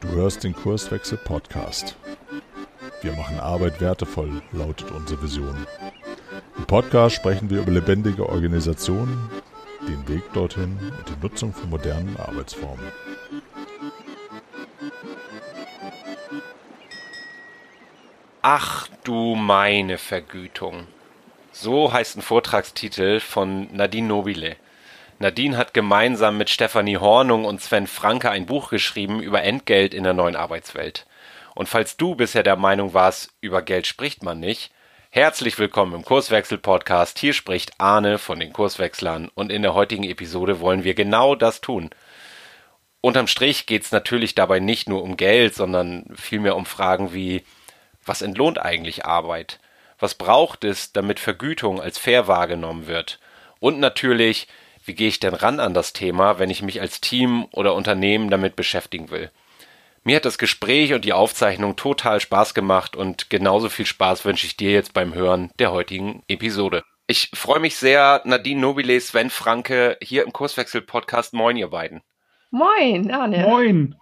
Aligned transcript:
Du 0.00 0.08
hörst 0.08 0.44
den 0.44 0.54
Kurswechsel 0.54 1.18
Podcast. 1.18 1.96
Wir 3.00 3.12
machen 3.12 3.40
Arbeit 3.40 3.80
wertevoll, 3.80 4.42
lautet 4.52 4.90
unsere 4.92 5.22
Vision. 5.22 5.66
Im 6.56 6.64
Podcast 6.66 7.16
sprechen 7.16 7.50
wir 7.50 7.62
über 7.62 7.72
lebendige 7.72 8.28
Organisationen, 8.28 9.30
den 9.88 10.06
Weg 10.08 10.22
dorthin 10.32 10.78
und 10.96 11.08
die 11.08 11.20
Nutzung 11.20 11.52
von 11.52 11.70
modernen 11.70 12.16
Arbeitsformen. 12.18 12.86
Ach 18.42 18.88
du 19.02 19.34
meine 19.34 19.98
Vergütung. 19.98 20.86
So 21.50 21.92
heißt 21.92 22.16
ein 22.16 22.22
Vortragstitel 22.22 23.18
von 23.20 23.74
Nadine 23.74 24.06
Nobile. 24.06 24.56
Nadine 25.22 25.56
hat 25.56 25.72
gemeinsam 25.72 26.36
mit 26.36 26.50
Stefanie 26.50 26.96
Hornung 26.96 27.44
und 27.44 27.62
Sven 27.62 27.86
Franke 27.86 28.28
ein 28.28 28.44
Buch 28.44 28.70
geschrieben 28.70 29.22
über 29.22 29.44
Entgelt 29.44 29.94
in 29.94 30.02
der 30.02 30.14
neuen 30.14 30.34
Arbeitswelt. 30.34 31.06
Und 31.54 31.68
falls 31.68 31.96
du 31.96 32.16
bisher 32.16 32.42
der 32.42 32.56
Meinung 32.56 32.92
warst, 32.92 33.30
über 33.40 33.62
Geld 33.62 33.86
spricht 33.86 34.24
man 34.24 34.40
nicht, 34.40 34.72
herzlich 35.10 35.60
willkommen 35.60 35.94
im 35.94 36.04
Kurswechsel-Podcast. 36.04 37.20
Hier 37.20 37.34
spricht 37.34 37.70
Arne 37.78 38.18
von 38.18 38.40
den 38.40 38.52
Kurswechslern 38.52 39.30
und 39.36 39.52
in 39.52 39.62
der 39.62 39.74
heutigen 39.74 40.02
Episode 40.02 40.58
wollen 40.58 40.82
wir 40.82 40.94
genau 40.94 41.36
das 41.36 41.60
tun. 41.60 41.90
Unterm 43.00 43.28
Strich 43.28 43.66
geht 43.66 43.84
es 43.84 43.92
natürlich 43.92 44.34
dabei 44.34 44.58
nicht 44.58 44.88
nur 44.88 45.04
um 45.04 45.16
Geld, 45.16 45.54
sondern 45.54 46.04
vielmehr 46.16 46.56
um 46.56 46.66
Fragen 46.66 47.14
wie, 47.14 47.44
was 48.04 48.22
entlohnt 48.22 48.60
eigentlich 48.60 49.04
Arbeit? 49.04 49.60
Was 50.00 50.16
braucht 50.16 50.64
es, 50.64 50.92
damit 50.92 51.20
Vergütung 51.20 51.80
als 51.80 51.96
fair 51.96 52.26
wahrgenommen 52.26 52.88
wird? 52.88 53.20
Und 53.60 53.78
natürlich, 53.78 54.48
wie 54.84 54.94
gehe 54.94 55.08
ich 55.08 55.20
denn 55.20 55.34
ran 55.34 55.60
an 55.60 55.74
das 55.74 55.92
Thema, 55.92 56.38
wenn 56.38 56.50
ich 56.50 56.62
mich 56.62 56.80
als 56.80 57.00
Team 57.00 57.46
oder 57.52 57.74
Unternehmen 57.74 58.30
damit 58.30 58.56
beschäftigen 58.56 59.10
will? 59.10 59.30
Mir 60.04 60.16
hat 60.16 60.24
das 60.24 60.38
Gespräch 60.38 60.94
und 60.94 61.04
die 61.04 61.12
Aufzeichnung 61.12 61.76
total 61.76 62.18
Spaß 62.20 62.54
gemacht 62.54 62.96
und 62.96 63.30
genauso 63.30 63.68
viel 63.68 63.86
Spaß 63.86 64.24
wünsche 64.24 64.46
ich 64.46 64.56
dir 64.56 64.72
jetzt 64.72 64.94
beim 64.94 65.14
Hören 65.14 65.50
der 65.60 65.70
heutigen 65.70 66.24
Episode. 66.26 66.82
Ich 67.06 67.30
freue 67.34 67.60
mich 67.60 67.76
sehr, 67.76 68.20
Nadine 68.24 68.60
Nobile, 68.60 69.00
Sven 69.00 69.30
Franke 69.30 69.98
hier 70.02 70.24
im 70.24 70.32
Kurswechsel-Podcast. 70.32 71.34
Moin, 71.34 71.56
ihr 71.56 71.68
beiden. 71.68 72.02
Moin, 72.50 73.10
Arne. 73.10 73.38
Moin. 73.38 73.94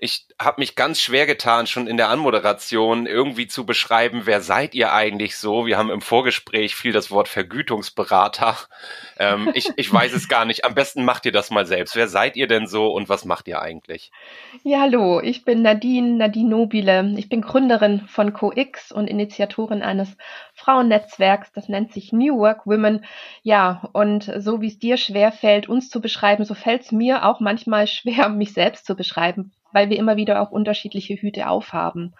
Ich 0.00 0.26
habe 0.40 0.60
mich 0.60 0.76
ganz 0.76 1.00
schwer 1.00 1.26
getan, 1.26 1.66
schon 1.66 1.88
in 1.88 1.96
der 1.96 2.08
Anmoderation 2.08 3.06
irgendwie 3.06 3.48
zu 3.48 3.66
beschreiben, 3.66 4.22
wer 4.26 4.40
seid 4.40 4.76
ihr 4.76 4.92
eigentlich 4.92 5.36
so? 5.36 5.66
Wir 5.66 5.76
haben 5.76 5.90
im 5.90 6.00
Vorgespräch 6.00 6.76
viel 6.76 6.92
das 6.92 7.10
Wort 7.10 7.28
Vergütungsberater. 7.28 8.56
Ähm, 9.20 9.50
ich, 9.54 9.68
ich 9.74 9.92
weiß 9.92 10.12
es 10.12 10.28
gar 10.28 10.44
nicht. 10.44 10.64
Am 10.64 10.76
besten 10.76 11.04
macht 11.04 11.26
ihr 11.26 11.32
das 11.32 11.50
mal 11.50 11.66
selbst. 11.66 11.96
Wer 11.96 12.06
seid 12.06 12.36
ihr 12.36 12.46
denn 12.46 12.68
so 12.68 12.86
und 12.86 13.08
was 13.08 13.24
macht 13.24 13.48
ihr 13.48 13.60
eigentlich? 13.60 14.12
Ja, 14.62 14.82
hallo, 14.82 15.20
ich 15.20 15.44
bin 15.44 15.62
Nadine, 15.62 16.16
Nadine 16.16 16.48
Nobile. 16.48 17.14
Ich 17.16 17.28
bin 17.28 17.40
Gründerin 17.40 18.02
von 18.06 18.32
CoX 18.32 18.92
und 18.92 19.08
Initiatorin 19.08 19.82
eines 19.82 20.16
Frauennetzwerks, 20.54 21.52
das 21.52 21.68
nennt 21.68 21.92
sich 21.92 22.12
New 22.12 22.38
Work 22.38 22.64
Women. 22.64 23.04
Ja, 23.42 23.88
und 23.92 24.32
so 24.38 24.60
wie 24.60 24.68
es 24.68 24.78
dir 24.78 24.96
schwer 24.96 25.32
fällt, 25.32 25.68
uns 25.68 25.90
zu 25.90 26.00
beschreiben, 26.00 26.44
so 26.44 26.54
fällt 26.54 26.82
es 26.82 26.92
mir 26.92 27.24
auch 27.24 27.40
manchmal 27.40 27.88
schwer, 27.88 28.28
mich 28.28 28.52
selbst 28.52 28.86
zu 28.86 28.94
beschreiben 28.94 29.52
weil 29.72 29.90
wir 29.90 29.98
immer 29.98 30.16
wieder 30.16 30.42
auch 30.42 30.50
unterschiedliche 30.50 31.14
Hüte 31.14 31.48
aufhaben. 31.48 32.14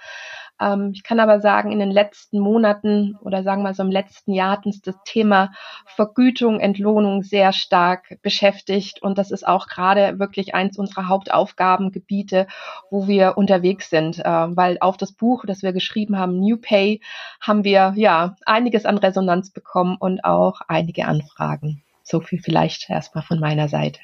Ähm, 0.61 0.91
ich 0.95 1.03
kann 1.03 1.21
aber 1.21 1.41
sagen, 1.41 1.73
in 1.73 1.79
den 1.79 1.91
letzten 1.91 2.41
Monaten 2.41 3.17
oder 3.21 3.43
sagen 3.43 3.63
wir 3.63 3.75
so 3.75 3.83
im 3.83 3.91
letzten 3.91 4.33
Jahr 4.33 4.53
hat 4.53 4.67
uns 4.67 4.81
das 4.81 4.97
Thema 5.05 5.53
Vergütung, 5.87 6.61
Entlohnung 6.61 7.23
sehr 7.23 7.53
stark 7.53 8.19
beschäftigt 8.23 9.03
und 9.03 9.19
das 9.19 9.31
ist 9.31 9.47
auch 9.47 9.67
gerade 9.67 10.19
wirklich 10.19 10.55
eins 10.55 10.79
unserer 10.79 11.09
Hauptaufgabengebiete, 11.09 12.47
wo 12.91 13.07
wir 13.07 13.37
unterwegs 13.37 13.91
sind, 13.91 14.19
äh, 14.19 14.25
weil 14.25 14.79
auf 14.81 14.97
das 14.97 15.13
Buch, 15.13 15.45
das 15.47 15.63
wir 15.63 15.73
geschrieben 15.73 16.19
haben, 16.19 16.41
New 16.41 16.57
Pay, 16.57 17.01
haben 17.41 17.65
wir 17.65 17.93
ja 17.97 18.37
einiges 18.45 18.85
an 18.85 18.99
Resonanz 18.99 19.51
bekommen 19.51 19.97
und 19.99 20.25
auch 20.25 20.61
einige 20.67 21.07
Anfragen. 21.07 21.83
So 22.03 22.21
viel 22.21 22.41
vielleicht 22.41 22.89
erstmal 22.89 23.23
von 23.23 23.39
meiner 23.39 23.69
Seite. 23.69 24.01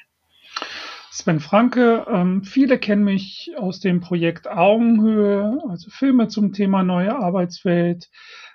Sven 1.15 1.39
Franke. 1.39 2.05
Ähm, 2.11 2.43
viele 2.43 2.77
kennen 2.77 3.05
mich 3.05 3.51
aus 3.57 3.79
dem 3.79 4.01
Projekt 4.01 4.49
Augenhöhe, 4.49 5.59
also 5.69 5.89
Filme 5.89 6.27
zum 6.27 6.51
Thema 6.51 6.83
neue 6.83 7.15
Arbeitswelt. 7.15 8.09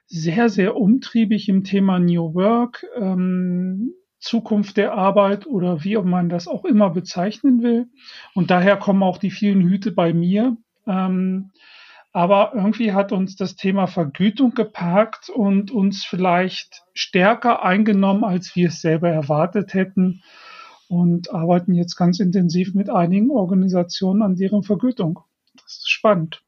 Sehr, 0.06 0.50
sehr 0.50 0.76
umtriebig 0.76 1.48
im 1.48 1.65
Thema 1.65 1.98
New 1.98 2.34
Work, 2.34 2.84
ähm, 2.97 3.94
Zukunft 4.19 4.76
der 4.76 4.93
Arbeit 4.93 5.47
oder 5.47 5.84
wie 5.84 5.97
man 5.97 6.28
das 6.28 6.48
auch 6.48 6.66
immer 6.66 6.91
bezeichnen 6.91 7.62
will. 7.62 7.87
Und 8.34 8.50
daher 8.50 8.77
kommen 8.77 9.03
auch 9.03 9.16
die 9.16 9.31
vielen 9.31 9.62
Hüte 9.62 9.91
bei 9.91 10.12
mir. 10.12 10.59
Ähm, 10.87 11.53
aber 12.12 12.53
irgendwie 12.54 12.92
hat 12.92 13.10
uns 13.10 13.37
das 13.37 13.56
Thema 13.56 13.87
Vergütung 13.87 14.53
gepackt 14.53 15.31
und 15.31 15.71
uns 15.71 16.04
vielleicht 16.04 16.82
stärker 16.92 17.65
eingenommen, 17.65 18.22
als 18.22 18.54
wir 18.54 18.69
es 18.69 18.82
selber 18.82 19.09
erwartet 19.09 19.72
hätten 19.72 20.21
und 20.90 21.32
arbeiten 21.32 21.72
jetzt 21.72 21.94
ganz 21.94 22.18
intensiv 22.18 22.74
mit 22.74 22.90
einigen 22.90 23.30
Organisationen 23.30 24.22
an 24.22 24.34
deren 24.34 24.64
Vergütung. 24.64 25.20
Das 25.54 25.78
ist 25.78 25.88
spannend. 25.88 26.42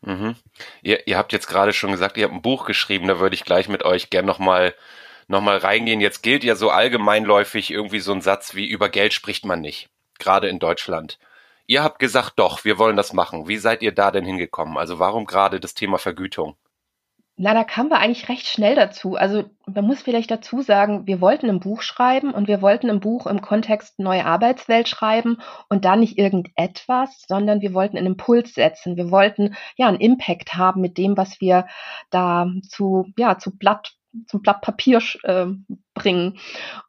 Mhm. 0.00 0.34
Ihr, 0.82 1.06
ihr 1.06 1.16
habt 1.16 1.32
jetzt 1.32 1.46
gerade 1.46 1.72
schon 1.72 1.92
gesagt, 1.92 2.16
ihr 2.16 2.24
habt 2.24 2.34
ein 2.34 2.42
Buch 2.42 2.66
geschrieben, 2.66 3.06
da 3.06 3.20
würde 3.20 3.36
ich 3.36 3.44
gleich 3.44 3.68
mit 3.68 3.84
euch 3.84 4.10
gern 4.10 4.26
nochmal 4.26 4.74
noch 5.28 5.40
mal 5.40 5.58
reingehen. 5.58 6.00
Jetzt 6.00 6.24
gilt 6.24 6.42
ja 6.42 6.56
so 6.56 6.70
allgemeinläufig 6.70 7.70
irgendwie 7.70 8.00
so 8.00 8.12
ein 8.12 8.20
Satz 8.20 8.56
wie 8.56 8.66
über 8.66 8.88
Geld 8.88 9.12
spricht 9.12 9.44
man 9.44 9.60
nicht, 9.60 9.90
gerade 10.18 10.48
in 10.48 10.58
Deutschland. 10.58 11.20
Ihr 11.68 11.84
habt 11.84 12.00
gesagt, 12.00 12.32
doch, 12.40 12.64
wir 12.64 12.78
wollen 12.78 12.96
das 12.96 13.12
machen. 13.12 13.46
Wie 13.46 13.58
seid 13.58 13.80
ihr 13.82 13.92
da 13.92 14.10
denn 14.10 14.24
hingekommen? 14.24 14.76
Also 14.76 14.98
warum 14.98 15.24
gerade 15.24 15.60
das 15.60 15.74
Thema 15.74 15.98
Vergütung? 15.98 16.56
Na, 17.36 17.54
da 17.54 17.64
kamen 17.64 17.88
wir 17.90 17.98
eigentlich 17.98 18.28
recht 18.28 18.46
schnell 18.46 18.74
dazu. 18.74 19.16
Also 19.16 19.44
man 19.66 19.86
muss 19.86 20.02
vielleicht 20.02 20.30
dazu 20.30 20.60
sagen, 20.60 21.06
wir 21.06 21.20
wollten 21.22 21.48
ein 21.48 21.60
Buch 21.60 21.80
schreiben 21.80 22.32
und 22.32 22.46
wir 22.46 22.60
wollten 22.60 22.90
ein 22.90 23.00
Buch 23.00 23.26
im 23.26 23.40
Kontext 23.40 23.98
neue 23.98 24.26
Arbeitswelt 24.26 24.86
schreiben 24.86 25.38
und 25.70 25.84
da 25.86 25.96
nicht 25.96 26.18
irgendetwas, 26.18 27.24
sondern 27.26 27.62
wir 27.62 27.72
wollten 27.72 27.96
einen 27.96 28.08
Impuls 28.08 28.54
setzen. 28.54 28.96
Wir 28.96 29.10
wollten 29.10 29.56
ja 29.76 29.88
einen 29.88 30.00
Impact 30.00 30.54
haben 30.54 30.82
mit 30.82 30.98
dem, 30.98 31.16
was 31.16 31.40
wir 31.40 31.66
da 32.10 32.46
zu 32.68 33.06
ja 33.16 33.38
zu 33.38 33.56
Blatt 33.56 33.94
zum 34.26 34.42
Blatt 34.42 34.60
Papier 34.60 35.00
äh, 35.24 35.46
bringen. 35.94 36.38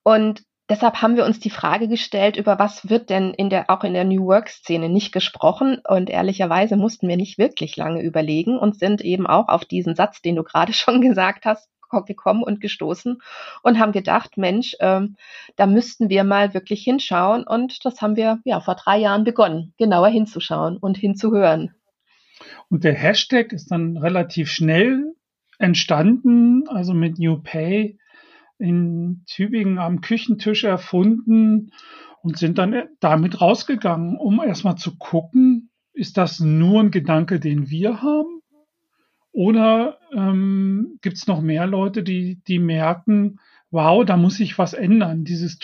Und 0.04 0.44
deshalb 0.74 1.04
haben 1.04 1.16
wir 1.16 1.26
uns 1.26 1.40
die 1.40 1.52
Frage 1.52 1.88
gestellt, 1.88 2.36
über 2.36 2.58
was 2.58 2.90
wird 2.90 3.12
denn 3.12 3.36
in 3.36 3.52
der, 3.52 3.70
auch 3.70 3.84
in 3.84 3.94
der 3.94 4.06
New 4.06 4.26
Work 4.26 4.50
Szene 4.50 4.90
nicht 4.90 5.12
gesprochen? 5.12 5.78
Und 5.88 6.10
ehrlicherweise 6.10 6.78
mussten 6.78 7.08
wir 7.08 7.16
nicht 7.16 7.38
wirklich 7.38 7.78
lange 7.78 8.02
überlegen 8.02 8.58
und 8.58 8.80
sind 8.80 9.02
eben 9.02 9.28
auch 9.28 9.50
auf 9.50 9.66
diesen 9.66 9.94
Satz, 9.94 10.24
den 10.24 10.36
du 10.36 10.44
gerade 10.44 10.74
schon 10.74 11.02
gesagt 11.02 11.46
hast, 11.46 11.70
gekommen 12.08 12.42
und 12.42 12.60
gestoßen 12.60 13.22
und 13.62 13.78
haben 13.78 13.92
gedacht, 13.92 14.36
Mensch, 14.36 14.76
ähm, 14.80 15.16
da 15.58 15.68
müssten 15.68 16.10
wir 16.10 16.24
mal 16.24 16.56
wirklich 16.56 16.84
hinschauen. 16.84 17.44
Und 17.44 17.86
das 17.86 18.02
haben 18.02 18.16
wir 18.16 18.40
ja 18.46 18.62
vor 18.62 18.74
drei 18.74 18.98
Jahren 18.98 19.24
begonnen, 19.24 19.76
genauer 19.78 20.08
hinzuschauen 20.08 20.78
und 20.78 20.98
hinzuhören. 20.98 21.76
Und 22.68 22.84
der 22.84 22.96
Hashtag 22.96 23.54
ist 23.54 23.70
dann 23.70 23.98
relativ 23.98 24.50
schnell 24.50 25.14
entstanden, 25.60 26.68
also 26.68 26.96
mit 26.96 27.20
New 27.20 27.38
Pay 27.44 28.00
in 28.64 29.24
Tübingen 29.28 29.78
am 29.78 30.00
Küchentisch 30.00 30.64
erfunden 30.64 31.72
und 32.22 32.38
sind 32.38 32.58
dann 32.58 32.84
damit 33.02 33.42
rausgegangen, 33.42 34.16
um 34.16 34.42
erstmal 34.42 34.78
zu 34.78 34.98
gucken, 34.98 35.70
ist 35.92 36.18
das 36.18 36.40
nur 36.40 36.80
ein 36.80 36.90
Gedanke, 36.90 37.42
den 37.42 37.70
wir 37.70 38.02
haben? 38.02 38.40
Oder 39.34 39.98
ähm, 40.14 40.98
gibt 41.02 41.18
es 41.18 41.28
noch 41.28 41.42
mehr 41.42 41.68
Leute, 41.68 42.04
die, 42.04 42.42
die 42.48 42.60
merken, 42.60 43.40
wow, 43.70 44.06
da 44.06 44.16
muss 44.16 44.38
sich 44.38 44.58
was 44.58 44.74
ändern, 44.74 45.26
dieses 45.26 45.60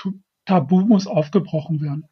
Tabu 0.46 0.81
muss 0.81 1.08
aufgebrochen 1.08 1.80
werden? 1.80 2.06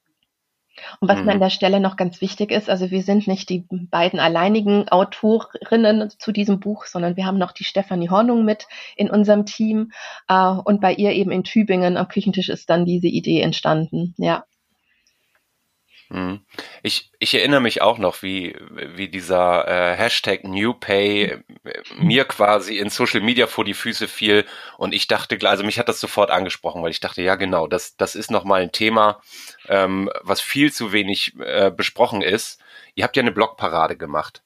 Und 1.00 1.10
was 1.10 1.20
mhm. 1.20 1.26
mir 1.26 1.32
an 1.32 1.38
mhm. 1.38 1.42
der 1.42 1.50
Stelle 1.50 1.80
noch 1.80 1.96
ganz 1.96 2.22
wichtig 2.22 2.52
ist, 2.52 2.70
also 2.70 2.92
wir 2.92 3.04
sind 3.04 3.28
nicht 3.28 3.50
die 3.50 3.66
beiden 3.70 4.20
alleinigen 4.20 4.88
Autorinnen 4.90 6.10
zu 6.18 6.32
diesem 6.32 6.60
Buch, 6.60 6.86
sondern 6.86 7.16
wir 7.18 7.26
haben 7.26 7.38
noch 7.38 7.52
die 7.52 7.64
Stefanie 7.64 8.10
Hornung 8.10 8.46
mit 8.46 8.68
in 8.96 9.10
unserem 9.10 9.46
Team. 9.46 9.92
Äh, 10.28 10.50
und 10.50 10.82
bei 10.82 10.94
ihr 10.94 11.12
eben 11.12 11.32
in 11.32 11.44
Tübingen 11.44 11.98
am 11.98 12.08
Küchentisch 12.08 12.50
ist 12.50 12.70
dann 12.70 12.86
diese 12.86 13.08
Idee 13.08 13.42
entstanden. 13.42 14.14
Ja. 14.18 14.46
Mhm. 16.10 16.42
Ich, 16.84 17.12
ich 17.20 17.34
erinnere 17.34 17.60
mich 17.60 17.82
auch 17.82 17.98
noch, 17.98 18.22
wie, 18.22 18.56
wie 18.70 19.10
dieser 19.10 19.68
äh, 19.68 19.96
Hashtag 19.96 20.46
NewPay 20.46 21.24
äh, 21.24 21.44
mir 21.98 22.24
quasi 22.26 22.78
in 22.78 22.90
Social 22.90 23.20
Media 23.22 23.48
vor 23.48 23.66
die 23.66 23.74
Füße 23.74 24.08
fiel 24.08 24.46
und 24.78 24.94
ich 24.94 25.08
dachte, 25.08 25.38
also 25.50 25.64
mich 25.64 25.80
hat 25.80 25.90
das 25.90 26.00
sofort 26.00 26.32
angesprochen, 26.32 26.82
weil 26.82 26.92
ich 26.92 27.02
dachte, 27.02 27.22
ja 27.22 27.36
genau, 27.36 27.68
das, 27.68 27.98
das 27.98 28.16
ist 28.16 28.32
nochmal 28.32 28.62
ein 28.62 28.72
Thema, 28.72 29.22
ähm, 29.68 30.10
was 30.22 30.40
viel 30.40 30.72
zu 30.72 30.94
wenig 30.94 31.34
äh, 31.40 31.72
besprochen 31.72 32.22
ist. 32.22 32.62
Ihr 32.96 33.04
habt 33.04 33.18
ja 33.18 33.22
eine 33.22 33.32
Blogparade 33.32 33.98
gemacht. 33.98 34.42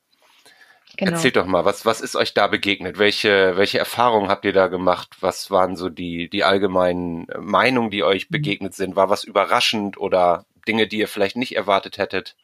Genau. 0.97 1.11
Erzählt 1.11 1.37
doch 1.37 1.45
mal, 1.45 1.63
was, 1.63 1.85
was 1.85 2.01
ist 2.01 2.15
euch 2.15 2.33
da 2.33 2.47
begegnet? 2.47 2.97
Welche, 2.97 3.55
welche 3.55 3.79
Erfahrungen 3.79 4.29
habt 4.29 4.43
ihr 4.43 4.51
da 4.51 4.67
gemacht? 4.67 5.15
Was 5.21 5.49
waren 5.49 5.75
so 5.77 5.89
die, 5.89 6.29
die 6.29 6.43
allgemeinen 6.43 7.27
Meinungen, 7.39 7.91
die 7.91 8.03
euch 8.03 8.29
begegnet 8.29 8.73
sind? 8.73 8.95
War 8.95 9.09
was 9.09 9.23
überraschend 9.23 9.97
oder 9.97 10.45
Dinge, 10.67 10.87
die 10.87 10.99
ihr 10.99 11.07
vielleicht 11.07 11.35
nicht 11.35 11.55
erwartet 11.55 11.97
hättet? 11.97 12.35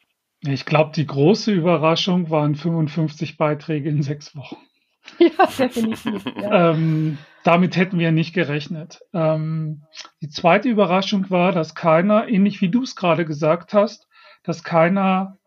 Ich 0.41 0.65
glaube, 0.65 0.91
die 0.95 1.05
große 1.05 1.51
Überraschung 1.51 2.29
waren 2.29 2.55
55 2.55 3.37
Beiträge 3.37 3.89
in 3.89 4.01
sechs 4.03 4.35
Wochen. 4.35 4.57
Ja, 5.19 5.47
definitiv. 5.57 6.25
Ja. 6.41 6.71
Ähm, 6.71 7.17
damit 7.45 7.77
hätten 7.77 7.97
wir 7.97 8.11
nicht 8.11 8.33
gerechnet. 8.33 8.99
Ähm, 9.13 9.83
die 10.21 10.27
zweite 10.27 10.67
Überraschung 10.67 11.29
war, 11.29 11.53
dass 11.53 11.75
keiner, 11.75 12.27
ähnlich 12.27 12.59
wie 12.59 12.67
du 12.67 12.83
es 12.83 12.97
gerade 12.97 13.23
gesagt 13.23 13.73
hast, 13.73 14.09
dass 14.43 14.65
keiner 14.65 15.37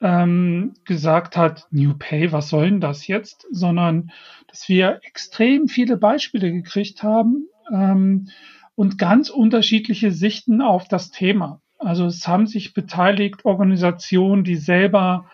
ähm, 0.00 0.74
gesagt 0.84 1.36
hat, 1.36 1.66
New 1.70 1.94
Pay, 1.98 2.32
was 2.32 2.48
soll 2.48 2.70
denn 2.70 2.80
das 2.80 3.06
jetzt? 3.06 3.46
Sondern 3.50 4.12
dass 4.48 4.68
wir 4.68 5.00
extrem 5.02 5.68
viele 5.68 5.96
Beispiele 5.96 6.52
gekriegt 6.52 7.02
haben 7.02 7.48
ähm, 7.72 8.28
und 8.74 8.98
ganz 8.98 9.30
unterschiedliche 9.30 10.10
Sichten 10.10 10.62
auf 10.62 10.88
das 10.88 11.10
Thema. 11.10 11.60
Also 11.84 12.06
es 12.06 12.26
haben 12.26 12.46
sich 12.46 12.74
beteiligt 12.74 13.44
Organisationen, 13.44 14.44
die 14.44 14.56
selber 14.56 15.30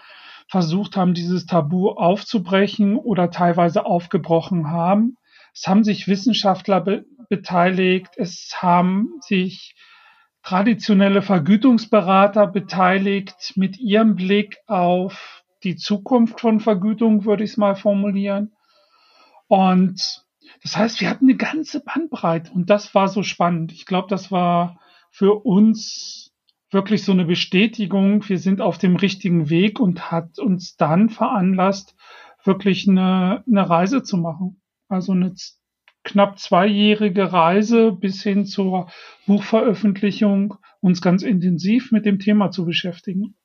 versucht 0.49 0.97
haben, 0.97 1.15
dieses 1.15 1.47
Tabu 1.47 1.91
aufzubrechen 1.91 2.97
oder 2.97 3.31
teilweise 3.31 3.87
aufgebrochen 3.87 4.71
haben. 4.71 5.17
Es 5.55 5.67
haben 5.67 5.85
sich 5.85 6.09
Wissenschaftler 6.09 6.81
be 6.81 7.05
beteiligt, 7.29 8.11
es 8.17 8.57
haben 8.61 9.13
sich 9.21 9.77
traditionelle 10.43 11.23
Vergütungsberater 11.23 12.49
beteiligt 12.49 13.53
mit 13.55 13.79
ihrem 13.79 14.17
Blick 14.17 14.57
auf 14.67 15.45
die 15.63 15.77
Zukunft 15.77 16.41
von 16.41 16.59
Vergütung, 16.59 17.25
würde 17.25 17.45
ich 17.45 17.51
es 17.51 17.57
mal 17.57 17.77
formulieren. 17.77 18.53
Und 19.47 20.25
das 20.65 20.77
heißt, 20.77 21.01
wir 21.01 21.09
hatten 21.09 21.27
eine 21.27 21.37
ganze 21.37 21.85
Bandbreite 21.85 22.51
und 22.53 22.69
das 22.69 22.93
war 22.95 23.07
so 23.07 23.23
spannend. 23.23 23.71
Ich 23.71 23.87
glaube, 23.87 24.09
das 24.09 24.33
war 24.33 24.81
für 25.11 25.45
uns 25.45 26.30
wirklich 26.71 27.05
so 27.05 27.13
eine 27.13 27.25
Bestätigung, 27.25 28.29
wir 28.29 28.39
sind 28.39 28.61
auf 28.61 28.79
dem 28.79 28.97
richtigen 28.97 29.51
Weg 29.51 29.81
und 29.81 30.11
hat 30.11 30.39
uns 30.39 30.77
dann 30.77 31.09
veranlasst, 31.09 31.97
wirklich 32.45 32.89
eine, 32.89 33.45
eine 33.47 33.69
Reise 33.69 34.03
zu 34.03 34.17
machen. 34.17 34.61
Also 34.89 35.13
eine 35.13 35.35
knapp 36.05 36.39
zweijährige 36.39 37.33
Reise 37.33 37.93
bis 37.93 38.23
hin 38.23 38.47
zur 38.47 38.91
Buchveröffentlichung, 39.27 40.55
uns 40.81 41.03
ganz 41.03 41.23
intensiv 41.23 41.93
mit 41.93 42.07
dem 42.07 42.19
Thema 42.19 42.51
zu 42.51 42.65
beschäftigen. 42.65 43.37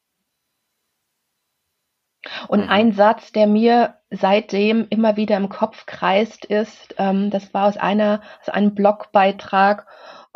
Und 2.47 2.63
mhm. 2.63 2.69
ein 2.69 2.91
Satz, 2.93 3.31
der 3.31 3.47
mir 3.47 3.95
seitdem 4.09 4.87
immer 4.89 5.17
wieder 5.17 5.37
im 5.37 5.49
Kopf 5.49 5.85
kreist, 5.85 6.45
ist, 6.45 6.95
ähm, 6.97 7.29
das 7.29 7.53
war 7.53 7.67
aus 7.67 7.77
einer, 7.77 8.21
aus 8.41 8.49
einem 8.49 8.73
Blogbeitrag 8.73 9.85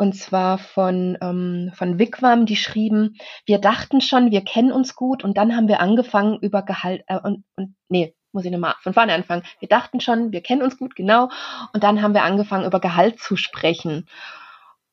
und 0.00 0.14
zwar 0.14 0.56
von, 0.56 1.18
ähm, 1.20 1.72
von 1.74 1.98
Wigwam, 1.98 2.46
die 2.46 2.56
schrieben, 2.56 3.18
wir 3.44 3.58
dachten 3.58 4.00
schon, 4.00 4.30
wir 4.30 4.40
kennen 4.40 4.72
uns 4.72 4.96
gut 4.96 5.24
und 5.24 5.36
dann 5.36 5.54
haben 5.54 5.68
wir 5.68 5.80
angefangen 5.80 6.38
über 6.40 6.62
Gehalt, 6.62 7.04
äh, 7.06 7.18
und, 7.22 7.44
und 7.56 7.74
nee, 7.90 8.14
muss 8.32 8.46
ich 8.46 8.50
nochmal 8.50 8.76
von 8.80 8.94
vorne 8.94 9.12
anfangen. 9.12 9.42
Wir 9.58 9.68
dachten 9.68 10.00
schon, 10.00 10.32
wir 10.32 10.40
kennen 10.40 10.62
uns 10.62 10.78
gut, 10.78 10.96
genau, 10.96 11.28
und 11.74 11.84
dann 11.84 12.00
haben 12.00 12.14
wir 12.14 12.22
angefangen 12.22 12.64
über 12.64 12.80
Gehalt 12.80 13.20
zu 13.20 13.36
sprechen. 13.36 14.08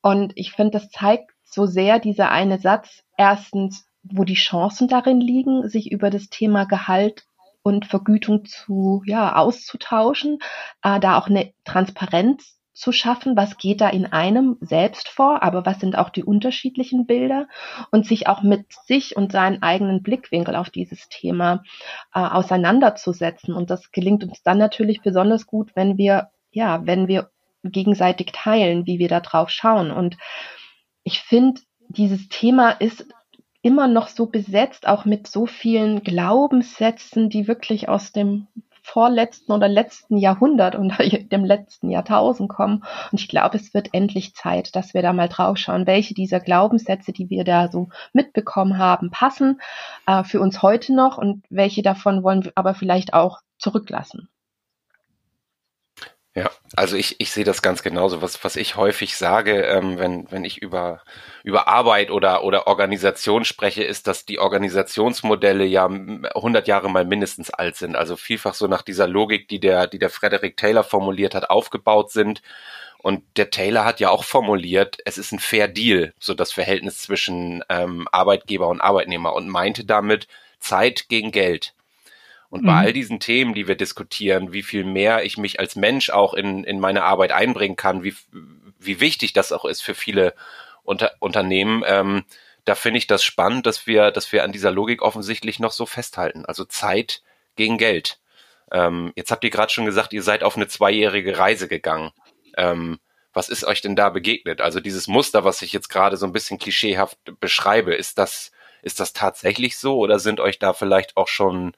Und 0.01 0.33
ich 0.35 0.51
finde, 0.51 0.71
das 0.71 0.89
zeigt 0.89 1.31
so 1.45 1.65
sehr 1.65 1.99
dieser 1.99 2.29
eine 2.29 2.59
Satz, 2.59 3.05
erstens, 3.15 3.87
wo 4.03 4.25
die 4.25 4.33
Chancen 4.33 4.89
darin 4.89 5.21
liegen, 5.21 5.69
sich 5.69 5.89
über 5.89 6.09
das 6.09 6.27
Thema 6.27 6.65
Gehalt 6.65 7.23
und 7.61 7.85
Vergütung 7.85 8.43
zu, 8.43 9.03
ja, 9.05 9.37
auszutauschen, 9.37 10.39
äh, 10.83 10.99
da 10.99 11.17
auch 11.17 11.27
eine 11.27 11.53
Transparenz 11.63 12.56
zu 12.77 12.91
schaffen, 12.91 13.35
was 13.35 13.57
geht 13.57 13.81
da 13.81 13.89
in 13.89 14.05
einem 14.05 14.57
selbst 14.61 15.09
vor, 15.09 15.41
aber 15.41 15.65
was 15.65 15.79
sind 15.79 15.97
auch 15.97 16.09
die 16.09 16.23
unterschiedlichen 16.23 17.07
Bilder 17.07 17.47
und 17.89 18.05
sich 18.05 18.27
auch 18.27 18.43
mit 18.43 18.71
sich 18.85 19.17
und 19.17 19.31
seinen 19.31 19.63
eigenen 19.63 20.03
Blickwinkel 20.03 20.55
auf 20.55 20.69
dieses 20.69 21.09
Thema 21.09 21.63
äh, 22.13 22.19
auseinanderzusetzen. 22.19 23.55
Und 23.55 23.71
das 23.71 23.91
gelingt 23.91 24.23
uns 24.23 24.43
dann 24.43 24.59
natürlich 24.59 25.01
besonders 25.01 25.47
gut, 25.47 25.71
wenn 25.75 25.97
wir, 25.97 26.29
ja, 26.51 26.85
wenn 26.85 27.07
wir 27.07 27.31
gegenseitig 27.63 28.31
teilen, 28.31 28.85
wie 28.85 28.99
wir 28.99 29.07
da 29.07 29.21
drauf 29.21 29.49
schauen. 29.49 29.89
Und 29.89 30.15
ich 31.03 31.21
finde, 31.21 31.61
dieses 31.89 32.29
Thema 32.29 32.69
ist 32.69 33.07
immer 33.63 33.87
noch 33.87 34.07
so 34.07 34.27
besetzt, 34.27 34.87
auch 34.87 35.05
mit 35.05 35.25
so 35.25 35.47
vielen 35.47 36.03
Glaubenssätzen, 36.03 37.29
die 37.29 37.47
wirklich 37.47 37.89
aus 37.89 38.11
dem 38.11 38.47
vorletzten 38.87 39.51
oder 39.51 39.67
letzten 39.67 40.17
Jahrhundert 40.17 40.75
und 40.75 40.93
dem 41.31 41.43
letzten 41.43 41.89
Jahrtausend 41.89 42.49
kommen. 42.49 42.83
Und 43.11 43.19
ich 43.19 43.27
glaube, 43.27 43.57
es 43.57 43.73
wird 43.73 43.89
endlich 43.93 44.33
Zeit, 44.33 44.75
dass 44.75 44.93
wir 44.93 45.01
da 45.01 45.11
mal 45.11 45.27
drauf 45.27 45.57
schauen, 45.57 45.85
welche 45.85 46.13
dieser 46.13 46.39
Glaubenssätze, 46.39 47.11
die 47.11 47.29
wir 47.29 47.43
da 47.43 47.69
so 47.69 47.89
mitbekommen 48.13 48.77
haben, 48.77 49.11
passen 49.11 49.59
äh, 50.05 50.23
für 50.23 50.39
uns 50.39 50.61
heute 50.61 50.95
noch 50.95 51.17
und 51.17 51.43
welche 51.49 51.81
davon 51.81 52.23
wollen 52.23 52.45
wir 52.45 52.53
aber 52.55 52.73
vielleicht 52.73 53.13
auch 53.13 53.41
zurücklassen. 53.57 54.29
Ja, 56.37 56.51
also 56.75 56.95
ich, 56.95 57.19
ich 57.19 57.31
sehe 57.31 57.45
das 57.45 57.63
ganz 57.63 57.81
genauso. 57.81 58.21
Was, 58.21 58.43
was 58.43 58.57
ich 58.57 58.75
häufig 58.75 59.17
sage, 59.17 59.63
ähm, 59.63 59.97
wenn, 59.97 60.31
wenn 60.31 60.45
ich 60.45 60.61
über, 60.61 61.01
über 61.43 61.67
Arbeit 61.67 62.11
oder, 62.11 62.43
oder 62.43 62.67
Organisation 62.67 63.43
spreche, 63.43 63.83
ist, 63.83 64.05
dass 64.05 64.23
die 64.23 64.37
Organisationsmodelle 64.37 65.65
ja 65.65 65.87
100 65.87 66.67
Jahre 66.67 66.91
mal 66.91 67.05
mindestens 67.05 67.49
alt 67.49 67.75
sind. 67.75 67.95
Also 67.95 68.15
vielfach 68.15 68.53
so 68.53 68.67
nach 68.67 68.83
dieser 68.83 69.07
Logik, 69.07 69.47
die 69.47 69.59
der, 69.59 69.87
die 69.87 69.97
der 69.97 70.11
Frederick 70.11 70.57
Taylor 70.57 70.83
formuliert 70.83 71.33
hat, 71.33 71.49
aufgebaut 71.49 72.11
sind. 72.11 72.43
Und 72.99 73.23
der 73.35 73.49
Taylor 73.49 73.83
hat 73.83 73.99
ja 73.99 74.11
auch 74.11 74.23
formuliert, 74.23 74.99
es 75.05 75.17
ist 75.17 75.31
ein 75.31 75.39
Fair 75.39 75.67
Deal, 75.67 76.13
so 76.19 76.35
das 76.35 76.51
Verhältnis 76.51 76.99
zwischen 76.99 77.63
ähm, 77.69 78.07
Arbeitgeber 78.11 78.67
und 78.67 78.79
Arbeitnehmer 78.79 79.33
und 79.33 79.49
meinte 79.49 79.85
damit 79.85 80.27
Zeit 80.59 81.09
gegen 81.09 81.31
Geld. 81.31 81.73
Und 82.49 82.65
bei 82.65 82.71
mhm. 82.71 82.77
all 82.77 82.93
diesen 82.93 83.19
Themen, 83.19 83.53
die 83.53 83.67
wir 83.67 83.75
diskutieren, 83.75 84.53
wie 84.53 84.63
viel 84.63 84.83
mehr 84.83 85.23
ich 85.25 85.37
mich 85.37 85.59
als 85.59 85.75
Mensch 85.75 86.09
auch 86.09 86.33
in, 86.33 86.63
in 86.63 86.79
meine 86.79 87.03
Arbeit 87.03 87.31
einbringen 87.31 87.75
kann, 87.75 88.03
wie, 88.03 88.15
wie 88.79 88.99
wichtig 88.99 89.33
das 89.33 89.51
auch 89.51 89.65
ist 89.65 89.81
für 89.81 89.95
viele 89.95 90.33
Unter 90.83 91.11
Unternehmen, 91.19 91.83
ähm, 91.85 92.23
da 92.63 92.75
finde 92.75 92.97
ich 92.97 93.07
das 93.07 93.23
spannend, 93.23 93.65
dass 93.65 93.87
wir, 93.87 94.11
dass 94.11 94.31
wir 94.33 94.43
an 94.43 94.51
dieser 94.51 94.71
Logik 94.71 95.01
offensichtlich 95.01 95.59
noch 95.59 95.71
so 95.71 95.85
festhalten. 95.85 96.45
Also 96.45 96.65
Zeit 96.65 97.21
gegen 97.55 97.77
Geld. 97.77 98.19
Ähm, 98.71 99.13
jetzt 99.15 99.31
habt 99.31 99.43
ihr 99.45 99.49
gerade 99.49 99.71
schon 99.71 99.85
gesagt, 99.85 100.11
ihr 100.11 100.21
seid 100.23 100.43
auf 100.43 100.57
eine 100.57 100.67
zweijährige 100.67 101.37
Reise 101.37 101.69
gegangen. 101.69 102.11
Ähm, 102.57 102.99
was 103.33 103.49
ist 103.49 103.63
euch 103.63 103.81
denn 103.81 103.95
da 103.95 104.09
begegnet? 104.09 104.59
Also 104.61 104.79
dieses 104.79 105.07
Muster, 105.07 105.43
was 105.45 105.61
ich 105.61 105.71
jetzt 105.71 105.89
gerade 105.89 106.17
so 106.17 106.25
ein 106.25 106.33
bisschen 106.33 106.57
klischeehaft 106.57 107.17
beschreibe, 107.39 107.93
ist 107.93 108.17
das, 108.17 108.51
ist 108.81 108.99
das 108.99 109.13
tatsächlich 109.13 109.77
so 109.77 109.97
oder 109.99 110.19
sind 110.19 110.39
euch 110.39 110.59
da 110.59 110.73
vielleicht 110.73 111.15
auch 111.15 111.27
schon 111.27 111.73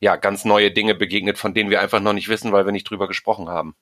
ja, 0.00 0.16
ganz 0.16 0.44
neue 0.44 0.70
Dinge 0.70 0.94
begegnet, 0.94 1.38
von 1.38 1.54
denen 1.54 1.70
wir 1.70 1.80
einfach 1.80 2.00
noch 2.00 2.12
nicht 2.12 2.28
wissen, 2.28 2.52
weil 2.52 2.66
wir 2.66 2.72
nicht 2.72 2.88
drüber 2.88 3.08
gesprochen 3.08 3.48
haben. 3.48 3.74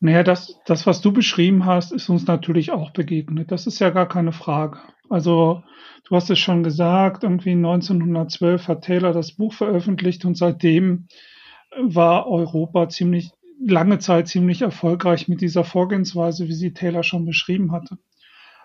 Naja, 0.00 0.22
das, 0.22 0.58
das, 0.64 0.86
was 0.86 1.02
du 1.02 1.12
beschrieben 1.12 1.66
hast, 1.66 1.92
ist 1.92 2.08
uns 2.08 2.26
natürlich 2.26 2.70
auch 2.70 2.90
begegnet. 2.90 3.52
Das 3.52 3.66
ist 3.66 3.78
ja 3.80 3.90
gar 3.90 4.08
keine 4.08 4.32
Frage. 4.32 4.78
Also, 5.10 5.62
du 6.08 6.16
hast 6.16 6.30
es 6.30 6.38
schon 6.38 6.62
gesagt, 6.62 7.22
irgendwie 7.22 7.50
1912 7.50 8.68
hat 8.68 8.84
Taylor 8.84 9.12
das 9.12 9.32
Buch 9.32 9.52
veröffentlicht 9.52 10.24
und 10.24 10.36
seitdem 10.36 11.08
war 11.76 12.26
Europa 12.26 12.88
ziemlich, 12.88 13.30
lange 13.62 13.98
Zeit 13.98 14.28
ziemlich 14.28 14.62
erfolgreich 14.62 15.28
mit 15.28 15.42
dieser 15.42 15.64
Vorgehensweise, 15.64 16.48
wie 16.48 16.54
sie 16.54 16.72
Taylor 16.72 17.02
schon 17.02 17.26
beschrieben 17.26 17.72
hatte. 17.72 17.98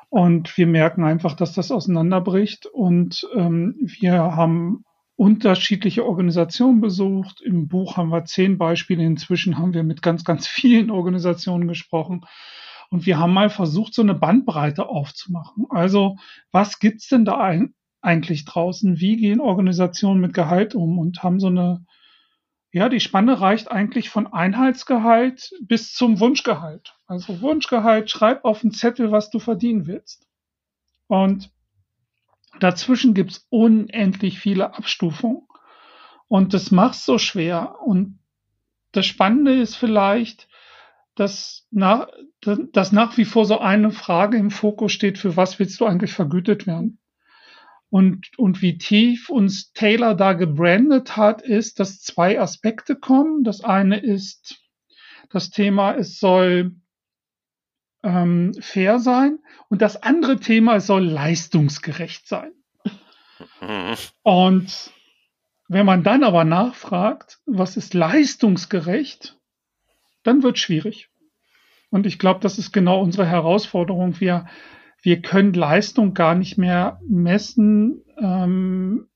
Und 0.09 0.57
wir 0.57 0.67
merken 0.67 1.03
einfach, 1.03 1.33
dass 1.33 1.53
das 1.53 1.71
auseinanderbricht 1.71 2.65
und 2.67 3.27
ähm, 3.35 3.75
wir 3.81 4.13
haben 4.13 4.85
unterschiedliche 5.15 6.05
Organisationen 6.05 6.81
besucht. 6.81 7.41
Im 7.41 7.67
Buch 7.67 7.97
haben 7.97 8.09
wir 8.09 8.25
zehn 8.25 8.57
Beispiele. 8.57 9.03
Inzwischen 9.03 9.57
haben 9.57 9.73
wir 9.73 9.83
mit 9.83 10.01
ganz, 10.01 10.23
ganz 10.23 10.47
vielen 10.47 10.91
Organisationen 10.91 11.67
gesprochen. 11.67 12.25
Und 12.89 13.05
wir 13.05 13.17
haben 13.17 13.33
mal 13.33 13.49
versucht, 13.49 13.93
so 13.93 14.01
eine 14.01 14.13
Bandbreite 14.13 14.87
aufzumachen. 14.87 15.65
Also, 15.69 16.17
was 16.51 16.79
gibt's 16.79 17.07
denn 17.07 17.25
da 17.25 17.39
ein, 17.39 17.73
eigentlich 18.01 18.45
draußen? 18.45 18.99
Wie 18.99 19.17
gehen 19.17 19.39
Organisationen 19.39 20.21
mit 20.21 20.33
Gehalt 20.33 20.75
um? 20.75 20.99
Und 20.99 21.23
haben 21.23 21.39
so 21.39 21.47
eine, 21.47 21.85
ja, 22.71 22.89
die 22.89 22.99
Spanne 22.99 23.39
reicht 23.39 23.71
eigentlich 23.71 24.09
von 24.09 24.27
Einheitsgehalt 24.27 25.51
bis 25.61 25.93
zum 25.93 26.19
Wunschgehalt. 26.19 26.95
Also 27.07 27.41
Wunschgehalt, 27.41 28.11
schreib 28.11 28.43
auf 28.43 28.61
den 28.61 28.71
Zettel, 28.71 29.11
was 29.11 29.29
du 29.29 29.39
verdienen 29.39 29.87
willst. 29.87 30.27
Und 31.07 31.51
Dazwischen 32.59 33.13
gibt's 33.13 33.45
unendlich 33.49 34.39
viele 34.39 34.75
Abstufungen. 34.75 35.47
Und 36.27 36.53
das 36.53 36.71
macht's 36.71 37.05
so 37.05 37.17
schwer. 37.17 37.81
Und 37.81 38.19
das 38.91 39.05
Spannende 39.05 39.53
ist 39.53 39.75
vielleicht, 39.75 40.47
dass 41.15 41.67
nach, 41.71 42.07
dass 42.41 42.91
nach 42.91 43.17
wie 43.17 43.25
vor 43.25 43.45
so 43.45 43.59
eine 43.59 43.91
Frage 43.91 44.37
im 44.37 44.51
Fokus 44.51 44.91
steht, 44.91 45.17
für 45.17 45.37
was 45.37 45.59
willst 45.59 45.79
du 45.79 45.85
eigentlich 45.85 46.13
vergütet 46.13 46.67
werden? 46.67 46.99
Und, 47.89 48.37
und 48.37 48.61
wie 48.61 48.77
tief 48.77 49.29
uns 49.29 49.71
Taylor 49.71 50.15
da 50.15 50.33
gebrandet 50.33 51.15
hat, 51.15 51.41
ist, 51.41 51.79
dass 51.79 52.01
zwei 52.01 52.39
Aspekte 52.39 52.95
kommen. 52.95 53.43
Das 53.43 53.63
eine 53.63 53.99
ist 53.99 54.61
das 55.29 55.49
Thema, 55.49 55.93
es 55.95 56.19
soll 56.19 56.75
ähm, 58.05 58.53
fair 58.61 58.99
sein 58.99 59.39
und 59.67 59.81
das 59.81 60.01
andere 60.01 60.39
Thema 60.39 60.79
soll 60.79 61.03
leistungsgerecht 61.03 62.27
sein. 62.27 62.51
Und 64.21 64.91
wenn 65.67 65.85
man 65.85 66.03
dann 66.03 66.23
aber 66.23 66.43
nachfragt, 66.43 67.39
was 67.45 67.75
ist 67.75 67.93
leistungsgerecht, 67.93 69.37
dann 70.23 70.43
wird 70.43 70.59
schwierig. 70.59 71.09
Und 71.89 72.05
ich 72.05 72.19
glaube, 72.19 72.39
das 72.41 72.59
ist 72.59 72.71
genau 72.71 73.01
unsere 73.01 73.25
Herausforderung. 73.25 74.19
Wir, 74.19 74.45
wir 75.01 75.21
können 75.21 75.53
Leistung 75.53 76.13
gar 76.13 76.35
nicht 76.35 76.57
mehr 76.57 76.99
messen, 77.07 78.03
ähm, 78.19 79.07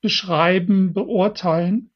beschreiben, 0.00 0.92
beurteilen. 0.92 1.91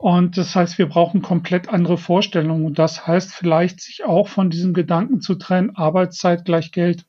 Und 0.00 0.38
das 0.38 0.56
heißt, 0.56 0.78
wir 0.78 0.88
brauchen 0.88 1.20
komplett 1.20 1.68
andere 1.68 1.98
Vorstellungen. 1.98 2.64
Und 2.64 2.78
das 2.78 3.06
heißt 3.06 3.34
vielleicht, 3.34 3.82
sich 3.82 4.02
auch 4.06 4.28
von 4.28 4.48
diesem 4.48 4.72
Gedanken 4.72 5.20
zu 5.20 5.34
trennen, 5.34 5.76
Arbeitszeit 5.76 6.46
gleich 6.46 6.72
Geld. 6.72 7.04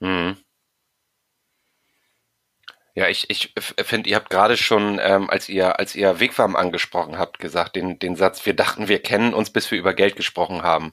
Mhm. 0.00 0.36
Ja, 2.96 3.06
ich, 3.06 3.30
ich 3.30 3.54
finde, 3.80 4.10
ihr 4.10 4.16
habt 4.16 4.28
gerade 4.28 4.56
schon, 4.56 4.98
ähm, 5.00 5.30
als 5.30 5.48
ihr, 5.48 5.78
als 5.78 5.94
ihr 5.94 6.18
Wegwarm 6.18 6.56
angesprochen 6.56 7.16
habt, 7.16 7.38
gesagt, 7.38 7.76
den, 7.76 8.00
den 8.00 8.16
Satz, 8.16 8.44
wir 8.44 8.54
dachten, 8.56 8.88
wir 8.88 9.00
kennen 9.00 9.32
uns, 9.32 9.50
bis 9.50 9.70
wir 9.70 9.78
über 9.78 9.94
Geld 9.94 10.16
gesprochen 10.16 10.64
haben. 10.64 10.92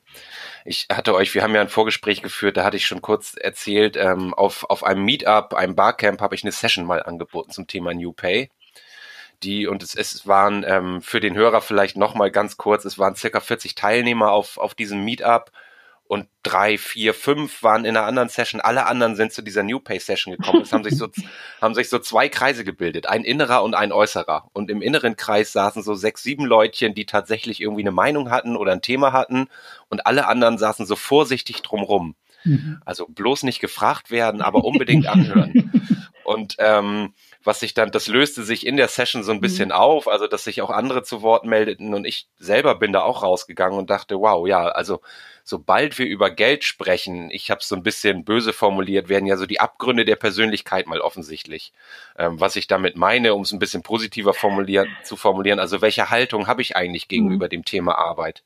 Ich 0.65 0.85
hatte 0.91 1.15
euch, 1.15 1.33
wir 1.33 1.41
haben 1.41 1.55
ja 1.55 1.61
ein 1.61 1.67
Vorgespräch 1.67 2.21
geführt, 2.21 2.57
da 2.57 2.63
hatte 2.63 2.77
ich 2.77 2.85
schon 2.85 3.01
kurz 3.01 3.33
erzählt, 3.33 3.97
ähm, 3.97 4.35
auf, 4.35 4.69
auf 4.69 4.83
einem 4.83 5.03
Meetup, 5.03 5.55
einem 5.55 5.75
Barcamp, 5.75 6.21
habe 6.21 6.35
ich 6.35 6.43
eine 6.43 6.51
Session 6.51 6.85
mal 6.85 7.01
angeboten 7.01 7.49
zum 7.49 7.65
Thema 7.65 7.95
New 7.95 8.13
Pay 8.13 8.51
die, 9.43 9.67
und 9.67 9.83
es, 9.83 9.95
es 9.95 10.27
waren 10.27 10.65
ähm, 10.67 11.01
für 11.01 11.19
den 11.19 11.35
Hörer 11.35 11.61
vielleicht 11.61 11.97
nochmal 11.97 12.31
ganz 12.31 12.57
kurz, 12.57 12.85
es 12.85 12.97
waren 12.97 13.15
circa 13.15 13.39
40 13.39 13.75
Teilnehmer 13.75 14.31
auf, 14.31 14.57
auf 14.57 14.73
diesem 14.73 15.03
Meetup 15.03 15.51
und 16.07 16.27
drei, 16.41 16.77
vier, 16.77 17.13
fünf 17.13 17.63
waren 17.63 17.83
in 17.83 17.97
einer 17.97 18.05
anderen 18.05 18.29
Session. 18.29 18.61
Alle 18.61 18.85
anderen 18.85 19.15
sind 19.15 19.33
zu 19.33 19.41
dieser 19.41 19.63
New 19.63 19.79
Pay 19.79 19.99
Session 19.99 20.35
gekommen. 20.35 20.61
Es 20.61 20.71
haben 20.71 20.83
sich 20.83 20.97
so, 20.97 21.09
haben 21.61 21.75
sich 21.75 21.89
so 21.89 21.99
zwei 21.99 22.29
Kreise 22.29 22.63
gebildet. 22.63 23.07
Ein 23.07 23.25
innerer 23.25 23.61
und 23.61 23.75
ein 23.75 23.91
äußerer. 23.91 24.49
Und 24.53 24.71
im 24.71 24.81
inneren 24.81 25.17
Kreis 25.17 25.51
saßen 25.51 25.83
so 25.83 25.95
sechs, 25.95 26.23
sieben 26.23 26.45
Leutchen, 26.45 26.95
die 26.95 27.05
tatsächlich 27.05 27.59
irgendwie 27.59 27.83
eine 27.83 27.91
Meinung 27.91 28.31
hatten 28.31 28.55
oder 28.55 28.71
ein 28.71 28.81
Thema 28.81 29.11
hatten. 29.11 29.49
Und 29.89 30.07
alle 30.07 30.27
anderen 30.27 30.57
saßen 30.57 30.85
so 30.85 30.95
vorsichtig 30.95 31.61
drumrum. 31.61 32.15
Mhm. 32.45 32.81
Also 32.85 33.05
bloß 33.07 33.43
nicht 33.43 33.59
gefragt 33.59 34.09
werden, 34.09 34.41
aber 34.41 34.63
unbedingt 34.63 35.07
anhören. 35.07 35.71
Und 36.23 36.55
ähm, 36.59 37.13
was 37.47 37.61
sich 37.61 37.73
dann, 37.73 37.91
das 37.91 38.07
löste 38.07 38.43
sich 38.43 38.67
in 38.67 38.75
der 38.75 38.89
Session 38.89 39.23
so 39.23 39.31
ein 39.31 39.39
bisschen 39.39 39.69
mhm. 39.69 39.75
auf, 39.75 40.09
also 40.09 40.27
dass 40.27 40.43
sich 40.43 40.61
auch 40.61 40.69
andere 40.69 41.03
zu 41.03 41.21
Wort 41.21 41.45
meldeten 41.45 41.93
und 41.93 42.05
ich 42.05 42.27
selber 42.37 42.75
bin 42.75 42.91
da 42.91 43.03
auch 43.03 43.23
rausgegangen 43.23 43.79
und 43.79 43.89
dachte, 43.89 44.19
wow, 44.19 44.45
ja, 44.45 44.67
also 44.67 44.99
sobald 45.45 45.97
wir 45.97 46.07
über 46.07 46.29
Geld 46.29 46.65
sprechen, 46.65 47.31
ich 47.31 47.49
habe 47.49 47.61
es 47.61 47.69
so 47.69 47.77
ein 47.77 47.83
bisschen 47.83 48.25
böse 48.25 48.51
formuliert, 48.51 49.07
werden 49.07 49.25
ja 49.25 49.37
so 49.37 49.45
die 49.45 49.61
Abgründe 49.61 50.03
der 50.03 50.17
Persönlichkeit 50.17 50.87
mal 50.87 50.99
offensichtlich. 50.99 51.71
Ähm, 52.17 52.37
was 52.37 52.57
ich 52.57 52.67
damit 52.67 52.97
meine, 52.97 53.33
um 53.33 53.43
es 53.43 53.53
ein 53.53 53.59
bisschen 53.59 53.81
positiver 53.81 54.33
formulieren, 54.33 54.89
zu 55.05 55.15
formulieren, 55.15 55.59
also 55.59 55.81
welche 55.81 56.09
Haltung 56.09 56.47
habe 56.47 56.61
ich 56.61 56.75
eigentlich 56.75 57.07
gegenüber 57.07 57.45
mhm. 57.45 57.51
dem 57.51 57.65
Thema 57.65 57.97
Arbeit? 57.97 58.43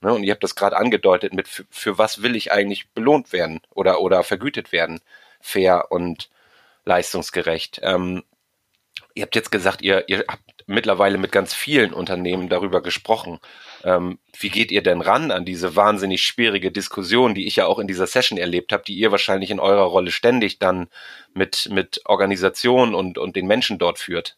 Ne, 0.00 0.14
und 0.14 0.22
ihr 0.22 0.32
habt 0.32 0.44
das 0.44 0.54
gerade 0.54 0.76
angedeutet 0.76 1.34
mit, 1.34 1.48
für, 1.48 1.64
für 1.70 1.98
was 1.98 2.22
will 2.22 2.36
ich 2.36 2.52
eigentlich 2.52 2.88
belohnt 2.90 3.32
werden 3.32 3.60
oder, 3.74 4.00
oder 4.00 4.22
vergütet 4.22 4.70
werden? 4.70 5.00
Fair 5.40 5.90
und 5.90 6.30
leistungsgerecht. 6.84 7.80
Ähm, 7.82 8.22
Ihr 9.14 9.22
habt 9.22 9.36
jetzt 9.36 9.52
gesagt, 9.52 9.82
ihr, 9.82 10.04
ihr 10.08 10.24
habt 10.28 10.42
mittlerweile 10.66 11.18
mit 11.18 11.30
ganz 11.30 11.54
vielen 11.54 11.92
Unternehmen 11.92 12.48
darüber 12.48 12.82
gesprochen. 12.82 13.38
Ähm, 13.84 14.18
wie 14.38 14.48
geht 14.48 14.72
ihr 14.72 14.82
denn 14.82 15.00
ran 15.00 15.30
an 15.30 15.44
diese 15.44 15.76
wahnsinnig 15.76 16.22
schwierige 16.24 16.72
Diskussion, 16.72 17.34
die 17.34 17.46
ich 17.46 17.56
ja 17.56 17.66
auch 17.66 17.78
in 17.78 17.86
dieser 17.86 18.06
Session 18.06 18.38
erlebt 18.38 18.72
habe, 18.72 18.82
die 18.84 18.94
ihr 18.94 19.12
wahrscheinlich 19.12 19.50
in 19.50 19.60
eurer 19.60 19.84
Rolle 19.84 20.10
ständig 20.10 20.58
dann 20.58 20.88
mit, 21.32 21.68
mit 21.70 22.00
Organisationen 22.06 22.94
und, 22.94 23.18
und 23.18 23.36
den 23.36 23.46
Menschen 23.46 23.78
dort 23.78 23.98
führt? 23.98 24.36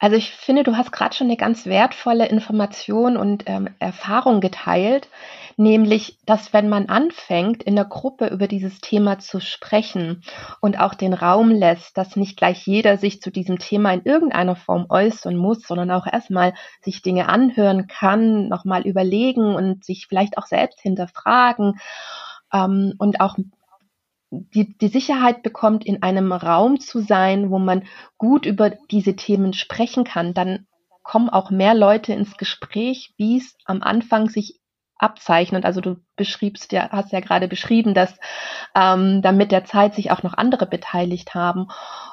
Also 0.00 0.16
ich 0.16 0.30
finde, 0.30 0.62
du 0.62 0.76
hast 0.76 0.92
gerade 0.92 1.14
schon 1.14 1.26
eine 1.26 1.36
ganz 1.36 1.66
wertvolle 1.66 2.28
Information 2.28 3.16
und 3.16 3.44
ähm, 3.46 3.68
Erfahrung 3.80 4.40
geteilt, 4.40 5.08
nämlich, 5.56 6.18
dass 6.24 6.52
wenn 6.52 6.68
man 6.68 6.86
anfängt, 6.86 7.64
in 7.64 7.74
der 7.74 7.84
Gruppe 7.84 8.28
über 8.28 8.46
dieses 8.46 8.80
Thema 8.80 9.18
zu 9.18 9.40
sprechen 9.40 10.22
und 10.60 10.78
auch 10.78 10.94
den 10.94 11.14
Raum 11.14 11.50
lässt, 11.50 11.98
dass 11.98 12.14
nicht 12.14 12.36
gleich 12.36 12.64
jeder 12.64 12.96
sich 12.96 13.20
zu 13.20 13.32
diesem 13.32 13.58
Thema 13.58 13.92
in 13.92 14.02
irgendeiner 14.04 14.54
Form 14.54 14.86
äußern 14.88 15.36
muss, 15.36 15.62
sondern 15.66 15.90
auch 15.90 16.06
erstmal 16.06 16.54
sich 16.80 17.02
Dinge 17.02 17.28
anhören 17.28 17.88
kann, 17.88 18.46
nochmal 18.46 18.86
überlegen 18.86 19.56
und 19.56 19.84
sich 19.84 20.06
vielleicht 20.06 20.38
auch 20.38 20.46
selbst 20.46 20.80
hinterfragen 20.80 21.80
ähm, 22.52 22.94
und 22.98 23.20
auch 23.20 23.36
die, 24.30 24.76
die 24.76 24.88
Sicherheit 24.88 25.42
bekommt, 25.42 25.86
in 25.86 26.02
einem 26.02 26.32
Raum 26.32 26.80
zu 26.80 27.00
sein, 27.00 27.50
wo 27.50 27.58
man 27.58 27.84
gut 28.18 28.46
über 28.46 28.70
diese 28.90 29.16
Themen 29.16 29.52
sprechen 29.52 30.04
kann, 30.04 30.34
dann 30.34 30.66
kommen 31.02 31.30
auch 31.30 31.50
mehr 31.50 31.74
Leute 31.74 32.12
ins 32.12 32.36
Gespräch, 32.36 33.14
wie 33.16 33.38
es 33.38 33.56
am 33.64 33.82
Anfang 33.82 34.28
sich 34.28 34.60
abzeichnet. 34.98 35.64
Also 35.64 35.80
du 35.80 35.96
beschriebst 36.16 36.72
ja, 36.72 36.90
hast 36.90 37.12
ja 37.12 37.20
gerade 37.20 37.48
beschrieben, 37.48 37.94
dass 37.94 38.14
ähm, 38.74 39.22
dann 39.22 39.36
mit 39.36 39.52
der 39.52 39.64
Zeit 39.64 39.94
sich 39.94 40.10
auch 40.10 40.22
noch 40.22 40.34
andere 40.34 40.66
beteiligt 40.66 41.34
haben. 41.34 41.68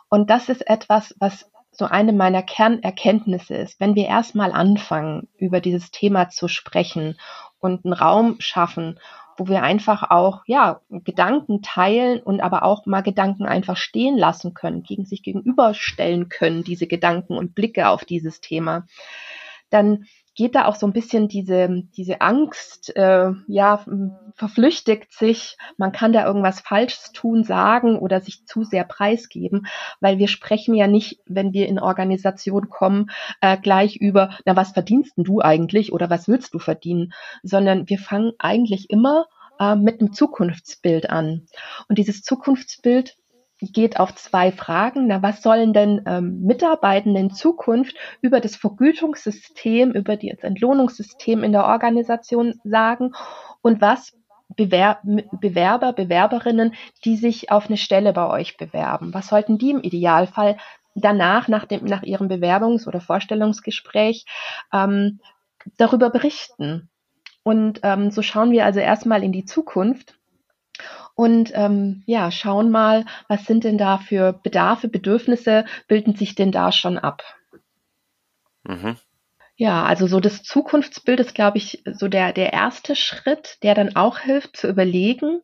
Und 0.10 0.29
das 0.29 0.48
ist 0.48 0.67
etwas, 0.69 1.13
was 1.19 1.51
so 1.72 1.86
eine 1.86 2.13
meiner 2.13 2.41
Kernerkenntnisse 2.41 3.55
ist. 3.55 3.79
Wenn 3.81 3.95
wir 3.95 4.05
erstmal 4.05 4.53
anfangen, 4.53 5.27
über 5.38 5.60
dieses 5.60 5.91
Thema 5.91 6.29
zu 6.29 6.48
sprechen 6.48 7.19
und 7.60 7.84
einen 7.84 7.93
Raum 7.93 8.38
schaffen 8.39 9.00
wo 9.38 9.48
wir 9.48 9.63
einfach 9.63 10.10
auch, 10.10 10.44
ja, 10.46 10.82
Gedanken 10.89 11.62
teilen 11.62 12.22
und 12.22 12.42
aber 12.42 12.63
auch 12.63 12.86
mal 12.86 13.01
Gedanken 13.01 13.46
einfach 13.46 13.77
stehen 13.77 14.18
lassen 14.18 14.54
können, 14.54 14.84
gegen 14.84 15.06
sich 15.06 15.24
gegenüberstellen 15.24 16.30
können, 16.30 16.63
diese 16.63 16.88
Gedanken 16.88 17.38
und 17.38 17.56
Blicke 17.56 17.89
auf 17.89 18.06
dieses 18.06 18.42
Thema. 18.42 18.86
Dann 19.70 20.06
geht 20.36 20.54
da 20.54 20.65
auch 20.65 20.75
so 20.75 20.86
ein 20.86 20.94
bisschen 20.94 21.27
diese, 21.27 21.84
diese 21.96 22.22
Angst, 22.22 22.96
äh, 22.96 23.32
ja, 23.48 23.86
verflüchtigt 24.36 25.13
sich, 25.13 25.58
man 25.77 25.94
kann 25.94 26.12
da 26.12 26.25
irgendwas 26.25 26.60
Falsches 26.60 27.12
tun, 27.13 27.44
sagen 27.44 27.98
oder 27.98 28.20
sich 28.20 28.46
zu 28.46 28.63
sehr 28.63 28.84
preisgeben, 28.84 29.65
weil 30.01 30.20
wir 30.20 30.27
sprechen 30.27 30.75
ja 30.75 30.88
nicht, 30.88 31.22
wenn 31.25 31.54
wir 31.54 31.68
in 31.68 31.80
Organisation 31.80 32.70
kommen, 32.70 33.10
äh, 33.42 33.58
gleich 33.58 33.96
über, 33.96 34.38
na, 34.46 34.56
was 34.56 34.74
verdienst 34.74 35.13
du 35.15 35.39
eigentlich 35.39 35.94
oder 35.94 36.10
was 36.10 36.27
willst 36.27 36.54
du 36.54 36.60
verdienen, 36.60 37.13
sondern 37.42 37.89
wir 37.89 37.98
fangen 37.98 38.34
eigentlich 38.38 38.89
immer 38.89 39.27
äh, 39.60 39.75
mit 39.75 40.01
einem 40.01 40.12
Zukunftsbild 40.12 41.10
an. 41.10 41.48
Und 41.88 41.98
dieses 41.98 42.22
Zukunftsbild 42.24 43.15
geht 43.60 44.00
auf 44.00 44.16
zwei 44.16 44.52
Fragen. 44.52 45.08
Na, 45.08 45.22
was 45.22 45.42
sollen 45.42 45.74
denn 45.74 46.02
ähm, 46.06 46.42
Mitarbeitende 46.42 47.20
in 47.20 47.32
Zukunft 47.32 47.96
über 48.22 48.40
das 48.40 48.56
Vergütungssystem, 48.56 49.92
über 49.92 50.18
das 50.18 50.40
Entlohnungssystem 50.40 51.44
in 51.44 51.52
der 51.52 51.66
Organisation 51.66 52.60
sagen 52.64 53.14
und 53.62 53.82
was 53.82 54.14
Bewer 54.48 55.00
Bewerber, 55.04 55.92
Bewerberinnen, 55.94 56.76
die 57.04 57.18
sich 57.18 57.52
auf 57.52 57.68
eine 57.68 57.78
Stelle 57.78 58.14
bei 58.14 58.30
euch 58.30 58.58
bewerben? 58.58 59.14
Was 59.14 59.28
sollten 59.28 59.58
die 59.58 59.72
im 59.72 59.82
Idealfall 59.82 60.58
danach, 60.94 61.48
nach, 61.48 61.66
dem, 61.66 61.86
nach 61.86 62.04
ihrem 62.04 62.28
Bewerbungs- 62.28 62.88
oder 62.88 63.02
Vorstellungsgespräch 63.02 64.26
ähm, 64.72 65.20
darüber 65.78 66.10
berichten? 66.12 66.90
Und 67.44 67.80
ähm, 67.84 68.12
so 68.12 68.22
schauen 68.22 68.52
wir 68.52 68.66
also 68.66 68.80
erstmal 68.80 69.24
in 69.24 69.32
die 69.32 69.46
Zukunft 69.46 70.16
und 71.15 71.51
ähm, 71.53 72.03
ja, 72.05 72.32
schauen 72.32 72.72
mal, 72.72 73.05
was 73.27 73.46
sind 73.46 73.63
denn 73.63 73.77
da 73.77 73.98
für 73.98 74.34
Bedarfe, 74.34 74.88
Bedürfnisse, 74.88 75.65
bilden 75.88 76.15
sich 76.15 76.36
denn 76.36 76.51
da 76.51 76.72
schon 76.72 76.98
ab? 76.98 77.24
Mhm. 78.63 78.98
Ja, 79.58 79.86
also 79.86 80.08
so 80.08 80.20
das 80.20 80.44
Zukunftsbild 80.44 81.22
ist, 81.22 81.34
glaube 81.34 81.58
ich, 81.58 81.82
so 81.86 82.10
der, 82.10 82.34
der 82.34 82.51
erste 82.51 82.96
Schritt, 82.96 83.58
der 83.63 83.74
dann 83.74 83.96
auch 83.96 84.20
hilft 84.20 84.58
zu 84.58 84.67
überlegen, 84.67 85.41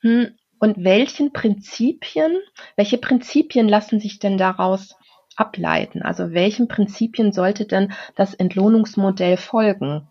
hm, 0.00 0.36
und 0.60 0.84
welchen 0.84 1.32
Prinzipien, 1.32 2.36
welche 2.76 2.98
Prinzipien 2.98 3.68
lassen 3.68 4.00
sich 4.00 4.18
denn 4.18 4.38
daraus 4.38 4.94
ableiten? 5.38 6.02
Also 6.02 6.32
welchen 6.32 6.68
Prinzipien 6.68 7.32
sollte 7.32 7.64
denn 7.66 7.92
das 8.16 8.34
Entlohnungsmodell 8.34 9.36
folgen? 9.36 10.08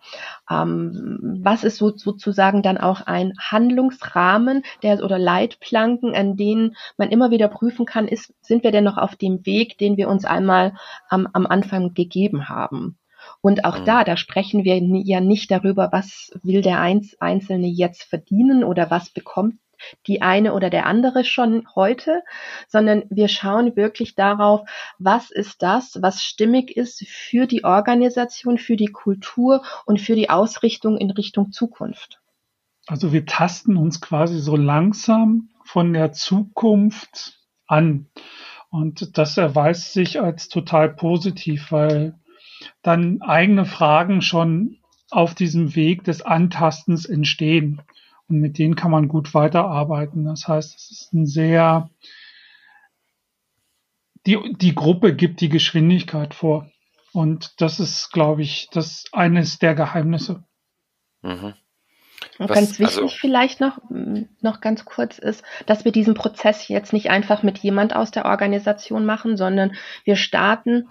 Ähm, 0.50 1.40
was 1.44 1.64
ist 1.64 1.78
so, 1.78 1.96
sozusagen 1.96 2.62
dann 2.62 2.78
auch 2.78 3.02
ein 3.02 3.34
Handlungsrahmen 3.40 4.64
der, 4.84 5.04
oder 5.04 5.20
Leitplanken, 5.20 6.16
an 6.16 6.38
denen 6.38 6.76
man 6.98 7.10
immer 7.10 7.32
wieder 7.32 7.48
prüfen 7.48 7.86
kann, 7.86 8.08
ist, 8.08 8.34
sind 8.42 8.64
wir 8.64 8.72
denn 8.72 8.84
noch 8.84 8.98
auf 8.98 9.16
dem 9.16 9.46
Weg, 9.46 9.78
den 9.78 9.98
wir 9.98 10.08
uns 10.10 10.26
einmal 10.26 10.74
am, 11.10 11.28
am 11.34 11.46
Anfang 11.46 11.94
gegeben 11.94 12.50
haben? 12.50 12.98
Und 13.42 13.66
auch 13.66 13.80
mhm. 13.80 13.86
da, 13.86 14.04
da 14.04 14.18
sprechen 14.18 14.64
wir 14.64 14.78
ja 14.80 15.20
nicht 15.20 15.52
darüber, 15.52 15.90
was 15.92 16.32
will 16.44 16.62
der 16.62 16.80
Einzelne 16.80 17.68
jetzt 17.68 18.04
verdienen 18.04 18.64
oder 18.64 18.90
was 18.90 19.10
bekommt 19.10 19.56
die 20.08 20.22
eine 20.22 20.54
oder 20.54 20.70
der 20.70 20.86
andere 20.86 21.24
schon 21.24 21.68
heute, 21.76 22.24
sondern 22.68 23.04
wir 23.10 23.28
schauen 23.28 23.76
wirklich 23.76 24.16
darauf, 24.16 24.68
was 25.00 25.32
ist 25.32 25.62
das, 25.62 25.98
was 26.02 26.24
stimmig 26.24 26.76
ist 26.76 27.06
für 27.08 27.48
die 27.48 27.64
Organisation, 27.64 28.58
für 28.58 28.76
die 28.76 28.88
Kultur 28.88 29.64
und 29.86 30.02
für 30.02 30.16
die 30.16 30.30
Ausrichtung 30.30 30.98
in 30.98 31.12
Richtung 31.12 31.52
Zukunft. 31.52 32.20
Also 32.88 33.12
wir 33.12 33.26
tasten 33.26 33.76
uns 33.76 34.00
quasi 34.00 34.40
so 34.40 34.56
langsam 34.56 35.50
von 35.64 35.94
der 35.94 36.14
Zukunft 36.14 37.38
an. 37.68 38.08
Und 38.70 39.18
das 39.18 39.38
erweist 39.38 39.94
sich 39.94 40.22
als 40.22 40.48
total 40.48 40.90
positiv, 40.90 41.72
weil 41.72 42.16
dann 42.82 43.22
eigene 43.22 43.66
Fragen 43.66 44.22
schon 44.22 44.78
auf 45.10 45.36
diesem 45.36 45.76
Weg 45.76 46.04
des 46.04 46.22
Antastens 46.22 47.06
entstehen. 47.06 47.82
Und 48.30 48.40
mit 48.40 48.58
denen 48.58 48.76
kann 48.76 48.92
man 48.92 49.08
gut 49.08 49.34
weiterarbeiten. 49.34 50.26
Das 50.26 50.48
heißt, 50.48 50.76
es 50.76 50.92
ist 50.92 51.14
ein 51.14 51.26
sehr, 51.26 51.90
die, 54.26 54.38
die 54.58 54.76
Gruppe 54.76 55.16
gibt 55.16 55.42
die 55.42 55.50
Geschwindigkeit 55.50 56.34
vor. 56.34 56.70
Und 57.14 57.62
das 57.62 57.80
ist, 57.80 58.12
glaube 58.12 58.42
ich, 58.42 58.68
das 58.72 59.06
eines 59.12 59.60
der 59.60 59.76
Geheimnisse. 59.76 60.44
Mhm. 61.22 61.54
Und 62.40 62.50
Was, 62.50 62.56
ganz 62.56 62.80
wichtig 62.80 63.04
also, 63.04 63.08
vielleicht 63.08 63.62
noch, 63.62 63.80
noch 64.42 64.62
ganz 64.62 64.86
kurz 64.86 65.18
ist, 65.18 65.44
dass 65.66 65.86
wir 65.86 65.92
diesen 65.92 66.14
Prozess 66.14 66.68
jetzt 66.68 66.94
nicht 66.94 67.10
einfach 67.10 67.44
mit 67.44 67.60
jemand 67.60 67.96
aus 67.96 68.12
der 68.12 68.26
Organisation 68.26 69.06
machen, 69.06 69.38
sondern 69.38 69.74
wir 70.04 70.16
starten 70.16 70.90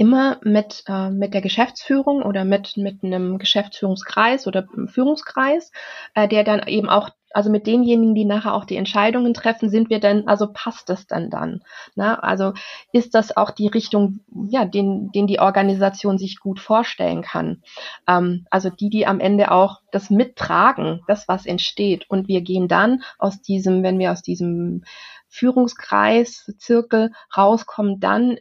immer 0.00 0.38
mit, 0.42 0.82
äh, 0.86 1.10
mit 1.10 1.34
der 1.34 1.42
Geschäftsführung 1.42 2.22
oder 2.22 2.46
mit, 2.46 2.78
mit 2.78 3.04
einem 3.04 3.36
Geschäftsführungskreis 3.36 4.46
oder 4.46 4.66
Führungskreis, 4.86 5.72
äh, 6.14 6.26
der 6.26 6.42
dann 6.42 6.66
eben 6.66 6.88
auch, 6.88 7.10
also 7.32 7.50
mit 7.50 7.66
denjenigen, 7.66 8.14
die 8.14 8.24
nachher 8.24 8.54
auch 8.54 8.64
die 8.64 8.76
Entscheidungen 8.76 9.34
treffen, 9.34 9.68
sind 9.68 9.90
wir 9.90 10.00
denn, 10.00 10.26
also 10.26 10.48
passt 10.52 10.88
das 10.88 11.06
denn 11.06 11.28
dann? 11.28 11.62
Ne? 11.96 12.20
Also 12.22 12.54
ist 12.92 13.14
das 13.14 13.36
auch 13.36 13.50
die 13.50 13.68
Richtung, 13.68 14.20
ja, 14.48 14.64
den, 14.64 15.12
den 15.12 15.26
die 15.26 15.38
Organisation 15.38 16.16
sich 16.16 16.40
gut 16.40 16.60
vorstellen 16.60 17.20
kann? 17.20 17.62
Ähm, 18.08 18.46
also 18.50 18.70
die, 18.70 18.88
die 18.88 19.06
am 19.06 19.20
Ende 19.20 19.50
auch 19.50 19.82
das 19.92 20.08
mittragen, 20.08 21.02
das, 21.08 21.28
was 21.28 21.44
entsteht. 21.44 22.08
Und 22.08 22.26
wir 22.26 22.40
gehen 22.40 22.68
dann 22.68 23.02
aus 23.18 23.42
diesem, 23.42 23.82
wenn 23.82 23.98
wir 23.98 24.12
aus 24.12 24.22
diesem 24.22 24.82
Führungskreis, 25.28 26.52
Zirkel 26.58 27.12
rauskommen, 27.36 28.00
dann 28.00 28.38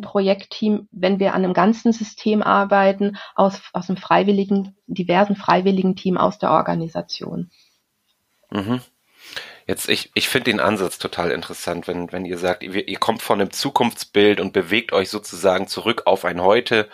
Projektteam, 0.00 0.88
wenn 0.90 1.18
wir 1.18 1.34
an 1.34 1.44
einem 1.44 1.52
ganzen 1.52 1.92
System 1.92 2.42
arbeiten, 2.42 3.18
aus, 3.34 3.60
aus 3.72 3.88
einem 3.88 3.98
freiwilligen, 3.98 4.76
diversen 4.86 5.36
freiwilligen 5.36 5.96
Team 5.96 6.16
aus 6.16 6.38
der 6.38 6.50
Organisation. 6.50 7.50
Mhm. 8.50 8.80
Jetzt, 9.66 9.88
ich, 9.88 10.10
ich 10.14 10.28
finde 10.28 10.50
den 10.50 10.60
Ansatz 10.60 10.98
total 10.98 11.30
interessant, 11.30 11.86
wenn, 11.86 12.10
wenn 12.10 12.24
ihr 12.24 12.38
sagt, 12.38 12.62
ihr, 12.62 12.88
ihr 12.88 12.98
kommt 12.98 13.22
von 13.22 13.40
einem 13.40 13.50
Zukunftsbild 13.50 14.40
und 14.40 14.52
bewegt 14.52 14.92
euch 14.92 15.10
sozusagen 15.10 15.68
zurück 15.68 16.02
auf 16.06 16.24
ein 16.24 16.42
Heute 16.42 16.88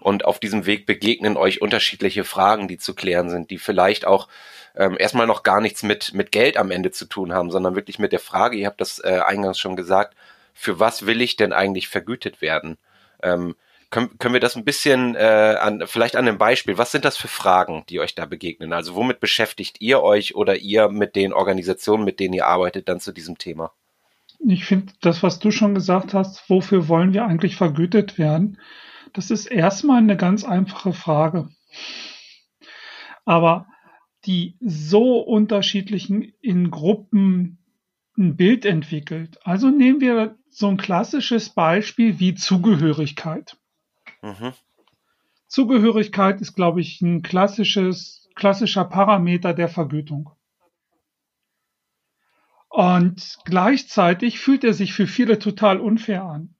und 0.00 0.24
auf 0.24 0.40
diesem 0.40 0.66
Weg 0.66 0.86
begegnen 0.86 1.36
euch 1.36 1.60
unterschiedliche 1.60 2.24
Fragen, 2.24 2.66
die 2.66 2.78
zu 2.78 2.94
klären 2.94 3.28
sind, 3.28 3.50
die 3.50 3.58
vielleicht 3.58 4.06
auch 4.06 4.28
ähm, 4.74 4.96
erstmal 4.98 5.26
noch 5.26 5.42
gar 5.42 5.60
nichts 5.60 5.82
mit, 5.82 6.14
mit 6.14 6.32
Geld 6.32 6.56
am 6.56 6.70
Ende 6.70 6.90
zu 6.90 7.04
tun 7.04 7.32
haben, 7.32 7.50
sondern 7.50 7.76
wirklich 7.76 7.98
mit 7.98 8.12
der 8.12 8.20
Frage, 8.20 8.56
ihr 8.56 8.66
habt 8.66 8.80
das 8.80 8.98
äh, 8.98 9.20
eingangs 9.24 9.58
schon 9.58 9.76
gesagt, 9.76 10.16
für 10.56 10.80
was 10.80 11.06
will 11.06 11.20
ich 11.20 11.36
denn 11.36 11.52
eigentlich 11.52 11.88
vergütet 11.88 12.40
werden? 12.40 12.78
Ähm, 13.22 13.54
können, 13.90 14.18
können 14.18 14.34
wir 14.34 14.40
das 14.40 14.56
ein 14.56 14.64
bisschen 14.64 15.14
äh, 15.14 15.56
an, 15.60 15.82
vielleicht 15.86 16.16
an 16.16 16.26
einem 16.26 16.38
Beispiel, 16.38 16.78
was 16.78 16.90
sind 16.90 17.04
das 17.04 17.16
für 17.16 17.28
Fragen, 17.28 17.84
die 17.88 18.00
euch 18.00 18.14
da 18.14 18.24
begegnen? 18.24 18.72
Also 18.72 18.94
womit 18.94 19.20
beschäftigt 19.20 19.80
ihr 19.80 20.02
euch 20.02 20.34
oder 20.34 20.56
ihr 20.56 20.88
mit 20.88 21.14
den 21.14 21.32
Organisationen, 21.32 22.04
mit 22.04 22.18
denen 22.18 22.34
ihr 22.34 22.46
arbeitet, 22.46 22.88
dann 22.88 23.00
zu 23.00 23.12
diesem 23.12 23.38
Thema? 23.38 23.70
Ich 24.40 24.64
finde 24.64 24.92
das, 25.02 25.22
was 25.22 25.38
du 25.38 25.50
schon 25.50 25.74
gesagt 25.74 26.14
hast, 26.14 26.48
wofür 26.48 26.88
wollen 26.88 27.12
wir 27.12 27.26
eigentlich 27.26 27.56
vergütet 27.56 28.18
werden? 28.18 28.58
Das 29.12 29.30
ist 29.30 29.46
erstmal 29.46 29.98
eine 29.98 30.16
ganz 30.16 30.42
einfache 30.42 30.92
Frage. 30.92 31.48
Aber 33.24 33.66
die 34.24 34.56
so 34.60 35.20
unterschiedlichen 35.20 36.32
in 36.40 36.70
Gruppen 36.70 37.58
ein 38.18 38.36
Bild 38.36 38.64
entwickelt. 38.64 39.38
Also 39.44 39.68
nehmen 39.68 40.00
wir 40.00 40.36
so 40.50 40.68
ein 40.68 40.76
klassisches 40.76 41.50
Beispiel 41.50 42.18
wie 42.18 42.34
Zugehörigkeit. 42.34 43.56
Mhm. 44.22 44.52
Zugehörigkeit 45.48 46.40
ist, 46.40 46.54
glaube 46.54 46.80
ich, 46.80 47.00
ein 47.02 47.22
klassisches, 47.22 48.28
klassischer 48.34 48.84
Parameter 48.84 49.54
der 49.54 49.68
Vergütung. 49.68 50.30
Und 52.68 53.38
gleichzeitig 53.44 54.38
fühlt 54.38 54.64
er 54.64 54.74
sich 54.74 54.92
für 54.92 55.06
viele 55.06 55.38
total 55.38 55.80
unfair 55.80 56.24
an. 56.24 56.54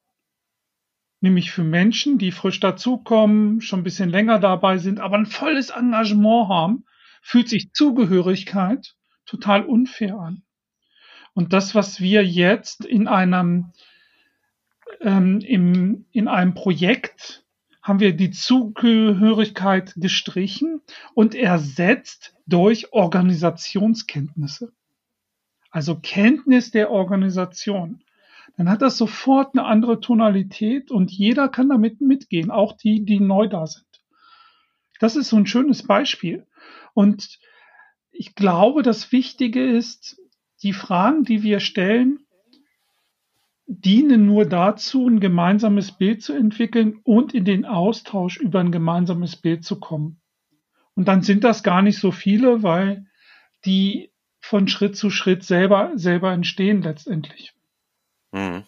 Nämlich 1.21 1.51
für 1.51 1.65
Menschen, 1.65 2.19
die 2.19 2.33
frisch 2.33 2.61
dazukommen, 2.61 3.61
schon 3.61 3.81
ein 3.81 3.85
bisschen 3.85 4.11
länger 4.11 4.39
dabei 4.39 4.79
sind, 4.79 5.01
aber 5.01 5.17
ein 5.17 5.27
volles 5.27 5.71
Engagement 5.71 6.49
haben, 6.49 6.85
fühlt 7.23 7.49
sich 7.49 7.73
Zugehörigkeit 7.73 8.97
total 9.25 9.65
unfair 9.67 10.19
an. 10.19 10.46
Und 11.37 11.53
das, 11.53 11.75
was 11.75 12.01
wir 12.01 12.25
jetzt 12.25 12.87
in 12.87 13.07
einem, 13.09 13.73
ähm, 15.03 15.41
im, 15.41 16.07
in 16.11 16.29
einem 16.29 16.55
Projekt 16.55 17.45
haben 17.83 18.01
wir 18.01 18.17
die 18.17 18.31
Zugehörigkeit 18.31 19.93
gestrichen 19.97 20.81
und 21.13 21.35
ersetzt 21.35 22.35
durch 22.47 22.95
Organisationskenntnisse. 22.95 24.73
Also 25.71 25.97
Kenntnis 25.97 26.71
der 26.71 26.91
Organisation. 26.91 28.03
Dann 28.57 28.71
hat 28.71 28.81
das 28.81 28.97
sofort 28.97 29.55
eine 29.55 29.67
andere 29.67 30.01
Tonalität 30.01 30.91
und 30.91 31.13
jeder 31.13 31.51
kann 31.51 31.69
damit 31.69 32.01
mitgehen, 32.01 32.51
auch 32.51 32.79
die, 32.79 33.05
die 33.05 33.21
neu 33.21 33.47
da 33.47 33.67
sind. 33.67 33.85
Das 35.01 35.17
ist 35.17 35.29
so 35.29 35.37
ein 35.37 35.47
schönes 35.47 35.83
Beispiel. 35.83 36.47
Und 36.95 37.39
ich 38.11 38.35
glaube, 38.35 38.83
das 38.83 39.13
Wichtige 39.13 39.63
ist, 39.63 40.19
die 40.63 40.73
Fragen, 40.73 41.25
die 41.25 41.43
wir 41.43 41.61
stellen, 41.61 42.21
dienen 43.67 44.27
nur 44.27 44.47
dazu, 44.47 45.09
ein 45.09 45.21
gemeinsames 45.21 45.93
Bild 45.93 46.23
zu 46.23 46.33
entwickeln 46.33 47.01
und 47.03 47.35
in 47.35 47.45
den 47.45 47.65
Austausch 47.65 48.37
über 48.37 48.61
ein 48.61 48.71
gemeinsames 48.73 49.37
Bild 49.37 49.65
zu 49.65 49.81
kommen. 49.81 50.21
Und 50.95 51.09
dann 51.09 51.23
sind 51.23 51.45
das 51.45 51.63
gar 51.63 51.83
nicht 51.83 51.99
so 51.99 52.13
viele, 52.13 52.63
weil 52.63 53.07
die 53.65 54.11
von 54.41 54.69
Schritt 54.69 54.97
zu 54.97 55.11
Schritt 55.11 55.43
selber, 55.43 55.93
selber 55.97 56.33
entstehen 56.33 56.83
letztendlich. 56.83 57.53
Hm. 58.33 58.65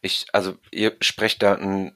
Ich, 0.00 0.26
also 0.32 0.56
ihr 0.70 0.96
sprecht 1.00 1.42
da 1.42 1.54
ein 1.54 1.92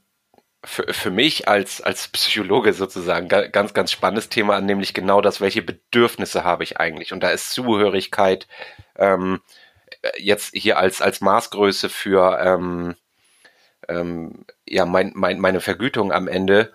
für, 0.65 0.93
für 0.93 1.11
mich 1.11 1.49
als, 1.49 1.81
als 1.81 2.09
Psychologe 2.09 2.73
sozusagen 2.73 3.29
ganz, 3.29 3.75
ganz 3.75 3.93
spannendes 3.93 4.29
Thema 4.29 4.57
an, 4.57 4.67
nämlich 4.67 4.95
genau 4.95 5.21
das, 5.21 5.41
welche 5.41 5.63
Bedürfnisse 5.63 6.45
habe 6.45 6.65
ich 6.65 6.79
eigentlich? 6.79 7.13
Und 7.13 7.21
da 7.23 7.31
ist 7.31 7.53
Zugehörigkeit 7.53 8.47
ähm, 8.97 9.41
jetzt 10.19 10.55
hier 10.55 10.79
als, 10.79 11.03
als 11.03 11.21
Maßgröße 11.21 11.89
für 11.89 12.39
ähm, 12.43 12.95
ähm, 13.89 14.45
ja, 14.67 14.87
mein, 14.87 15.13
mein, 15.15 15.41
meine 15.41 15.61
Vergütung 15.61 16.13
am 16.13 16.29
Ende 16.29 16.73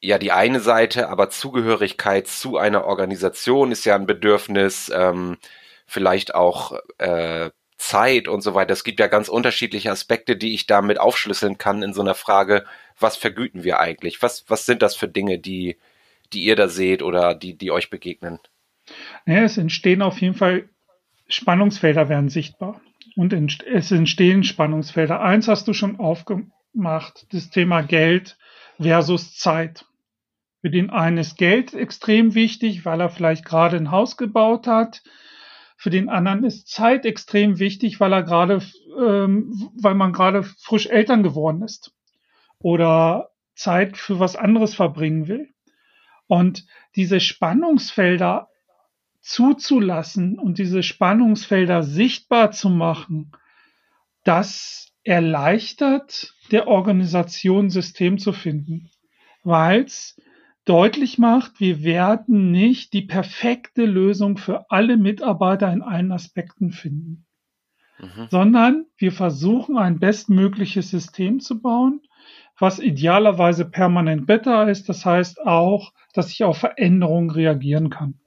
ja 0.00 0.18
die 0.18 0.32
eine 0.32 0.60
Seite, 0.60 1.08
aber 1.08 1.30
Zugehörigkeit 1.30 2.26
zu 2.26 2.56
einer 2.58 2.84
Organisation 2.84 3.72
ist 3.72 3.84
ja 3.84 3.94
ein 3.94 4.06
Bedürfnis, 4.06 4.90
ähm, 4.94 5.38
vielleicht 5.86 6.34
auch 6.34 6.78
äh, 6.98 7.50
Zeit 7.80 8.28
und 8.28 8.42
so 8.42 8.54
weiter. 8.54 8.74
Es 8.74 8.84
gibt 8.84 9.00
ja 9.00 9.06
ganz 9.06 9.28
unterschiedliche 9.28 9.90
Aspekte, 9.90 10.36
die 10.36 10.52
ich 10.52 10.66
damit 10.66 11.00
aufschlüsseln 11.00 11.56
kann 11.56 11.82
in 11.82 11.94
so 11.94 12.02
einer 12.02 12.14
Frage, 12.14 12.66
was 12.98 13.16
vergüten 13.16 13.64
wir 13.64 13.80
eigentlich? 13.80 14.22
Was, 14.22 14.44
was 14.48 14.66
sind 14.66 14.82
das 14.82 14.94
für 14.94 15.08
Dinge, 15.08 15.38
die, 15.38 15.78
die 16.34 16.44
ihr 16.44 16.56
da 16.56 16.68
seht 16.68 17.02
oder 17.02 17.34
die, 17.34 17.56
die 17.56 17.70
euch 17.70 17.88
begegnen? 17.88 18.38
Ja, 19.24 19.42
es 19.42 19.56
entstehen 19.56 20.02
auf 20.02 20.20
jeden 20.20 20.34
Fall 20.34 20.68
Spannungsfelder 21.26 22.10
werden 22.10 22.28
sichtbar. 22.28 22.82
Und 23.16 23.32
es 23.32 23.90
entstehen 23.90 24.44
Spannungsfelder. 24.44 25.20
Eins 25.22 25.48
hast 25.48 25.66
du 25.66 25.72
schon 25.72 25.98
aufgemacht, 25.98 27.26
das 27.32 27.48
Thema 27.48 27.80
Geld 27.80 28.36
versus 28.78 29.36
Zeit. 29.36 29.86
Für 30.60 30.70
den 30.70 30.90
einen 30.90 31.16
ist 31.16 31.38
Geld 31.38 31.72
extrem 31.72 32.34
wichtig, 32.34 32.84
weil 32.84 33.00
er 33.00 33.08
vielleicht 33.08 33.46
gerade 33.46 33.78
ein 33.78 33.90
Haus 33.90 34.18
gebaut 34.18 34.66
hat. 34.66 35.02
Für 35.80 35.88
den 35.88 36.10
anderen 36.10 36.44
ist 36.44 36.68
Zeit 36.68 37.06
extrem 37.06 37.58
wichtig, 37.58 38.00
weil 38.00 38.12
er 38.12 38.22
gerade, 38.22 38.60
ähm, 38.98 39.70
weil 39.80 39.94
man 39.94 40.12
gerade 40.12 40.42
frisch 40.42 40.84
Eltern 40.84 41.22
geworden 41.22 41.62
ist 41.62 41.96
oder 42.58 43.30
Zeit 43.54 43.96
für 43.96 44.20
was 44.20 44.36
anderes 44.36 44.74
verbringen 44.74 45.26
will. 45.26 45.54
Und 46.26 46.66
diese 46.96 47.18
Spannungsfelder 47.18 48.50
zuzulassen 49.22 50.38
und 50.38 50.58
diese 50.58 50.82
Spannungsfelder 50.82 51.82
sichtbar 51.82 52.50
zu 52.50 52.68
machen, 52.68 53.32
das 54.22 54.92
erleichtert 55.02 56.34
der 56.50 56.68
Organisation 56.68 57.70
System 57.70 58.18
zu 58.18 58.34
finden, 58.34 58.90
weil 59.44 59.84
es 59.84 60.20
deutlich 60.64 61.18
macht, 61.18 61.60
wir 61.60 61.82
werden 61.82 62.50
nicht 62.50 62.92
die 62.92 63.02
perfekte 63.02 63.84
Lösung 63.86 64.36
für 64.38 64.70
alle 64.70 64.96
Mitarbeiter 64.96 65.72
in 65.72 65.82
allen 65.82 66.12
Aspekten 66.12 66.70
finden, 66.72 67.26
mhm. 67.98 68.28
sondern 68.30 68.86
wir 68.96 69.12
versuchen 69.12 69.78
ein 69.78 69.98
bestmögliches 69.98 70.90
System 70.90 71.40
zu 71.40 71.60
bauen, 71.60 72.02
was 72.58 72.78
idealerweise 72.78 73.64
permanent 73.64 74.26
besser 74.26 74.68
ist. 74.68 74.88
Das 74.88 75.04
heißt 75.06 75.40
auch, 75.40 75.92
dass 76.12 76.30
ich 76.30 76.44
auf 76.44 76.58
Veränderungen 76.58 77.30
reagieren 77.30 77.90
kann. 77.90 78.20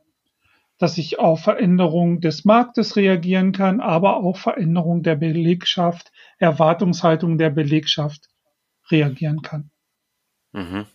dass 0.80 0.98
ich 0.98 1.20
auf 1.20 1.42
Veränderungen 1.42 2.20
des 2.20 2.46
Marktes 2.46 2.96
reagieren 2.96 3.52
kann, 3.54 3.80
aber 3.80 4.18
auch 4.18 4.38
Veränderungen 4.38 5.04
der 5.04 5.16
Belegschaft, 5.16 6.12
Erwartungshaltung 6.40 7.38
der 7.38 7.52
Belegschaft 7.52 8.28
reagieren 8.92 9.42
kann. 9.42 9.72
Mhm. 10.52 10.86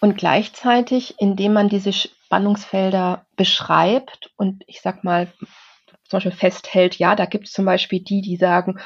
Und 0.00 0.16
gleichzeitig, 0.16 1.16
indem 1.18 1.52
man 1.52 1.68
diese 1.68 1.92
Spannungsfelder 1.92 3.26
beschreibt 3.36 4.32
und 4.36 4.64
ich 4.66 4.80
sag 4.80 5.04
mal 5.04 5.32
zum 6.04 6.16
Beispiel 6.16 6.32
festhält, 6.32 6.96
ja, 6.96 7.14
da 7.14 7.26
gibt 7.26 7.46
es 7.46 7.52
zum 7.52 7.64
Beispiel 7.64 8.00
die, 8.00 8.22
die 8.22 8.36
sagen, 8.36 8.80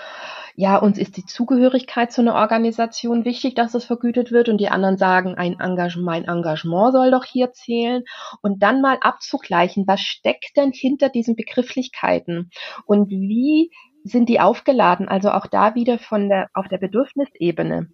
ja, 0.57 0.77
uns 0.77 0.99
ist 0.99 1.17
die 1.17 1.25
Zugehörigkeit 1.25 2.13
zu 2.13 2.21
einer 2.21 2.35
Organisation 2.35 3.25
wichtig, 3.25 3.55
dass 3.55 3.75
es 3.75 3.85
vergütet 3.85 4.31
wird. 4.31 4.49
Und 4.49 4.59
die 4.59 4.69
anderen 4.69 4.97
sagen, 4.97 5.35
ein 5.35 5.59
Engagement, 5.59 6.07
mein 6.07 6.25
Engagement 6.25 6.93
soll 6.93 7.11
doch 7.11 7.25
hier 7.25 7.53
zählen. 7.53 8.05
Und 8.41 8.63
dann 8.63 8.81
mal 8.81 8.99
abzugleichen, 9.01 9.85
was 9.87 10.01
steckt 10.01 10.57
denn 10.57 10.71
hinter 10.73 11.09
diesen 11.09 11.35
Begrifflichkeiten? 11.35 12.51
Und 12.87 13.11
wie 13.11 13.71
sind 14.05 14.29
die 14.29 14.39
aufgeladen, 14.39 15.09
also 15.09 15.31
auch 15.31 15.47
da 15.47 15.75
wieder 15.75 15.99
von 15.99 16.29
der, 16.29 16.49
auf 16.55 16.69
der 16.69 16.79
Bedürfnisebene, 16.79 17.89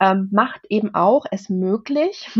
ähm, 0.00 0.28
macht 0.32 0.60
eben 0.68 0.94
auch 0.94 1.26
es 1.30 1.50
möglich, 1.50 2.30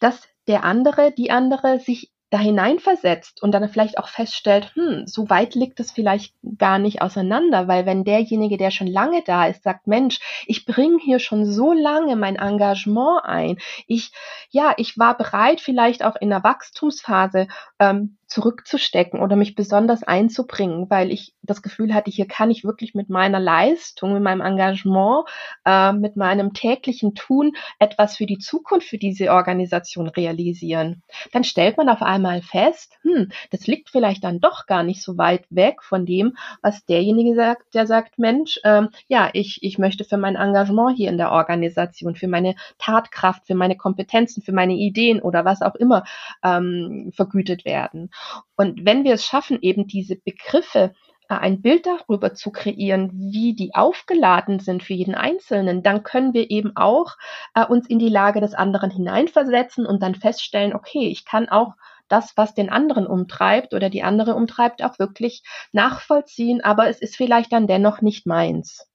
dass 0.00 0.28
der 0.46 0.62
andere, 0.62 1.10
die 1.12 1.30
andere 1.30 1.80
sich 1.80 2.12
da 2.34 2.40
hineinversetzt 2.40 3.44
und 3.44 3.52
dann 3.52 3.68
vielleicht 3.68 3.96
auch 3.96 4.08
feststellt, 4.08 4.74
hm, 4.74 5.06
so 5.06 5.30
weit 5.30 5.54
liegt 5.54 5.78
es 5.78 5.92
vielleicht 5.92 6.34
gar 6.58 6.80
nicht 6.80 7.00
auseinander, 7.00 7.68
weil 7.68 7.86
wenn 7.86 8.02
derjenige, 8.02 8.56
der 8.56 8.72
schon 8.72 8.88
lange 8.88 9.22
da 9.24 9.46
ist, 9.46 9.62
sagt, 9.62 9.86
Mensch, 9.86 10.18
ich 10.46 10.66
bringe 10.66 10.98
hier 11.00 11.20
schon 11.20 11.46
so 11.46 11.72
lange 11.72 12.16
mein 12.16 12.34
Engagement 12.34 13.20
ein, 13.24 13.58
ich, 13.86 14.10
ja, 14.50 14.74
ich 14.78 14.98
war 14.98 15.16
bereit, 15.16 15.60
vielleicht 15.60 16.04
auch 16.04 16.16
in 16.16 16.30
der 16.30 16.42
Wachstumsphase 16.42 17.46
ähm, 17.78 18.16
zurückzustecken 18.34 19.20
oder 19.20 19.36
mich 19.36 19.54
besonders 19.54 20.02
einzubringen, 20.02 20.90
weil 20.90 21.12
ich 21.12 21.34
das 21.42 21.62
Gefühl 21.62 21.94
hatte, 21.94 22.10
hier 22.10 22.26
kann 22.26 22.50
ich 22.50 22.64
wirklich 22.64 22.92
mit 22.92 23.08
meiner 23.08 23.38
Leistung, 23.38 24.12
mit 24.12 24.24
meinem 24.24 24.40
Engagement, 24.40 25.24
äh, 25.64 25.92
mit 25.92 26.16
meinem 26.16 26.52
täglichen 26.52 27.14
Tun 27.14 27.52
etwas 27.78 28.16
für 28.16 28.26
die 28.26 28.38
Zukunft 28.38 28.88
für 28.88 28.98
diese 28.98 29.30
Organisation 29.30 30.08
realisieren. 30.08 31.04
Dann 31.32 31.44
stellt 31.44 31.76
man 31.76 31.88
auf 31.88 32.02
einmal 32.02 32.42
fest, 32.42 32.98
hm, 33.02 33.30
das 33.52 33.68
liegt 33.68 33.88
vielleicht 33.88 34.24
dann 34.24 34.40
doch 34.40 34.66
gar 34.66 34.82
nicht 34.82 35.04
so 35.04 35.16
weit 35.16 35.44
weg 35.50 35.84
von 35.84 36.04
dem, 36.04 36.36
was 36.60 36.84
derjenige 36.86 37.36
sagt, 37.36 37.72
der 37.72 37.86
sagt, 37.86 38.18
Mensch, 38.18 38.58
ähm, 38.64 38.88
ja, 39.06 39.30
ich, 39.32 39.62
ich 39.62 39.78
möchte 39.78 40.02
für 40.02 40.16
mein 40.16 40.34
Engagement 40.34 40.96
hier 40.96 41.08
in 41.08 41.18
der 41.18 41.30
Organisation, 41.30 42.16
für 42.16 42.26
meine 42.26 42.56
Tatkraft, 42.78 43.46
für 43.46 43.54
meine 43.54 43.76
Kompetenzen, 43.76 44.42
für 44.42 44.52
meine 44.52 44.74
Ideen 44.74 45.20
oder 45.22 45.44
was 45.44 45.62
auch 45.62 45.76
immer 45.76 46.02
ähm, 46.42 47.12
vergütet 47.14 47.64
werden. 47.64 48.10
Und 48.56 48.84
wenn 48.84 49.04
wir 49.04 49.14
es 49.14 49.24
schaffen, 49.24 49.58
eben 49.60 49.86
diese 49.86 50.16
Begriffe 50.16 50.94
äh, 51.28 51.34
ein 51.34 51.62
Bild 51.62 51.86
darüber 51.86 52.34
zu 52.34 52.50
kreieren, 52.50 53.10
wie 53.14 53.54
die 53.54 53.74
aufgeladen 53.74 54.60
sind 54.60 54.82
für 54.82 54.94
jeden 54.94 55.14
Einzelnen, 55.14 55.82
dann 55.82 56.02
können 56.02 56.34
wir 56.34 56.50
eben 56.50 56.76
auch 56.76 57.12
äh, 57.54 57.64
uns 57.64 57.88
in 57.88 57.98
die 57.98 58.08
Lage 58.08 58.40
des 58.40 58.54
anderen 58.54 58.90
hineinversetzen 58.90 59.86
und 59.86 60.02
dann 60.02 60.14
feststellen, 60.14 60.74
okay, 60.74 61.08
ich 61.08 61.24
kann 61.24 61.48
auch 61.48 61.74
das, 62.08 62.36
was 62.36 62.54
den 62.54 62.70
anderen 62.70 63.06
umtreibt 63.06 63.72
oder 63.74 63.88
die 63.88 64.02
andere 64.02 64.34
umtreibt, 64.34 64.82
auch 64.82 64.98
wirklich 64.98 65.42
nachvollziehen, 65.72 66.62
aber 66.62 66.88
es 66.88 67.00
ist 67.00 67.16
vielleicht 67.16 67.52
dann 67.52 67.66
dennoch 67.66 68.02
nicht 68.02 68.26
meins. 68.26 68.86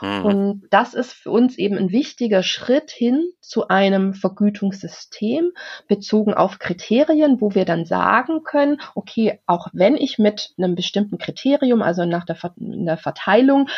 Mhm. 0.00 0.24
Und 0.24 0.62
das 0.70 0.94
ist 0.94 1.12
für 1.12 1.30
uns 1.30 1.58
eben 1.58 1.76
ein 1.76 1.90
wichtiger 1.90 2.42
Schritt 2.42 2.90
hin 2.90 3.24
zu 3.40 3.68
einem 3.68 4.14
Vergütungssystem 4.14 5.52
bezogen 5.88 6.34
auf 6.34 6.58
Kriterien, 6.58 7.40
wo 7.40 7.54
wir 7.54 7.64
dann 7.64 7.84
sagen 7.84 8.42
können, 8.44 8.80
okay, 8.94 9.40
auch 9.46 9.68
wenn 9.72 9.96
ich 9.96 10.18
mit 10.18 10.54
einem 10.58 10.74
bestimmten 10.74 11.18
Kriterium, 11.18 11.82
also 11.82 12.04
nach 12.04 12.24
der, 12.24 12.36
der 12.56 12.96
Verteilung, 12.96 13.68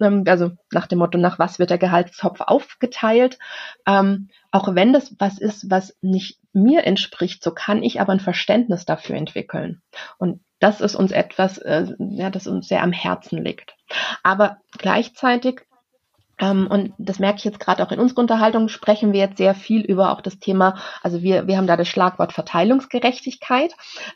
ähm, 0.00 0.24
also 0.26 0.52
nach 0.72 0.86
dem 0.86 0.98
Motto, 0.98 1.18
nach 1.18 1.38
was 1.38 1.58
wird 1.58 1.70
der 1.70 1.78
Gehaltstopf 1.78 2.40
aufgeteilt, 2.40 3.38
ähm, 3.86 4.28
auch 4.50 4.74
wenn 4.74 4.92
das 4.92 5.14
was 5.18 5.38
ist, 5.38 5.70
was 5.70 5.96
nicht 6.00 6.38
mir 6.52 6.84
entspricht, 6.84 7.42
so 7.42 7.52
kann 7.52 7.82
ich 7.82 8.00
aber 8.00 8.12
ein 8.12 8.20
Verständnis 8.20 8.84
dafür 8.84 9.16
entwickeln. 9.16 9.82
Und 10.18 10.40
das 10.60 10.80
ist 10.80 10.94
uns 10.94 11.10
etwas, 11.10 11.58
äh, 11.58 11.86
ja, 11.98 12.30
das 12.30 12.46
uns 12.46 12.68
sehr 12.68 12.82
am 12.82 12.92
Herzen 12.92 13.42
liegt. 13.42 13.74
Aber 14.22 14.58
gleichzeitig 14.78 15.62
ähm, 16.40 16.66
und 16.68 16.94
das 16.98 17.18
merke 17.18 17.38
ich 17.38 17.44
jetzt 17.44 17.60
gerade 17.60 17.82
auch 17.82 17.92
in 17.92 18.00
unserer 18.00 18.20
Unterhaltung, 18.20 18.68
sprechen 18.68 19.12
wir 19.12 19.20
jetzt 19.20 19.36
sehr 19.36 19.54
viel 19.54 19.82
über 19.82 20.10
auch 20.10 20.20
das 20.20 20.38
Thema, 20.38 20.76
also 21.02 21.22
wir, 21.22 21.46
wir 21.46 21.56
haben 21.56 21.66
da 21.66 21.76
das 21.76 21.88
Schlagwort 21.88 22.32
Verteilungsgerechtigkeit 22.32 23.74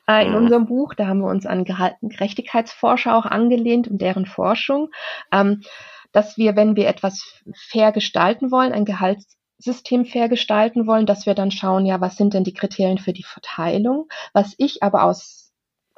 äh, 0.08 0.24
in 0.24 0.30
mhm. 0.30 0.36
unserem 0.36 0.66
Buch. 0.66 0.94
Da 0.94 1.06
haben 1.06 1.20
wir 1.20 1.28
uns 1.28 1.46
an 1.46 1.64
Gerechtigkeitsforscher 1.64 3.16
auch 3.16 3.26
angelehnt 3.26 3.88
und 3.88 4.00
deren 4.00 4.26
Forschung, 4.26 4.90
ähm, 5.32 5.62
dass 6.12 6.38
wir, 6.38 6.56
wenn 6.56 6.76
wir 6.76 6.88
etwas 6.88 7.42
fair 7.68 7.92
gestalten 7.92 8.50
wollen, 8.50 8.72
ein 8.72 8.84
Gehaltssystem 8.84 10.06
fair 10.06 10.28
gestalten 10.28 10.86
wollen, 10.86 11.06
dass 11.06 11.26
wir 11.26 11.34
dann 11.34 11.50
schauen, 11.50 11.84
ja, 11.84 12.00
was 12.00 12.16
sind 12.16 12.34
denn 12.34 12.44
die 12.44 12.54
Kriterien 12.54 12.98
für 12.98 13.12
die 13.12 13.24
Verteilung? 13.24 14.08
Was 14.32 14.54
ich 14.56 14.82
aber 14.82 15.02
aus 15.02 15.43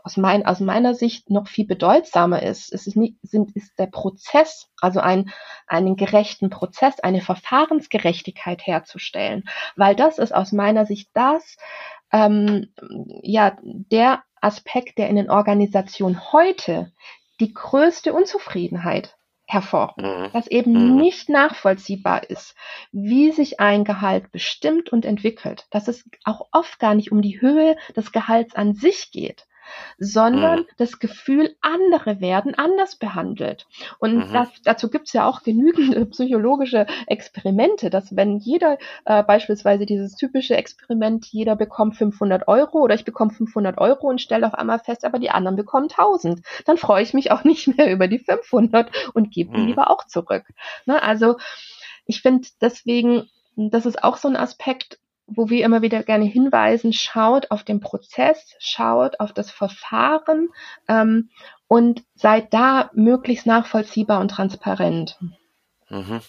aus, 0.07 0.17
mein, 0.17 0.47
aus 0.47 0.61
meiner 0.61 0.95
Sicht 0.95 1.31
noch 1.31 1.49
viel 1.49 1.67
bedeutsamer 1.67 2.41
ist, 2.41 2.73
ist, 2.73 2.97
nicht, 2.97 3.17
sind, 3.23 3.57
ist 3.57 3.77
der 3.77 3.89
Prozess, 3.89 4.69
also 4.81 5.01
ein, 5.01 5.33
einen 5.67 5.97
gerechten 5.97 6.49
Prozess, 6.49 7.01
eine 7.01 7.21
Verfahrensgerechtigkeit 7.21 8.65
herzustellen. 8.65 9.49
Weil 9.75 9.97
das 9.97 10.19
ist 10.19 10.33
aus 10.33 10.53
meiner 10.53 10.87
Sicht 10.87 11.11
das, 11.13 11.57
ähm, 12.13 12.69
ja, 13.23 13.57
der 13.63 14.23
Aspekt, 14.41 14.99
der 14.99 15.09
in 15.09 15.17
den 15.17 15.29
Organisationen 15.29 16.33
heute 16.33 16.93
die 17.41 17.53
größte 17.53 18.13
Unzufriedenheit 18.13 19.17
hervorruft, 19.45 19.99
mhm. 19.99 20.31
dass 20.33 20.47
eben 20.47 20.73
mhm. 20.73 21.01
nicht 21.01 21.29
nachvollziehbar 21.29 22.31
ist, 22.31 22.55
wie 22.93 23.33
sich 23.33 23.59
ein 23.59 23.83
Gehalt 23.83 24.31
bestimmt 24.31 24.91
und 24.91 25.05
entwickelt, 25.05 25.67
dass 25.71 25.89
es 25.89 26.09
auch 26.23 26.47
oft 26.53 26.79
gar 26.79 26.95
nicht 26.95 27.11
um 27.11 27.23
die 27.23 27.41
Höhe 27.41 27.77
des 27.97 28.13
Gehalts 28.13 28.55
an 28.55 28.75
sich 28.75 29.11
geht, 29.11 29.49
sondern 29.99 30.61
mhm. 30.61 30.67
das 30.77 30.99
Gefühl, 30.99 31.55
andere 31.61 32.21
werden 32.21 32.55
anders 32.55 32.97
behandelt. 32.97 33.67
Und 33.99 34.29
mhm. 34.29 34.33
das, 34.33 34.49
dazu 34.65 34.91
gibt 34.91 35.07
es 35.07 35.13
ja 35.13 35.27
auch 35.27 35.43
genügend 35.43 36.11
psychologische 36.11 36.87
Experimente, 37.07 37.91
dass 37.91 38.15
wenn 38.17 38.39
jeder 38.39 38.79
äh, 39.05 39.23
beispielsweise 39.23 39.87
dieses 39.87 40.17
typische 40.17 40.57
Experiment, 40.57 41.27
jeder 41.27 41.57
bekommt 41.57 41.97
500 41.97 42.49
Euro 42.49 42.79
oder 42.81 42.95
ich 42.95 43.05
bekomme 43.05 43.31
500 43.31 43.79
Euro 43.79 44.09
und 44.09 44.21
stelle 44.21 44.47
auf 44.47 44.55
einmal 44.55 44.79
fest, 44.79 45.05
aber 45.05 45.19
die 45.19 45.31
anderen 45.31 45.57
bekommen 45.57 45.89
1000, 45.91 46.41
dann 46.65 46.77
freue 46.77 47.03
ich 47.03 47.15
mich 47.15 47.31
auch 47.33 47.45
nicht 47.45 47.77
mehr 47.77 47.91
über 47.91 48.09
die 48.09 48.19
500 48.19 48.91
und 49.15 49.31
gebe 49.31 49.57
mhm. 49.57 49.67
lieber 49.67 49.91
auch 49.91 50.07
zurück. 50.07 50.45
Ne? 50.85 51.03
Also 51.03 51.37
ich 52.07 52.23
finde 52.23 52.49
deswegen, 52.61 53.29
das 53.57 53.87
ist 53.87 54.03
auch 54.05 54.17
so 54.17 54.29
ein 54.29 54.37
Aspekt, 54.37 54.99
wo 55.27 55.49
wir 55.49 55.65
immer 55.65 55.83
wieder 55.83 56.03
gerne 56.03 56.25
hinweisen, 56.25 56.93
schaut 56.93 57.51
auf 57.51 57.65
den 57.65 57.81
Prozess, 57.81 58.55
schaut 58.59 59.21
auf 59.21 59.33
das 59.33 59.51
Verfahren 59.51 60.49
ähm, 60.89 61.31
und 61.67 62.05
seid 62.15 62.55
da 62.55 62.91
möglichst 62.95 63.47
nachvollziehbar 63.47 64.21
und 64.21 64.31
transparent. 64.31 65.19
Mhm. 65.89 66.21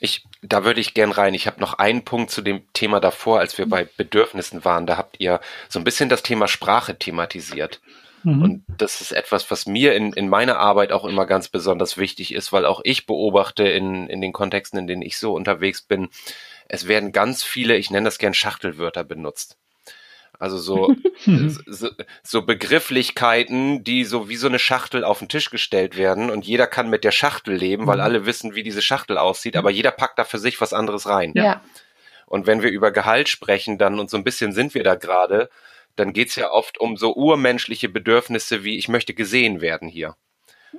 Ich, 0.00 0.24
da 0.42 0.64
würde 0.64 0.80
ich 0.80 0.94
gern 0.94 1.10
rein. 1.10 1.34
Ich 1.34 1.46
habe 1.46 1.60
noch 1.60 1.74
einen 1.74 2.04
Punkt 2.04 2.30
zu 2.30 2.40
dem 2.42 2.62
Thema 2.72 3.00
davor, 3.00 3.40
als 3.40 3.58
wir 3.58 3.68
bei 3.68 3.84
Bedürfnissen 3.96 4.64
waren. 4.64 4.86
Da 4.86 4.96
habt 4.96 5.18
ihr 5.18 5.40
so 5.68 5.78
ein 5.80 5.84
bisschen 5.84 6.08
das 6.08 6.22
Thema 6.22 6.46
Sprache 6.46 6.96
thematisiert. 6.98 7.80
Mhm. 8.22 8.42
Und 8.42 8.64
das 8.78 9.00
ist 9.00 9.12
etwas, 9.12 9.50
was 9.50 9.66
mir 9.66 9.94
in, 9.94 10.12
in 10.12 10.28
meiner 10.28 10.58
Arbeit 10.58 10.92
auch 10.92 11.04
immer 11.04 11.26
ganz 11.26 11.48
besonders 11.48 11.96
wichtig 11.96 12.32
ist, 12.34 12.52
weil 12.52 12.66
auch 12.66 12.80
ich 12.84 13.06
beobachte 13.06 13.64
in, 13.64 14.08
in 14.08 14.20
den 14.20 14.32
Kontexten, 14.32 14.78
in 14.78 14.86
denen 14.86 15.02
ich 15.02 15.18
so 15.18 15.32
unterwegs 15.32 15.82
bin, 15.82 16.08
es 16.68 16.88
werden 16.88 17.12
ganz 17.12 17.42
viele, 17.42 17.76
ich 17.76 17.90
nenne 17.90 18.06
das 18.06 18.18
gern 18.18 18.34
Schachtelwörter 18.34 19.04
benutzt. 19.04 19.56
Also 20.38 20.58
so, 20.58 20.94
so, 21.66 21.90
so 22.22 22.42
Begrifflichkeiten, 22.42 23.84
die 23.84 24.04
so 24.04 24.28
wie 24.28 24.36
so 24.36 24.48
eine 24.48 24.58
Schachtel 24.58 25.04
auf 25.04 25.20
den 25.20 25.28
Tisch 25.28 25.50
gestellt 25.50 25.96
werden 25.96 26.30
und 26.30 26.46
jeder 26.46 26.66
kann 26.66 26.90
mit 26.90 27.04
der 27.04 27.10
Schachtel 27.10 27.54
leben, 27.54 27.86
weil 27.86 27.98
mhm. 27.98 28.02
alle 28.02 28.26
wissen, 28.26 28.54
wie 28.54 28.62
diese 28.62 28.82
Schachtel 28.82 29.18
aussieht, 29.18 29.56
aber 29.56 29.70
jeder 29.70 29.90
packt 29.90 30.18
da 30.18 30.24
für 30.24 30.38
sich 30.38 30.60
was 30.60 30.72
anderes 30.72 31.06
rein. 31.06 31.32
Ja. 31.34 31.62
Und 32.26 32.46
wenn 32.46 32.62
wir 32.62 32.70
über 32.70 32.90
Gehalt 32.90 33.28
sprechen, 33.28 33.78
dann 33.78 34.00
und 34.00 34.10
so 34.10 34.16
ein 34.16 34.24
bisschen 34.24 34.52
sind 34.52 34.74
wir 34.74 34.82
da 34.82 34.96
gerade, 34.96 35.48
dann 35.94 36.12
geht's 36.12 36.36
ja 36.36 36.50
oft 36.50 36.78
um 36.78 36.96
so 36.96 37.14
urmenschliche 37.14 37.88
Bedürfnisse 37.88 38.64
wie 38.64 38.76
ich 38.76 38.88
möchte 38.88 39.14
gesehen 39.14 39.60
werden 39.60 39.88
hier. 39.88 40.16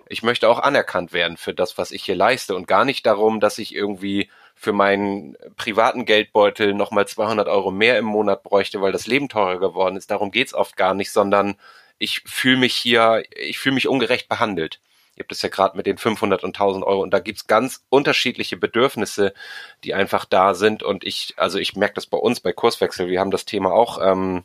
Ich 0.10 0.22
möchte 0.22 0.48
auch 0.48 0.60
anerkannt 0.60 1.12
werden 1.12 1.38
für 1.38 1.54
das, 1.54 1.78
was 1.78 1.92
ich 1.92 2.04
hier 2.04 2.16
leiste 2.16 2.56
und 2.56 2.68
gar 2.68 2.86
nicht 2.86 3.06
darum, 3.06 3.40
dass 3.40 3.58
ich 3.58 3.74
irgendwie 3.74 4.30
für 4.60 4.74
meinen 4.74 5.38
privaten 5.56 6.06
Geldbeutel 6.06 6.74
nochmal 6.74 7.08
200 7.08 7.48
Euro 7.48 7.70
mehr 7.70 8.00
im 8.00 8.06
Monat 8.06 8.42
bräuchte, 8.42 8.82
weil 8.82 8.92
das 8.92 9.06
Leben 9.06 9.30
teurer 9.30 9.60
geworden 9.60 9.96
ist. 9.96 10.10
Darum 10.10 10.32
geht's 10.32 10.56
oft 10.56 10.76
gar 10.76 10.96
nicht, 10.96 11.12
sondern 11.12 11.56
ich 12.00 12.22
fühle 12.26 12.58
mich 12.58 12.76
hier, 12.76 13.24
ich 13.36 13.60
fühle 13.60 13.76
mich 13.76 13.88
ungerecht 13.88 14.28
behandelt. 14.28 14.82
Ihr 15.16 15.24
habt 15.24 15.32
es 15.32 15.44
ja 15.44 15.50
gerade 15.50 15.78
mit 15.78 15.86
den 15.86 16.00
500 16.00 16.44
und 16.44 16.56
1000 16.56 16.84
Euro 16.86 17.02
und 17.02 17.12
da 17.12 17.20
gibt's 17.20 17.46
ganz 17.46 17.86
unterschiedliche 17.90 18.58
Bedürfnisse, 18.58 19.34
die 19.84 19.94
einfach 19.94 20.26
da 20.26 20.56
sind 20.56 20.82
und 20.82 21.04
ich, 21.04 21.36
also 21.38 21.60
ich 21.60 21.76
merke 21.76 21.96
das 21.96 22.08
bei 22.08 22.18
uns 22.18 22.40
bei 22.40 22.52
Kurswechsel, 22.52 23.08
wir 23.08 23.20
haben 23.20 23.32
das 23.32 23.46
Thema 23.46 23.72
auch 23.72 24.00
ähm, 24.02 24.44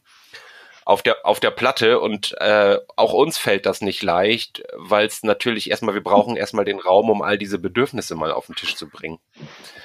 auf 0.84 1.02
der, 1.02 1.24
auf 1.24 1.40
der 1.40 1.50
Platte 1.50 2.00
und 2.00 2.34
äh, 2.40 2.78
auch 2.96 3.12
uns 3.12 3.38
fällt 3.38 3.66
das 3.66 3.80
nicht 3.80 4.02
leicht, 4.02 4.62
weil 4.76 5.06
es 5.06 5.22
natürlich 5.22 5.70
erstmal, 5.70 5.94
wir 5.94 6.02
brauchen 6.02 6.36
erstmal 6.36 6.64
den 6.64 6.78
Raum, 6.78 7.10
um 7.10 7.22
all 7.22 7.38
diese 7.38 7.58
Bedürfnisse 7.58 8.14
mal 8.16 8.32
auf 8.32 8.46
den 8.46 8.56
Tisch 8.56 8.74
zu 8.74 8.88
bringen. 8.88 9.18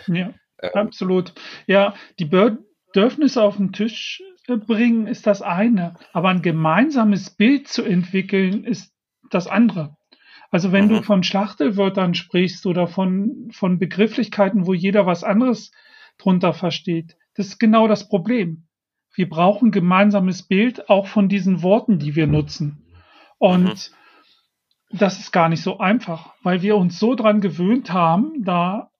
Ja, 0.07 0.33
ähm. 0.61 0.71
absolut. 0.73 1.33
Ja, 1.67 1.93
die 2.19 2.25
Bedürfnisse 2.25 3.41
auf 3.41 3.57
den 3.57 3.73
Tisch 3.73 4.21
äh, 4.47 4.57
bringen 4.57 5.07
ist 5.07 5.27
das 5.27 5.41
eine, 5.41 5.95
aber 6.13 6.29
ein 6.29 6.41
gemeinsames 6.41 7.29
Bild 7.29 7.67
zu 7.67 7.83
entwickeln 7.83 8.63
ist 8.63 8.93
das 9.29 9.47
andere. 9.47 9.95
Also 10.49 10.71
wenn 10.71 10.85
mhm. 10.85 10.89
du 10.89 11.03
von 11.03 11.23
Schlachtelwörtern 11.23 12.15
sprichst 12.15 12.65
oder 12.65 12.87
von, 12.87 13.49
von 13.51 13.79
Begrifflichkeiten, 13.79 14.65
wo 14.65 14.73
jeder 14.73 15.05
was 15.05 15.23
anderes 15.23 15.71
drunter 16.17 16.53
versteht, 16.53 17.17
das 17.35 17.47
ist 17.47 17.59
genau 17.59 17.87
das 17.87 18.07
Problem 18.07 18.66
wir 19.17 19.27
brauchen 19.27 19.71
gemeinsames 19.71 20.43
Bild 20.43 20.89
auch 20.89 21.07
von 21.07 21.27
diesen 21.27 21.63
Worten, 21.63 21.97
die 21.97 22.15
wir 22.15 22.27
nutzen. 22.27 22.85
Und 23.39 23.91
mhm. 24.91 24.97
das 24.97 25.19
ist 25.19 25.31
gar 25.31 25.49
nicht 25.49 25.63
so 25.63 25.79
einfach, 25.79 26.35
weil 26.43 26.61
wir 26.61 26.77
uns 26.77 26.99
so 26.99 27.15
dran 27.15 27.41
gewöhnt 27.41 27.91
haben, 27.91 28.43
da 28.43 28.91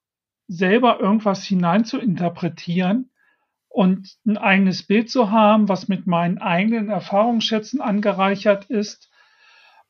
selber 0.47 0.99
irgendwas 0.99 1.43
hinein 1.43 1.85
zu 1.85 1.99
interpretieren 1.99 3.11
und 3.69 4.17
ein 4.25 4.37
eigenes 4.37 4.87
Bild 4.87 5.11
zu 5.11 5.29
haben, 5.29 5.69
was 5.69 5.87
mit 5.87 6.07
meinen 6.07 6.39
eigenen 6.39 6.89
Erfahrungsschätzen 6.89 7.79
angereichert 7.79 8.65
ist 8.65 9.11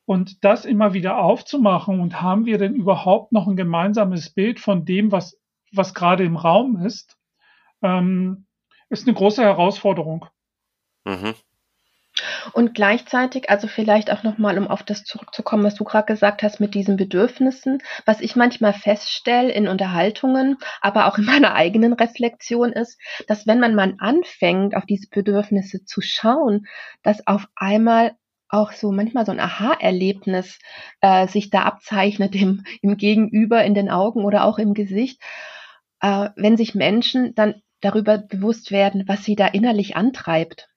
und 0.04 0.44
das 0.44 0.66
immer 0.66 0.92
wieder 0.92 1.18
aufzumachen 1.18 2.00
und 2.00 2.20
haben 2.20 2.44
wir 2.44 2.58
denn 2.58 2.74
überhaupt 2.74 3.32
noch 3.32 3.48
ein 3.48 3.56
gemeinsames 3.56 4.28
Bild 4.28 4.60
von 4.60 4.84
dem, 4.84 5.10
was, 5.10 5.40
was 5.72 5.94
gerade 5.94 6.24
im 6.24 6.36
Raum 6.36 6.84
ist? 6.84 7.16
Ähm, 7.80 8.47
ist 8.88 9.06
eine 9.06 9.14
große 9.14 9.42
Herausforderung. 9.42 10.26
Mhm. 11.04 11.34
Und 12.52 12.74
gleichzeitig, 12.74 13.48
also 13.48 13.68
vielleicht 13.68 14.10
auch 14.10 14.22
nochmal, 14.22 14.58
um 14.58 14.66
auf 14.66 14.82
das 14.82 15.04
zurückzukommen, 15.04 15.64
was 15.64 15.76
du 15.76 15.84
gerade 15.84 16.06
gesagt 16.06 16.42
hast 16.42 16.58
mit 16.58 16.74
diesen 16.74 16.96
Bedürfnissen, 16.96 17.82
was 18.06 18.20
ich 18.20 18.34
manchmal 18.34 18.72
feststelle 18.72 19.52
in 19.52 19.68
Unterhaltungen, 19.68 20.56
aber 20.80 21.06
auch 21.06 21.18
in 21.18 21.24
meiner 21.24 21.54
eigenen 21.54 21.92
Reflexion 21.92 22.72
ist, 22.72 22.98
dass 23.26 23.46
wenn 23.46 23.60
man 23.60 23.74
mal 23.74 23.94
anfängt, 23.98 24.74
auf 24.74 24.84
diese 24.86 25.08
Bedürfnisse 25.08 25.84
zu 25.84 26.00
schauen, 26.00 26.66
dass 27.02 27.26
auf 27.26 27.46
einmal 27.54 28.16
auch 28.48 28.72
so 28.72 28.92
manchmal 28.92 29.26
so 29.26 29.32
ein 29.32 29.40
Aha-Erlebnis 29.40 30.58
äh, 31.02 31.28
sich 31.28 31.50
da 31.50 31.62
abzeichnet 31.62 32.34
im, 32.34 32.64
im 32.80 32.96
Gegenüber, 32.96 33.62
in 33.62 33.74
den 33.74 33.90
Augen 33.90 34.24
oder 34.24 34.44
auch 34.44 34.58
im 34.58 34.72
Gesicht, 34.72 35.20
äh, 36.00 36.30
wenn 36.34 36.56
sich 36.56 36.74
Menschen 36.74 37.34
dann 37.34 37.62
darüber 37.80 38.18
bewusst 38.18 38.70
werden, 38.70 39.04
was 39.06 39.24
sie 39.24 39.36
da 39.36 39.46
innerlich 39.46 39.96
antreibt. 39.96 40.68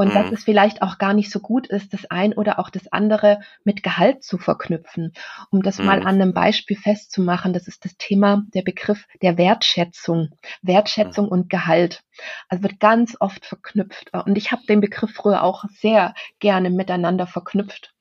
Und 0.00 0.08
mhm. 0.08 0.14
dass 0.14 0.32
es 0.32 0.44
vielleicht 0.44 0.80
auch 0.80 0.96
gar 0.96 1.12
nicht 1.12 1.30
so 1.30 1.40
gut 1.40 1.66
ist, 1.66 1.92
das 1.92 2.06
ein 2.10 2.32
oder 2.32 2.58
auch 2.58 2.70
das 2.70 2.90
andere 2.90 3.40
mit 3.64 3.82
Gehalt 3.82 4.24
zu 4.24 4.38
verknüpfen. 4.38 5.12
Um 5.50 5.62
das 5.62 5.78
mhm. 5.78 5.84
mal 5.84 5.98
an 6.00 6.06
einem 6.06 6.32
Beispiel 6.32 6.78
festzumachen, 6.78 7.52
das 7.52 7.68
ist 7.68 7.84
das 7.84 7.98
Thema, 7.98 8.44
der 8.54 8.62
Begriff 8.62 9.06
der 9.20 9.36
Wertschätzung. 9.36 10.30
Wertschätzung 10.62 11.26
mhm. 11.26 11.32
und 11.32 11.50
Gehalt. 11.50 12.02
Also 12.48 12.62
wird 12.62 12.80
ganz 12.80 13.14
oft 13.20 13.44
verknüpft. 13.44 14.14
Und 14.14 14.38
ich 14.38 14.52
habe 14.52 14.62
den 14.66 14.80
Begriff 14.80 15.12
früher 15.12 15.42
auch 15.42 15.64
sehr 15.68 16.14
gerne 16.38 16.70
miteinander 16.70 17.26
verknüpft. 17.26 17.92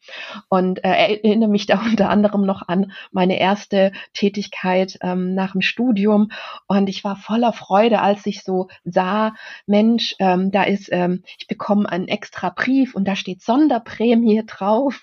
Und 0.50 0.84
äh, 0.84 0.89
erinnere 0.89 1.50
mich 1.50 1.65
da 1.65 1.82
unter 1.86 2.10
anderem 2.10 2.45
noch 2.45 2.67
an 2.67 2.91
meine 3.12 3.39
erste 3.39 3.91
Tätigkeit 4.13 4.98
ähm, 5.02 5.34
nach 5.34 5.54
dem 5.54 5.62
Studium. 5.62 6.32
Und 6.67 6.89
ich 6.89 7.04
war 7.04 7.15
voller 7.15 7.54
Freude, 7.54 8.02
als 8.02 8.26
ich 8.26 8.43
so 8.43 8.69
sah, 8.84 9.34
Mensch, 9.65 10.15
ähm, 10.19 10.52
da 10.52 10.63
ist, 10.63 10.89
ähm, 10.91 11.24
ich 11.38 11.48
bekomme 11.48 11.89
einen 11.89 12.08
extra 12.08 12.50
Brief 12.50 12.95
und 12.95 13.08
da 13.08 13.15
steht 13.15 13.41
Sonderprämie 13.41 14.43
drauf. 14.45 15.02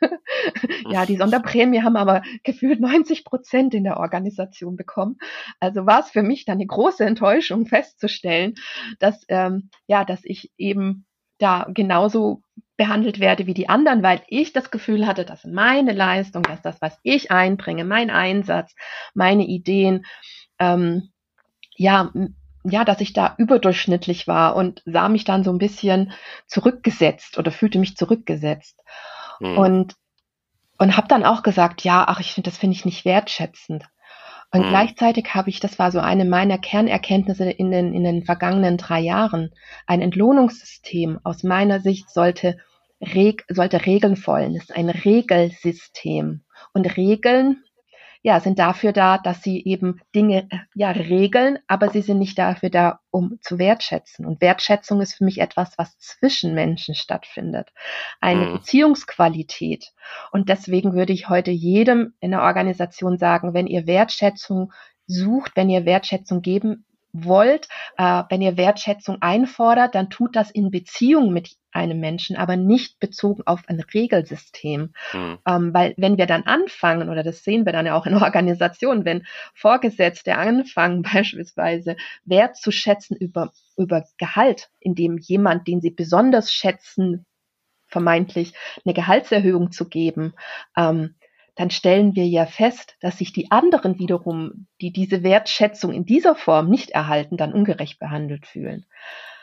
ja, 0.90 1.06
die 1.06 1.16
Sonderprämie 1.16 1.82
haben 1.82 1.96
aber 1.96 2.22
gefühlt 2.42 2.80
90 2.80 3.24
Prozent 3.24 3.74
in 3.74 3.84
der 3.84 3.98
Organisation 3.98 4.76
bekommen. 4.76 5.18
Also 5.60 5.86
war 5.86 6.00
es 6.00 6.10
für 6.10 6.22
mich 6.22 6.44
dann 6.44 6.56
eine 6.56 6.66
große 6.66 7.04
Enttäuschung 7.04 7.66
festzustellen, 7.66 8.54
dass 8.98 9.24
ähm, 9.28 9.70
ja, 9.86 10.04
dass 10.04 10.24
ich 10.24 10.50
eben 10.56 11.06
da 11.38 11.66
genauso 11.72 12.42
behandelt 12.76 13.20
werde 13.20 13.46
wie 13.46 13.54
die 13.54 13.68
anderen, 13.68 14.02
weil 14.02 14.22
ich 14.28 14.52
das 14.52 14.70
Gefühl 14.70 15.06
hatte, 15.06 15.24
dass 15.24 15.44
meine 15.44 15.92
Leistung, 15.92 16.42
dass 16.42 16.62
das, 16.62 16.80
was 16.80 16.98
ich 17.02 17.30
einbringe, 17.30 17.84
mein 17.84 18.10
Einsatz, 18.10 18.74
meine 19.14 19.44
Ideen, 19.44 20.04
ähm, 20.58 21.10
ja, 21.74 22.12
ja, 22.64 22.84
dass 22.84 23.00
ich 23.00 23.12
da 23.12 23.34
überdurchschnittlich 23.38 24.26
war 24.26 24.56
und 24.56 24.82
sah 24.84 25.08
mich 25.08 25.24
dann 25.24 25.44
so 25.44 25.52
ein 25.52 25.58
bisschen 25.58 26.12
zurückgesetzt 26.46 27.38
oder 27.38 27.50
fühlte 27.50 27.78
mich 27.78 27.96
zurückgesetzt. 27.96 28.80
Mhm. 29.40 29.58
Und, 29.58 29.94
und 30.78 30.96
habe 30.96 31.08
dann 31.08 31.24
auch 31.24 31.42
gesagt, 31.42 31.84
ja, 31.84 32.04
ach, 32.08 32.20
ich 32.20 32.32
finde, 32.32 32.50
das 32.50 32.58
finde 32.58 32.74
ich 32.74 32.84
nicht 32.84 33.04
wertschätzend. 33.04 33.84
Und 34.52 34.66
mhm. 34.66 34.68
gleichzeitig 34.68 35.34
habe 35.34 35.50
ich, 35.50 35.60
das 35.60 35.78
war 35.78 35.90
so 35.90 35.98
eine 35.98 36.24
meiner 36.24 36.58
Kernerkenntnisse 36.58 37.50
in 37.50 37.70
den, 37.70 37.92
in 37.92 38.04
den 38.04 38.24
vergangenen 38.24 38.76
drei 38.76 39.00
Jahren, 39.00 39.52
ein 39.86 40.02
Entlohnungssystem 40.02 41.18
aus 41.24 41.42
meiner 41.42 41.80
Sicht 41.80 42.10
sollte, 42.10 42.58
reg, 43.00 43.44
sollte 43.48 43.84
Regeln 43.84 44.16
folgen. 44.16 44.56
Es 44.56 44.64
ist 44.64 44.76
ein 44.76 44.88
Regelsystem. 44.88 46.42
Und 46.72 46.96
Regeln 46.96 47.62
ja, 48.26 48.40
sind 48.40 48.58
dafür 48.58 48.92
da, 48.92 49.18
dass 49.18 49.40
sie 49.40 49.62
eben 49.64 50.00
Dinge 50.12 50.48
äh, 50.50 50.58
ja 50.74 50.90
regeln, 50.90 51.60
aber 51.68 51.90
sie 51.90 52.02
sind 52.02 52.18
nicht 52.18 52.36
dafür 52.36 52.70
da, 52.70 52.98
um 53.12 53.38
zu 53.40 53.60
wertschätzen. 53.60 54.26
Und 54.26 54.40
Wertschätzung 54.40 55.00
ist 55.00 55.14
für 55.14 55.24
mich 55.24 55.38
etwas, 55.38 55.78
was 55.78 55.96
zwischen 55.98 56.52
Menschen 56.52 56.96
stattfindet. 56.96 57.72
Eine 58.20 58.46
mhm. 58.46 58.52
Beziehungsqualität. 58.54 59.92
Und 60.32 60.48
deswegen 60.48 60.94
würde 60.94 61.12
ich 61.12 61.28
heute 61.28 61.52
jedem 61.52 62.14
in 62.18 62.32
der 62.32 62.42
Organisation 62.42 63.16
sagen, 63.16 63.54
wenn 63.54 63.68
ihr 63.68 63.86
Wertschätzung 63.86 64.72
sucht, 65.06 65.52
wenn 65.54 65.70
ihr 65.70 65.84
Wertschätzung 65.84 66.42
geben 66.42 66.84
wollt, 67.24 67.68
äh, 67.96 68.22
wenn 68.28 68.42
ihr 68.42 68.56
Wertschätzung 68.56 69.20
einfordert, 69.20 69.94
dann 69.94 70.10
tut 70.10 70.36
das 70.36 70.50
in 70.50 70.70
Beziehung 70.70 71.32
mit 71.32 71.56
einem 71.72 72.00
Menschen, 72.00 72.36
aber 72.36 72.56
nicht 72.56 72.98
bezogen 72.98 73.42
auf 73.46 73.62
ein 73.68 73.80
Regelsystem. 73.80 74.92
Mhm. 75.12 75.38
Ähm, 75.46 75.74
weil 75.74 75.94
wenn 75.96 76.16
wir 76.18 76.26
dann 76.26 76.44
anfangen, 76.44 77.08
oder 77.08 77.22
das 77.22 77.44
sehen 77.44 77.66
wir 77.66 77.72
dann 77.72 77.86
ja 77.86 77.94
auch 77.94 78.06
in 78.06 78.14
Organisationen, 78.14 79.04
wenn 79.04 79.26
Vorgesetzte 79.54 80.36
anfangen, 80.36 81.02
beispielsweise 81.14 81.96
Wert 82.24 82.56
zu 82.56 82.70
schätzen 82.70 83.16
über, 83.16 83.52
über 83.76 84.04
Gehalt, 84.18 84.70
indem 84.80 85.18
jemand, 85.18 85.68
den 85.68 85.80
sie 85.80 85.90
besonders 85.90 86.52
schätzen, 86.52 87.26
vermeintlich 87.88 88.52
eine 88.84 88.94
Gehaltserhöhung 88.94 89.70
zu 89.70 89.88
geben, 89.88 90.34
ähm, 90.76 91.14
dann 91.56 91.70
stellen 91.70 92.14
wir 92.14 92.26
ja 92.26 92.46
fest, 92.46 92.96
dass 93.00 93.18
sich 93.18 93.32
die 93.32 93.50
anderen 93.50 93.98
wiederum, 93.98 94.66
die 94.80 94.92
diese 94.92 95.22
Wertschätzung 95.22 95.92
in 95.92 96.04
dieser 96.04 96.34
Form 96.34 96.68
nicht 96.68 96.90
erhalten, 96.90 97.36
dann 97.36 97.52
ungerecht 97.52 97.98
behandelt 97.98 98.46
fühlen. 98.46 98.84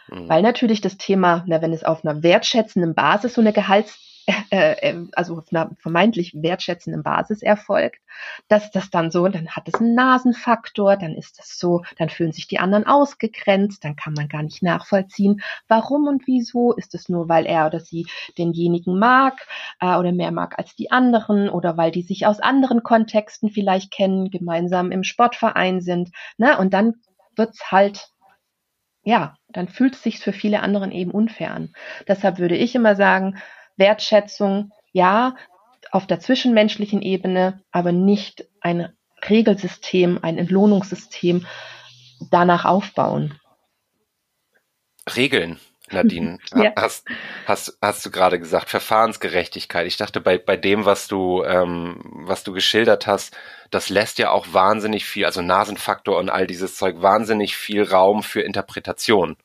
Mhm. 0.10 0.30
Weil 0.30 0.42
natürlich 0.44 0.80
das 0.80 0.98
Thema, 0.98 1.44
na, 1.48 1.62
wenn 1.62 1.74
es 1.74 1.84
auf 1.84 2.06
einer 2.06 2.22
wertschätzenden 2.24 2.94
Basis 2.94 3.34
so 3.34 3.42
eine 3.42 3.52
Gehalts 3.52 4.13
äh, 4.28 4.92
äh, 4.92 5.06
also 5.14 5.38
auf 5.38 5.46
einer 5.52 5.72
vermeintlich 5.80 6.34
wertschätzenden 6.36 7.04
Basis 7.04 7.42
erfolgt, 7.42 8.00
dass 8.48 8.72
das 8.72 8.90
dann 8.90 9.12
so, 9.12 9.28
dann 9.28 9.50
hat 9.50 9.68
es 9.68 9.76
einen 9.76 9.96
Nasenfaktor, 9.96 10.96
dann 10.96 11.16
ist 11.16 11.40
das 11.40 11.58
so, 11.60 11.84
dann 11.98 12.10
fühlen 12.10 12.32
sich 12.32 12.48
die 12.48 12.60
anderen 12.60 12.86
ausgegrenzt, 12.86 13.84
dann 13.84 13.96
kann 13.96 14.14
man 14.14 14.30
gar 14.30 14.44
nicht 14.44 14.64
nachvollziehen, 14.64 15.42
warum 15.68 16.08
und 16.08 16.26
wieso, 16.26 16.74
ist 16.74 16.96
es 16.96 17.10
nur, 17.10 17.28
weil 17.28 17.46
er 17.46 17.66
oder 17.66 17.80
sie 17.80 18.06
denjenigen 18.38 18.98
mag 18.98 19.46
äh, 19.80 19.96
oder 19.96 20.12
mehr 20.12 20.32
mag 20.32 20.58
als 20.58 20.76
die 20.76 20.92
anderen 20.92 21.50
oder 21.50 21.76
weil 21.78 21.92
die 21.92 22.04
sich 22.04 22.26
aus 22.26 22.40
anderen 22.40 22.84
Kontexten 22.84 23.50
vielleicht 23.50 23.92
kennen, 23.92 24.30
gemeinsam 24.30 24.92
im 24.92 25.04
Sportverein 25.04 25.82
sind, 25.82 26.12
ne? 26.38 26.58
Und 26.58 26.74
dann 26.74 26.96
wird's 27.36 27.72
halt 27.72 28.10
ja, 29.06 29.36
dann 29.50 29.68
fühlt 29.68 29.96
es 29.96 30.04
sich 30.04 30.20
für 30.20 30.32
viele 30.32 30.62
anderen 30.62 30.92
eben 30.92 31.12
unfair 31.12 31.52
an. 31.52 31.74
Deshalb 32.08 32.40
würde 32.40 32.56
ich 32.56 32.74
immer 32.74 32.96
sagen, 32.96 33.38
Wertschätzung, 33.78 34.72
ja, 34.92 35.36
auf 35.92 36.08
der 36.08 36.20
zwischenmenschlichen 36.20 37.02
Ebene, 37.02 37.62
aber 37.72 37.92
nicht 37.92 38.46
ein 38.62 38.94
Regelsystem, 39.30 40.20
ein 40.22 40.38
Entlohnungssystem 40.38 41.46
danach 42.32 42.66
aufbauen. 42.66 43.40
Regeln, 45.16 45.60
Nadine, 45.92 46.40
ja. 46.56 46.72
hast, 46.76 47.08
hast, 47.46 47.78
hast 47.82 48.06
du 48.06 48.12
gerade 48.12 48.40
gesagt, 48.40 48.70
Verfahrensgerechtigkeit. 48.70 49.86
Ich 49.86 49.98
dachte, 49.98 50.22
bei, 50.22 50.38
bei 50.38 50.58
dem, 50.58 50.86
was 50.86 51.08
du, 51.08 51.44
ähm, 51.44 52.02
was 52.26 52.44
du 52.44 52.54
geschildert 52.54 53.08
hast, 53.08 53.36
das 53.70 53.90
lässt 53.90 54.20
ja 54.20 54.32
auch 54.32 54.48
wahnsinnig 54.52 55.06
viel, 55.06 55.26
also 55.26 55.42
Nasenfaktor 55.42 56.18
und 56.18 56.30
all 56.30 56.48
dieses 56.48 56.76
Zeug, 56.76 57.02
wahnsinnig 57.02 57.56
viel 57.56 57.84
Raum 57.84 58.24
für 58.24 58.42
Interpretation 58.42 59.36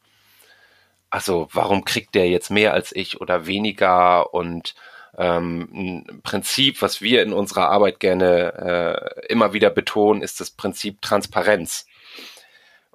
also 1.10 1.48
warum 1.52 1.84
kriegt 1.84 2.14
der 2.14 2.28
jetzt 2.28 2.50
mehr 2.50 2.72
als 2.74 2.92
ich 2.94 3.20
oder 3.20 3.46
weniger 3.46 4.34
und 4.34 4.74
ähm, 5.16 6.04
ein 6.08 6.20
Prinzip, 6.22 6.80
was 6.82 7.00
wir 7.00 7.22
in 7.22 7.32
unserer 7.32 7.70
Arbeit 7.70 7.98
gerne 7.98 9.16
äh, 9.26 9.26
immer 9.26 9.52
wieder 9.52 9.70
betonen, 9.70 10.22
ist 10.22 10.40
das 10.40 10.50
Prinzip 10.50 11.02
Transparenz. 11.02 11.86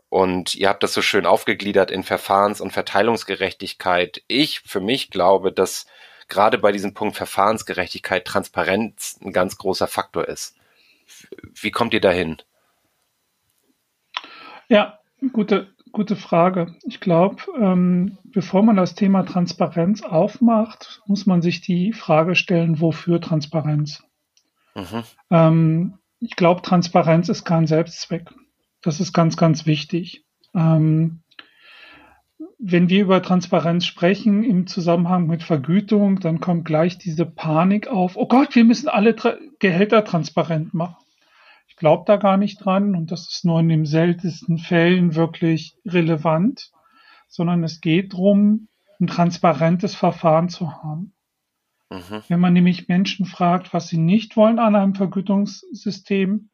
Und 0.10 0.56
ihr 0.56 0.70
habt 0.70 0.84
das 0.84 0.94
so 0.94 1.02
schön 1.02 1.26
aufgegliedert 1.26 1.90
in 1.90 2.04
Verfahrens- 2.04 2.62
und 2.62 2.72
Verteilungsgerechtigkeit. 2.72 4.24
Ich 4.28 4.62
für 4.62 4.80
mich 4.80 5.10
glaube, 5.10 5.52
dass 5.52 5.88
gerade 6.30 6.60
bei 6.60 6.72
diesem 6.72 6.94
Punkt 6.94 7.18
Verfahrensgerechtigkeit 7.18 8.24
Transparenz 8.24 9.20
ein 9.22 9.34
ganz 9.34 9.58
großer 9.58 9.88
Faktor 9.88 10.28
ist. 10.28 10.56
Wie 11.42 11.72
kommt 11.72 11.94
ihr 11.94 12.02
dahin? 12.02 12.38
Ja, 14.70 15.00
gute, 15.34 15.74
gute 15.94 16.18
Frage. 16.18 16.76
Ich 16.84 17.00
glaube, 17.00 17.38
ähm, 17.58 18.18
bevor 18.26 18.64
man 18.64 18.76
das 18.76 18.96
Thema 18.96 19.24
Transparenz 19.24 20.02
aufmacht, 20.02 21.02
muss 21.06 21.26
man 21.26 21.42
sich 21.42 21.62
die 21.62 21.94
Frage 21.94 22.36
stellen, 22.36 22.82
wofür 22.82 23.22
Transparenz? 23.22 24.04
Mhm. 24.76 25.04
Ähm, 25.30 25.94
ich 26.20 26.36
glaube, 26.36 26.62
Transparenz 26.62 27.30
ist 27.30 27.46
kein 27.46 27.68
Selbstzweck. 27.68 28.34
Das 28.82 29.00
ist 29.00 29.14
ganz, 29.14 29.38
ganz 29.38 29.66
wichtig. 29.66 30.26
Ähm, 30.54 31.22
wenn 32.58 32.90
wir 32.90 33.02
über 33.02 33.22
Transparenz 33.22 33.86
sprechen 33.86 34.44
im 34.44 34.68
Zusammenhang 34.68 35.28
mit 35.28 35.44
Vergütung, 35.44 36.20
dann 36.20 36.40
kommt 36.40 36.66
gleich 36.66 36.98
diese 36.98 37.26
Panik 37.26 37.88
auf. 37.88 38.16
Oh 38.16 38.28
Gott, 38.28 38.56
wir 38.56 38.64
müssen 38.64 38.88
alle 38.88 39.16
Tra 39.16 39.36
Gehälter 39.60 40.04
transparent 40.04 40.74
machen. 40.74 41.03
Ich 41.74 41.78
glaube 41.78 42.04
da 42.06 42.18
gar 42.18 42.38
nicht 42.38 42.64
dran 42.64 42.96
und 42.96 43.12
das 43.12 43.28
ist 43.28 43.46
nur 43.46 43.60
in 43.60 43.68
den 43.68 43.88
seltensten 43.88 44.60
Fällen 44.60 45.16
wirklich 45.16 45.76
relevant, 45.88 46.72
sondern 47.28 47.64
es 47.64 47.82
geht 47.82 48.14
darum, 48.14 48.68
ein 49.02 49.08
transparentes 49.08 49.96
Verfahren 49.96 50.50
zu 50.50 50.72
haben. 50.72 51.16
Mhm. 51.90 52.22
Wenn 52.28 52.40
man 52.40 52.54
nämlich 52.54 52.90
Menschen 52.90 53.26
fragt, 53.26 53.74
was 53.74 53.88
sie 53.88 53.98
nicht 53.98 54.38
wollen 54.38 54.60
an 54.60 54.76
einem 54.76 54.94
Vergütungssystem, 54.94 56.52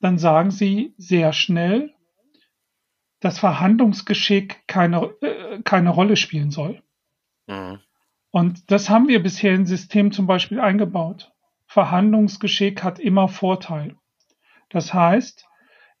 dann 0.00 0.18
sagen 0.18 0.50
sie 0.50 0.92
sehr 0.98 1.32
schnell, 1.32 1.94
dass 3.20 3.38
Verhandlungsgeschick 3.38 4.66
keine, 4.66 5.14
äh, 5.20 5.62
keine 5.62 5.90
Rolle 5.90 6.16
spielen 6.16 6.50
soll. 6.50 6.82
Mhm. 7.46 7.78
Und 8.32 8.72
das 8.72 8.90
haben 8.90 9.06
wir 9.06 9.22
bisher 9.22 9.54
im 9.54 9.66
System 9.66 10.10
zum 10.10 10.26
Beispiel 10.26 10.58
eingebaut. 10.58 11.30
Verhandlungsgeschick 11.66 12.82
hat 12.82 12.98
immer 12.98 13.28
Vorteil. 13.28 13.94
Das 14.72 14.92
heißt, 14.92 15.46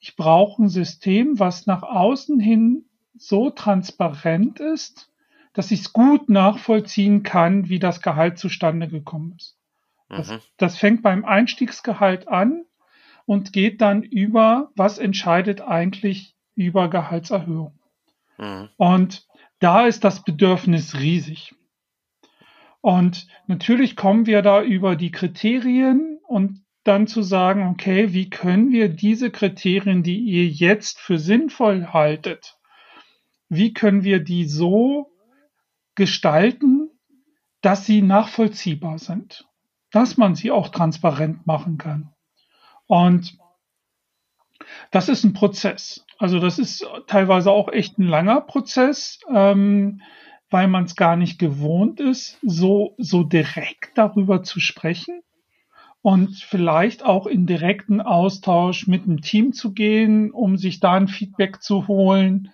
ich 0.00 0.16
brauche 0.16 0.62
ein 0.62 0.68
System, 0.68 1.38
was 1.38 1.66
nach 1.66 1.82
außen 1.82 2.40
hin 2.40 2.86
so 3.14 3.50
transparent 3.50 4.58
ist, 4.58 5.12
dass 5.52 5.70
ich 5.70 5.80
es 5.80 5.92
gut 5.92 6.28
nachvollziehen 6.28 7.22
kann, 7.22 7.68
wie 7.68 7.78
das 7.78 8.00
Gehalt 8.00 8.38
zustande 8.38 8.88
gekommen 8.88 9.34
ist. 9.36 9.58
Das, 10.08 10.30
mhm. 10.30 10.38
das 10.56 10.78
fängt 10.78 11.02
beim 11.02 11.24
Einstiegsgehalt 11.24 12.28
an 12.28 12.64
und 13.26 13.52
geht 13.52 13.80
dann 13.80 14.02
über, 14.02 14.70
was 14.74 14.98
entscheidet 14.98 15.60
eigentlich 15.60 16.34
über 16.54 16.88
Gehaltserhöhung. 16.88 17.78
Mhm. 18.38 18.70
Und 18.76 19.26
da 19.58 19.86
ist 19.86 20.04
das 20.04 20.24
Bedürfnis 20.24 20.98
riesig. 20.98 21.54
Und 22.80 23.28
natürlich 23.46 23.94
kommen 23.94 24.26
wir 24.26 24.42
da 24.42 24.62
über 24.62 24.96
die 24.96 25.12
Kriterien 25.12 26.18
und 26.26 26.61
dann 26.84 27.06
zu 27.06 27.22
sagen, 27.22 27.68
okay, 27.68 28.12
wie 28.12 28.28
können 28.28 28.72
wir 28.72 28.88
diese 28.88 29.30
Kriterien, 29.30 30.02
die 30.02 30.18
ihr 30.18 30.46
jetzt 30.46 30.98
für 30.98 31.18
sinnvoll 31.18 31.88
haltet, 31.88 32.58
wie 33.48 33.72
können 33.72 34.02
wir 34.02 34.20
die 34.20 34.46
so 34.46 35.12
gestalten, 35.94 36.90
dass 37.60 37.86
sie 37.86 38.02
nachvollziehbar 38.02 38.98
sind, 38.98 39.46
dass 39.90 40.16
man 40.16 40.34
sie 40.34 40.50
auch 40.50 40.68
transparent 40.68 41.46
machen 41.46 41.78
kann. 41.78 42.12
Und 42.86 43.38
das 44.90 45.08
ist 45.08 45.24
ein 45.24 45.34
Prozess. 45.34 46.04
Also 46.18 46.40
das 46.40 46.58
ist 46.58 46.86
teilweise 47.06 47.50
auch 47.50 47.68
echt 47.68 47.98
ein 47.98 48.06
langer 48.06 48.40
Prozess, 48.40 49.20
ähm, 49.32 50.00
weil 50.50 50.68
man 50.68 50.84
es 50.84 50.96
gar 50.96 51.16
nicht 51.16 51.38
gewohnt 51.38 52.00
ist, 52.00 52.38
so, 52.42 52.94
so 52.98 53.22
direkt 53.22 53.96
darüber 53.96 54.42
zu 54.42 54.60
sprechen 54.60 55.22
und 56.02 56.36
vielleicht 56.36 57.04
auch 57.04 57.26
in 57.26 57.46
direkten 57.46 58.00
Austausch 58.00 58.88
mit 58.88 59.06
dem 59.06 59.20
Team 59.20 59.52
zu 59.52 59.72
gehen, 59.72 60.32
um 60.32 60.56
sich 60.56 60.80
da 60.80 60.94
ein 60.94 61.08
Feedback 61.08 61.62
zu 61.62 61.86
holen. 61.86 62.52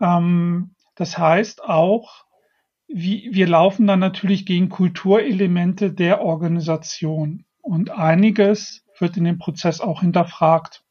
Ähm, 0.00 0.74
das 0.94 1.16
heißt 1.18 1.64
auch, 1.64 2.26
wie, 2.86 3.30
wir 3.32 3.48
laufen 3.48 3.86
dann 3.86 3.98
natürlich 3.98 4.46
gegen 4.46 4.68
Kulturelemente 4.68 5.90
der 5.92 6.20
Organisation 6.20 7.44
und 7.62 7.90
einiges 7.90 8.84
wird 8.98 9.16
in 9.16 9.24
dem 9.24 9.38
Prozess 9.38 9.80
auch 9.80 10.02
hinterfragt. 10.02 10.84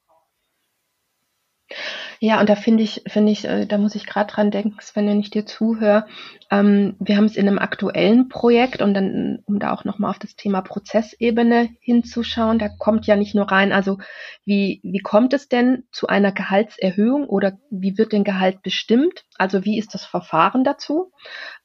Ja, 2.20 2.40
und 2.40 2.50
da 2.50 2.56
finde 2.56 2.84
ich, 2.84 3.04
finde 3.08 3.32
ich, 3.32 3.46
äh, 3.46 3.66
da 3.66 3.78
muss 3.78 3.96
ich 3.96 4.06
gerade 4.06 4.32
dran 4.32 4.52
denken, 4.52 4.78
Sven, 4.80 5.08
wenn 5.08 5.20
ich 5.20 5.30
dir 5.30 5.46
zuhöre. 5.46 6.06
Ähm, 6.50 6.96
wir 7.00 7.18
haben 7.18 7.26
es 7.26 7.36
in 7.36 7.48
einem 7.48 7.60
aktuellen 7.60 8.30
Projekt 8.30 8.82
und 8.82 8.94
dann, 8.94 9.40
um 9.46 9.60
da 9.60 9.74
auch 9.74 9.84
nochmal 9.84 10.12
auf 10.12 10.20
das 10.20 10.36
Thema 10.36 10.62
Prozessebene 10.62 11.70
hinzuschauen, 11.80 12.60
da 12.60 12.70
kommt 12.70 13.06
ja 13.08 13.16
nicht 13.16 13.36
nur 13.36 13.52
rein, 13.52 13.72
also 13.72 13.98
wie, 14.46 14.80
wie 14.84 15.00
kommt 15.00 15.34
es 15.34 15.50
denn 15.50 15.84
zu 15.92 16.08
einer 16.08 16.32
Gehaltserhöhung 16.32 17.28
oder 17.28 17.58
wie 17.70 17.98
wird 17.98 18.14
denn 18.14 18.24
Gehalt 18.24 18.62
bestimmt? 18.62 19.26
Also 19.38 19.66
wie 19.66 19.78
ist 19.78 19.94
das 19.94 20.06
Verfahren 20.06 20.64
dazu? 20.64 21.12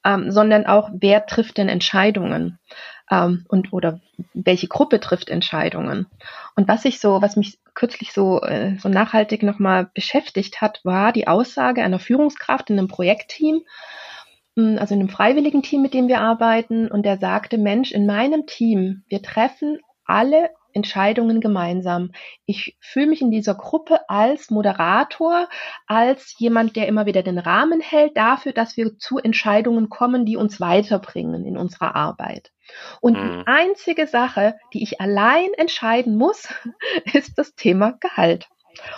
Ähm, 0.03 0.31
sondern 0.31 0.65
auch, 0.65 0.89
wer 0.93 1.25
trifft 1.25 1.57
denn 1.57 1.69
Entscheidungen? 1.69 2.59
ähm, 3.11 3.45
und 3.49 3.73
oder 3.73 3.99
welche 4.33 4.67
Gruppe 4.67 4.99
trifft 4.99 5.29
Entscheidungen. 5.29 6.07
Und 6.55 6.67
was 6.67 6.85
ich 6.85 6.99
so, 6.99 7.21
was 7.21 7.35
mich 7.35 7.59
kürzlich 7.73 8.13
so, 8.13 8.41
äh, 8.41 8.77
so 8.79 8.89
nachhaltig 8.89 9.43
nochmal 9.43 9.89
beschäftigt 9.93 10.61
hat, 10.61 10.81
war 10.83 11.11
die 11.11 11.27
Aussage 11.27 11.83
einer 11.83 11.99
Führungskraft 11.99 12.69
in 12.69 12.77
einem 12.77 12.87
Projektteam, 12.87 13.61
hm, 14.55 14.77
also 14.79 14.93
in 14.93 14.99
einem 14.99 15.09
freiwilligen 15.09 15.63
Team, 15.63 15.81
mit 15.81 15.93
dem 15.93 16.07
wir 16.07 16.21
arbeiten, 16.21 16.89
und 16.89 17.03
der 17.05 17.17
sagte, 17.17 17.57
Mensch, 17.57 17.91
in 17.91 18.05
meinem 18.05 18.45
Team, 18.45 19.03
wir 19.07 19.21
treffen 19.21 19.79
alle 20.05 20.49
Entscheidungen 20.73 21.41
gemeinsam. 21.41 22.11
Ich 22.45 22.77
fühle 22.79 23.07
mich 23.07 23.21
in 23.21 23.31
dieser 23.31 23.55
Gruppe 23.55 24.09
als 24.09 24.49
Moderator, 24.49 25.47
als 25.87 26.35
jemand, 26.37 26.75
der 26.75 26.87
immer 26.87 27.05
wieder 27.05 27.23
den 27.23 27.39
Rahmen 27.39 27.81
hält 27.81 28.17
dafür, 28.17 28.53
dass 28.53 28.77
wir 28.77 28.97
zu 28.97 29.17
Entscheidungen 29.17 29.89
kommen, 29.89 30.25
die 30.25 30.37
uns 30.37 30.59
weiterbringen 30.59 31.45
in 31.45 31.57
unserer 31.57 31.95
Arbeit. 31.95 32.51
Und 32.99 33.17
mhm. 33.17 33.39
die 33.39 33.47
einzige 33.47 34.07
Sache, 34.07 34.55
die 34.73 34.83
ich 34.83 35.01
allein 35.01 35.53
entscheiden 35.57 36.15
muss, 36.17 36.47
ist 37.13 37.37
das 37.37 37.55
Thema 37.55 37.97
Gehalt. 37.99 38.47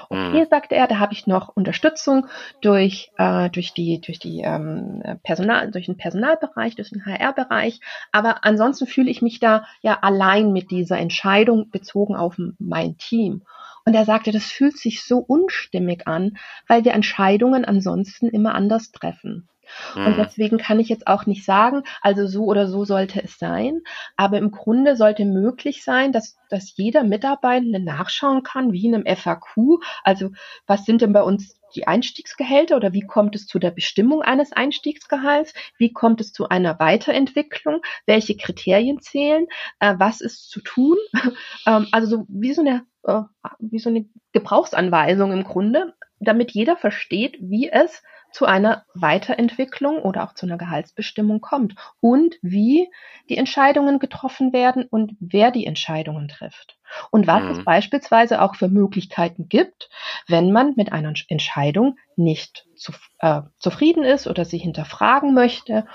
Und 0.09 0.29
mhm. 0.29 0.31
hier 0.33 0.45
sagte 0.47 0.75
er, 0.75 0.87
da 0.87 0.99
habe 0.99 1.13
ich 1.13 1.27
noch 1.27 1.49
Unterstützung 1.55 2.27
durch, 2.61 3.11
äh, 3.17 3.49
durch 3.49 3.73
die, 3.73 4.01
durch 4.01 4.19
die 4.19 4.41
ähm, 4.41 5.03
Personal, 5.23 5.71
durch 5.71 5.87
den 5.87 5.97
Personalbereich, 5.97 6.75
durch 6.75 6.89
den 6.89 7.05
HR-Bereich. 7.05 7.79
Aber 8.11 8.43
ansonsten 8.43 8.87
fühle 8.87 9.11
ich 9.11 9.21
mich 9.21 9.39
da 9.39 9.65
ja 9.81 9.99
allein 10.01 10.51
mit 10.53 10.71
dieser 10.71 10.97
Entscheidung 10.97 11.69
bezogen 11.69 12.15
auf 12.15 12.35
mein 12.59 12.97
Team. 12.97 13.43
Und 13.85 13.95
er 13.95 14.05
sagte, 14.05 14.31
das 14.31 14.45
fühlt 14.45 14.77
sich 14.77 15.03
so 15.03 15.17
unstimmig 15.19 16.07
an, 16.07 16.37
weil 16.67 16.85
wir 16.85 16.93
Entscheidungen 16.93 17.65
ansonsten 17.65 18.29
immer 18.29 18.55
anders 18.55 18.91
treffen. 18.91 19.49
Und 19.95 20.17
mhm. 20.17 20.23
deswegen 20.23 20.57
kann 20.57 20.79
ich 20.79 20.89
jetzt 20.89 21.07
auch 21.07 21.25
nicht 21.25 21.45
sagen, 21.45 21.83
also 22.01 22.27
so 22.27 22.45
oder 22.45 22.67
so 22.67 22.85
sollte 22.85 23.23
es 23.23 23.37
sein. 23.37 23.81
Aber 24.17 24.37
im 24.37 24.51
Grunde 24.51 24.95
sollte 24.95 25.25
möglich 25.25 25.83
sein, 25.83 26.11
dass, 26.11 26.37
dass 26.49 26.75
jeder 26.75 27.03
Mitarbeitende 27.03 27.79
nachschauen 27.79 28.43
kann, 28.43 28.71
wie 28.71 28.85
in 28.85 28.95
einem 28.95 29.17
FAQ. 29.17 29.81
Also 30.03 30.31
was 30.67 30.85
sind 30.85 31.01
denn 31.01 31.13
bei 31.13 31.23
uns 31.23 31.59
die 31.75 31.87
Einstiegsgehälter 31.87 32.75
oder 32.75 32.93
wie 32.93 33.01
kommt 33.01 33.35
es 33.35 33.47
zu 33.47 33.59
der 33.59 33.71
Bestimmung 33.71 34.21
eines 34.21 34.51
Einstiegsgehalts? 34.51 35.53
Wie 35.77 35.91
kommt 35.91 36.21
es 36.21 36.31
zu 36.31 36.49
einer 36.49 36.79
Weiterentwicklung? 36.79 37.81
Welche 38.05 38.37
Kriterien 38.37 38.99
zählen? 38.99 39.47
Äh, 39.79 39.95
was 39.97 40.21
ist 40.21 40.49
zu 40.49 40.61
tun? 40.61 40.97
ähm, 41.65 41.87
also 41.91 42.07
so 42.07 42.25
wie 42.29 42.53
so 42.53 42.61
eine 42.61 42.85
äh, 43.03 43.21
wie 43.59 43.79
so 43.79 43.89
eine 43.89 44.05
Gebrauchsanweisung 44.31 45.31
im 45.31 45.43
Grunde, 45.43 45.93
damit 46.19 46.51
jeder 46.51 46.77
versteht, 46.77 47.37
wie 47.41 47.69
es 47.69 48.01
zu 48.33 48.45
einer 48.45 48.83
Weiterentwicklung 48.95 49.99
oder 49.99 50.23
auch 50.23 50.33
zu 50.33 50.45
einer 50.45 50.57
Gehaltsbestimmung 50.57 51.39
kommt 51.39 51.75
und 52.01 52.35
wie 52.41 52.89
die 53.29 53.37
Entscheidungen 53.37 53.99
getroffen 53.99 54.51
werden 54.51 54.85
und 54.89 55.15
wer 55.19 55.51
die 55.51 55.65
Entscheidungen 55.65 56.27
trifft. 56.27 56.77
Und 57.11 57.27
was 57.27 57.43
mhm. 57.43 57.51
es 57.51 57.63
beispielsweise 57.63 58.41
auch 58.41 58.55
für 58.55 58.67
Möglichkeiten 58.67 59.49
gibt, 59.49 59.89
wenn 60.27 60.51
man 60.51 60.73
mit 60.75 60.91
einer 60.91 61.13
Entscheidung 61.27 61.97
nicht 62.15 62.65
zu, 62.75 62.91
äh, 63.19 63.41
zufrieden 63.59 64.03
ist 64.03 64.27
oder 64.27 64.45
sie 64.45 64.57
hinterfragen 64.57 65.33
möchte. 65.33 65.85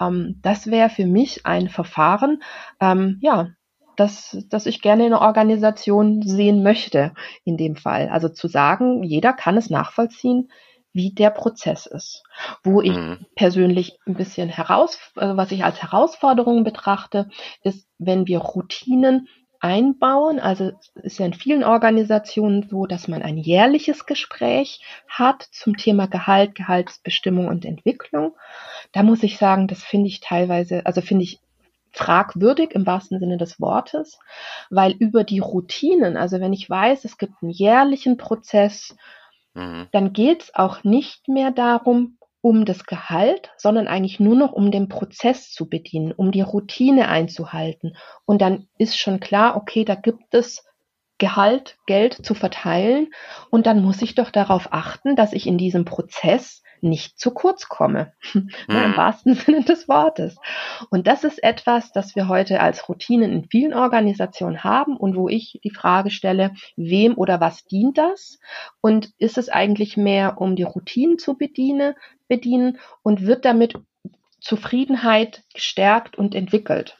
Ähm, 0.00 0.38
das 0.42 0.70
wäre 0.70 0.90
für 0.90 1.06
mich 1.06 1.46
ein 1.46 1.68
Verfahren, 1.68 2.42
ähm, 2.80 3.18
ja, 3.20 3.48
das, 3.96 4.36
das 4.50 4.66
ich 4.66 4.82
gerne 4.82 5.06
in 5.06 5.14
einer 5.14 5.22
Organisation 5.22 6.20
sehen 6.20 6.62
möchte, 6.62 7.14
in 7.44 7.56
dem 7.56 7.76
Fall. 7.76 8.10
Also 8.10 8.28
zu 8.28 8.46
sagen, 8.46 9.02
jeder 9.02 9.32
kann 9.32 9.56
es 9.56 9.70
nachvollziehen, 9.70 10.50
wie 10.96 11.12
der 11.12 11.30
Prozess 11.30 11.86
ist. 11.86 12.24
Wo 12.64 12.80
ich 12.80 12.96
mhm. 12.96 13.26
persönlich 13.36 13.98
ein 14.06 14.14
bisschen 14.14 14.48
heraus, 14.48 14.98
also 15.14 15.36
was 15.36 15.52
ich 15.52 15.62
als 15.62 15.82
Herausforderung 15.82 16.64
betrachte, 16.64 17.28
ist, 17.62 17.86
wenn 17.98 18.26
wir 18.26 18.38
Routinen 18.38 19.28
einbauen. 19.60 20.40
Also 20.40 20.72
es 20.94 21.04
ist 21.04 21.18
ja 21.18 21.26
in 21.26 21.34
vielen 21.34 21.64
Organisationen 21.64 22.66
so, 22.68 22.86
dass 22.86 23.08
man 23.08 23.22
ein 23.22 23.36
jährliches 23.36 24.06
Gespräch 24.06 24.80
hat 25.08 25.42
zum 25.50 25.76
Thema 25.76 26.06
Gehalt, 26.06 26.54
Gehaltsbestimmung 26.54 27.48
und 27.48 27.64
Entwicklung. 27.64 28.34
Da 28.92 29.02
muss 29.02 29.22
ich 29.22 29.38
sagen, 29.38 29.66
das 29.66 29.82
finde 29.82 30.08
ich 30.08 30.20
teilweise, 30.20 30.84
also 30.86 31.00
finde 31.00 31.24
ich 31.24 31.40
fragwürdig 31.92 32.72
im 32.72 32.86
wahrsten 32.86 33.18
Sinne 33.18 33.38
des 33.38 33.60
Wortes, 33.60 34.18
weil 34.68 34.92
über 34.92 35.24
die 35.24 35.38
Routinen, 35.38 36.16
also 36.16 36.40
wenn 36.40 36.52
ich 36.52 36.68
weiß, 36.68 37.04
es 37.04 37.16
gibt 37.16 37.42
einen 37.42 37.50
jährlichen 37.50 38.18
Prozess, 38.18 38.94
mhm. 39.56 39.88
dann 39.92 40.12
geht 40.12 40.44
es 40.44 40.54
auch 40.54 40.84
nicht 40.84 41.28
mehr 41.28 41.50
darum, 41.50 42.18
um 42.40 42.64
das 42.64 42.84
Gehalt, 42.84 43.50
sondern 43.56 43.88
eigentlich 43.88 44.20
nur 44.20 44.36
noch 44.36 44.52
um 44.52 44.70
den 44.70 44.88
Prozess 44.88 45.50
zu 45.50 45.68
bedienen, 45.68 46.12
um 46.12 46.30
die 46.30 46.42
Routine 46.42 47.08
einzuhalten. 47.08 47.96
Und 48.24 48.40
dann 48.40 48.68
ist 48.78 48.96
schon 48.96 49.18
klar, 49.18 49.56
okay, 49.56 49.84
da 49.84 49.96
gibt 49.96 50.32
es 50.32 50.64
Gehalt, 51.18 51.76
Geld 51.86 52.24
zu 52.24 52.34
verteilen. 52.34 53.08
Und 53.50 53.66
dann 53.66 53.82
muss 53.82 54.00
ich 54.02 54.14
doch 54.14 54.30
darauf 54.30 54.68
achten, 54.72 55.16
dass 55.16 55.32
ich 55.32 55.46
in 55.46 55.58
diesem 55.58 55.84
Prozess 55.84 56.62
nicht 56.80 57.18
zu 57.18 57.30
kurz 57.32 57.68
komme. 57.68 58.12
Mhm. 58.68 58.76
Im 58.76 58.96
wahrsten 58.96 59.34
Sinne 59.34 59.62
des 59.64 59.88
Wortes. 59.88 60.36
Und 60.90 61.06
das 61.06 61.24
ist 61.24 61.42
etwas, 61.42 61.92
das 61.92 62.16
wir 62.16 62.28
heute 62.28 62.60
als 62.60 62.88
Routinen 62.88 63.32
in 63.32 63.44
vielen 63.44 63.74
Organisationen 63.74 64.64
haben 64.64 64.96
und 64.96 65.16
wo 65.16 65.28
ich 65.28 65.60
die 65.62 65.70
Frage 65.70 66.10
stelle, 66.10 66.52
wem 66.76 67.16
oder 67.16 67.40
was 67.40 67.64
dient 67.64 67.98
das? 67.98 68.38
Und 68.80 69.10
ist 69.18 69.38
es 69.38 69.48
eigentlich 69.48 69.96
mehr, 69.96 70.40
um 70.40 70.56
die 70.56 70.64
Routinen 70.64 71.18
zu 71.18 71.36
bedienen, 71.36 71.94
bedienen 72.28 72.78
und 73.02 73.26
wird 73.26 73.44
damit 73.44 73.74
Zufriedenheit 74.40 75.44
gestärkt 75.54 76.16
und 76.16 76.34
entwickelt 76.34 76.98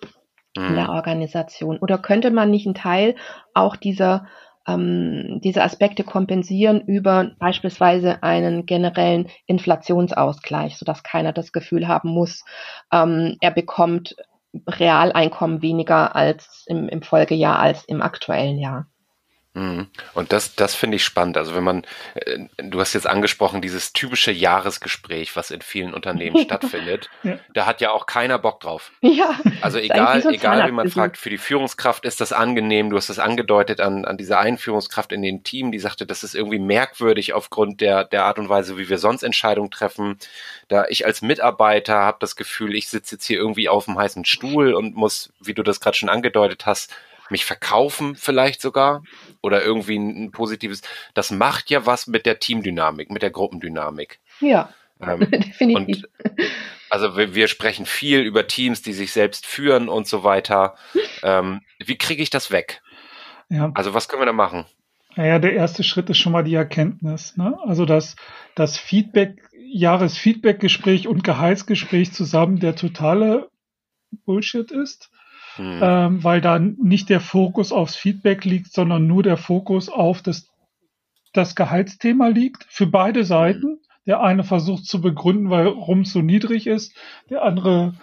in 0.55 0.75
der 0.75 0.89
mhm. 0.89 0.91
Organisation? 0.91 1.79
Oder 1.79 1.99
könnte 1.99 2.31
man 2.31 2.51
nicht 2.51 2.67
einen 2.67 2.75
Teil 2.75 3.17
auch 3.55 3.77
dieser 3.77 4.27
ähm, 4.67 5.41
diese 5.43 5.63
Aspekte 5.63 6.05
kompensieren 6.05 6.81
über 6.81 7.33
beispielsweise 7.39 8.23
einen 8.23 8.67
generellen 8.67 9.29
Inflationsausgleich, 9.47 10.77
sodass 10.77 11.03
keiner 11.03 11.33
das 11.33 11.53
Gefühl 11.53 11.89
haben 11.89 12.11
muss, 12.11 12.45
ähm, 12.93 13.37
er 13.41 13.51
bekommt 13.51 14.17
Realeinkommen 14.67 15.61
weniger 15.63 16.17
als 16.17 16.65
im, 16.67 16.89
im 16.89 17.03
Folgejahr 17.03 17.59
als 17.59 17.85
im 17.85 18.01
aktuellen 18.01 18.59
Jahr. 18.59 18.87
Mhm. 19.57 19.87
Und 20.13 20.33
das, 20.33 20.55
das 20.55 20.75
finde 20.75 20.97
ich 20.97 21.05
spannend. 21.05 21.39
Also 21.39 21.55
wenn 21.55 21.65
man, 21.65 21.85
äh, 22.15 22.41
du 22.59 22.79
hast 22.79 22.93
jetzt 22.93 23.07
angesprochen, 23.07 23.63
dieses 23.63 23.95
typische 23.95 24.31
Jahresgespräch, 24.31 25.35
was 25.35 25.51
in 25.51 25.63
vielen 25.63 25.95
Unternehmen 25.95 26.37
stattfindet, 26.45 27.09
ja. 27.23 27.39
da 27.55 27.65
hat 27.65 27.81
ja 27.81 27.91
auch 27.91 28.05
keiner 28.05 28.39
Bock 28.39 28.61
drauf. 28.61 28.93
Ja. 29.01 29.41
Also 29.63 29.79
egal, 29.79 30.23
egal 30.31 30.69
wie 30.69 30.73
man 30.73 30.91
fragt, 30.91 31.17
für 31.17 31.31
die 31.31 31.39
Führungskraft 31.39 32.05
ist 32.05 32.21
das 32.21 32.35
angenehm. 32.35 32.91
Du 32.91 32.99
hast 32.99 33.09
es 33.09 33.19
angedeutet 33.19 33.81
an, 33.81 34.05
an 34.05 34.19
dieser 34.19 34.41
Einführungskraft 34.41 35.11
in 35.11 35.23
dem 35.23 35.43
Team, 35.43 35.73
die 35.73 35.79
sagte, 35.79 36.05
das 36.05 36.23
ist 36.23 36.35
irgendwie 36.35 36.59
merkwürdig 36.59 37.33
aufgrund 37.33 37.81
der, 37.81 38.05
der 38.05 38.25
Art 38.25 38.39
und 38.39 38.51
Weise, 38.51 38.77
wie 38.77 38.91
wir 38.91 38.99
sonst 38.99 39.23
Entscheidungen 39.23 39.71
treffen. 39.71 40.19
Da 40.69 40.85
ich 40.91 41.07
als 41.07 41.23
Mitarbeiter 41.23 41.95
habe 41.95 42.19
das 42.21 42.37
Gefühl, 42.37 42.75
ich 42.75 42.91
sitze 42.91 43.15
jetzt 43.15 43.25
hier 43.25 43.39
irgendwie 43.39 43.71
auf 43.71 43.87
dem 43.87 43.97
heißen 43.97 44.27
Stuhl 44.27 44.75
und 44.75 44.97
muss, 44.97 45.33
wie 45.41 45.55
du 45.55 45.63
das 45.63 45.81
gerade 45.81 45.97
schon 45.97 46.11
angedeutet 46.11 46.67
hast, 46.67 46.93
mich 47.31 47.45
verkaufen 47.45 48.15
vielleicht 48.15 48.61
sogar 48.61 49.03
oder 49.43 49.63
irgendwie 49.63 49.99
ein, 49.99 50.25
ein, 50.25 50.31
positives. 50.31 50.83
Das 51.15 51.31
macht 51.31 51.71
ja 51.71 51.87
was 51.87 52.07
mit 52.07 52.27
der 52.27 52.39
Teamdynamik, 52.39 53.11
mit 53.11 53.23
der 53.23 53.31
Gruppendynamik. 53.31 54.21
Ja, 54.41 54.71
ähm, 55.01 55.21
definitiv. 55.31 55.75
Und, 55.75 56.09
also 56.91 57.17
wir, 57.17 57.35
wir, 57.35 57.49
sprechen 57.49 57.87
viel 57.87 58.21
über 58.21 58.47
Teams, 58.47 58.83
die 58.83 58.93
sich 58.93 59.13
selbst 59.13 59.47
führen 59.47 59.89
und 59.89 60.07
so 60.07 60.25
weiter. 60.25 60.77
Ähm, 61.23 61.61
wie 61.85 61.99
kriege 61.99 62.23
ich 62.23 62.31
das 62.31 62.51
weg? 62.51 62.83
Ja. 63.49 63.71
Also 63.75 63.95
was 63.95 64.09
können 64.09 64.23
wir 64.23 64.27
da 64.27 64.33
machen? 64.33 64.65
Naja, 65.17 65.39
der 65.39 65.55
erste 65.55 65.83
Schritt 65.83 66.11
ist 66.11 66.19
schon 66.19 66.33
mal 66.33 66.45
die 66.45 66.55
Erkenntnis. 66.55 67.37
Ne? 67.37 67.59
Also 67.65 67.87
dass 67.87 68.17
das 68.55 68.77
Feedback, 68.77 69.43
Jahresfeedbackgespräch 69.73 71.09
und 71.09 71.25
Gehaltsgespräch 71.25 72.13
zusammen 72.13 72.61
der 72.61 72.77
totale 72.77 73.51
Bullshit 74.25 74.71
ist 74.71 75.11
mhm. 75.59 75.81
ähm, 75.83 76.25
weil 76.25 76.41
da 76.41 76.59
nicht 76.59 77.09
der 77.09 77.21
Fokus 77.21 77.73
aufs 77.73 77.97
Feedback 77.97 78.45
liegt, 78.45 78.73
sondern 78.73 79.07
nur 79.07 79.23
der 79.23 79.37
Fokus 79.37 79.89
auf 79.89 80.23
das, 80.23 80.49
das 81.33 81.55
Gehaltsthema 81.55 82.29
liegt 82.29 82.65
für 82.69 82.87
beide 82.87 83.25
Seiten. 83.25 83.81
Der 84.07 84.21
eine 84.21 84.45
versucht 84.45 84.85
zu 84.85 85.01
begründen, 85.01 85.51
warum 85.51 86.03
es 86.03 86.13
so 86.13 86.23
niedrig 86.23 86.67
ist, 86.67 86.95
der 87.29 87.43
andere 87.43 87.95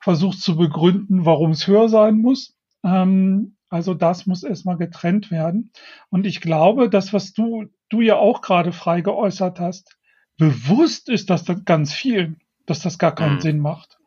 versucht 0.00 0.40
zu 0.40 0.56
begründen, 0.56 1.26
warum 1.26 1.50
es 1.50 1.66
höher 1.66 1.88
sein 1.88 2.16
muss. 2.18 2.56
Ähm, 2.82 3.56
also 3.68 3.94
das 3.94 4.26
muss 4.26 4.42
erstmal 4.42 4.76
getrennt 4.76 5.30
werden. 5.30 5.70
Und 6.10 6.26
ich 6.26 6.40
glaube, 6.40 6.88
das, 6.88 7.12
was 7.12 7.32
du, 7.32 7.66
du 7.88 8.00
ja 8.00 8.16
auch 8.16 8.40
gerade 8.40 8.72
frei 8.72 9.02
geäußert 9.02 9.60
hast, 9.60 9.98
bewusst 10.38 11.08
ist 11.08 11.30
das 11.30 11.44
ganz 11.64 11.92
vielen, 11.92 12.40
dass 12.66 12.80
das 12.80 12.98
gar 12.98 13.14
keinen 13.14 13.36
mhm. 13.36 13.40
Sinn 13.40 13.58
macht. 13.60 13.98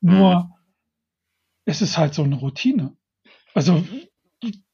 Nur 0.00 0.44
mhm 0.44 0.53
es 1.64 1.82
ist 1.82 1.98
halt 1.98 2.14
so 2.14 2.22
eine 2.22 2.36
Routine. 2.36 2.96
Also 3.54 3.84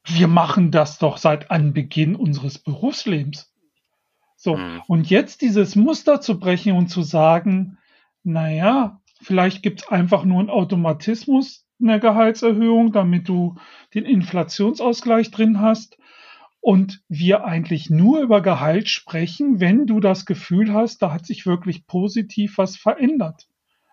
wir 0.05 0.27
machen 0.27 0.71
das 0.71 0.97
doch 0.97 1.17
seit 1.17 1.51
Anbeginn 1.51 2.15
unseres 2.15 2.57
Berufslebens. 2.57 3.53
So, 4.35 4.57
mhm. 4.57 4.81
und 4.87 5.09
jetzt 5.09 5.41
dieses 5.41 5.75
Muster 5.75 6.19
zu 6.19 6.39
brechen 6.39 6.75
und 6.75 6.87
zu 6.87 7.03
sagen, 7.03 7.77
naja, 8.23 8.99
vielleicht 9.21 9.61
gibt 9.61 9.81
es 9.81 9.87
einfach 9.87 10.25
nur 10.25 10.39
einen 10.39 10.49
Automatismus 10.49 11.65
eine 11.81 11.99
Gehaltserhöhung, 11.99 12.91
damit 12.91 13.27
du 13.27 13.55
den 13.93 14.05
Inflationsausgleich 14.05 15.31
drin 15.31 15.59
hast. 15.59 15.97
Und 16.63 17.01
wir 17.09 17.43
eigentlich 17.43 17.89
nur 17.89 18.21
über 18.21 18.41
Gehalt 18.41 18.87
sprechen, 18.87 19.59
wenn 19.59 19.87
du 19.87 19.99
das 19.99 20.27
Gefühl 20.27 20.73
hast, 20.73 21.01
da 21.01 21.11
hat 21.11 21.25
sich 21.25 21.47
wirklich 21.47 21.87
positiv 21.87 22.59
was 22.59 22.77
verändert. 22.77 23.47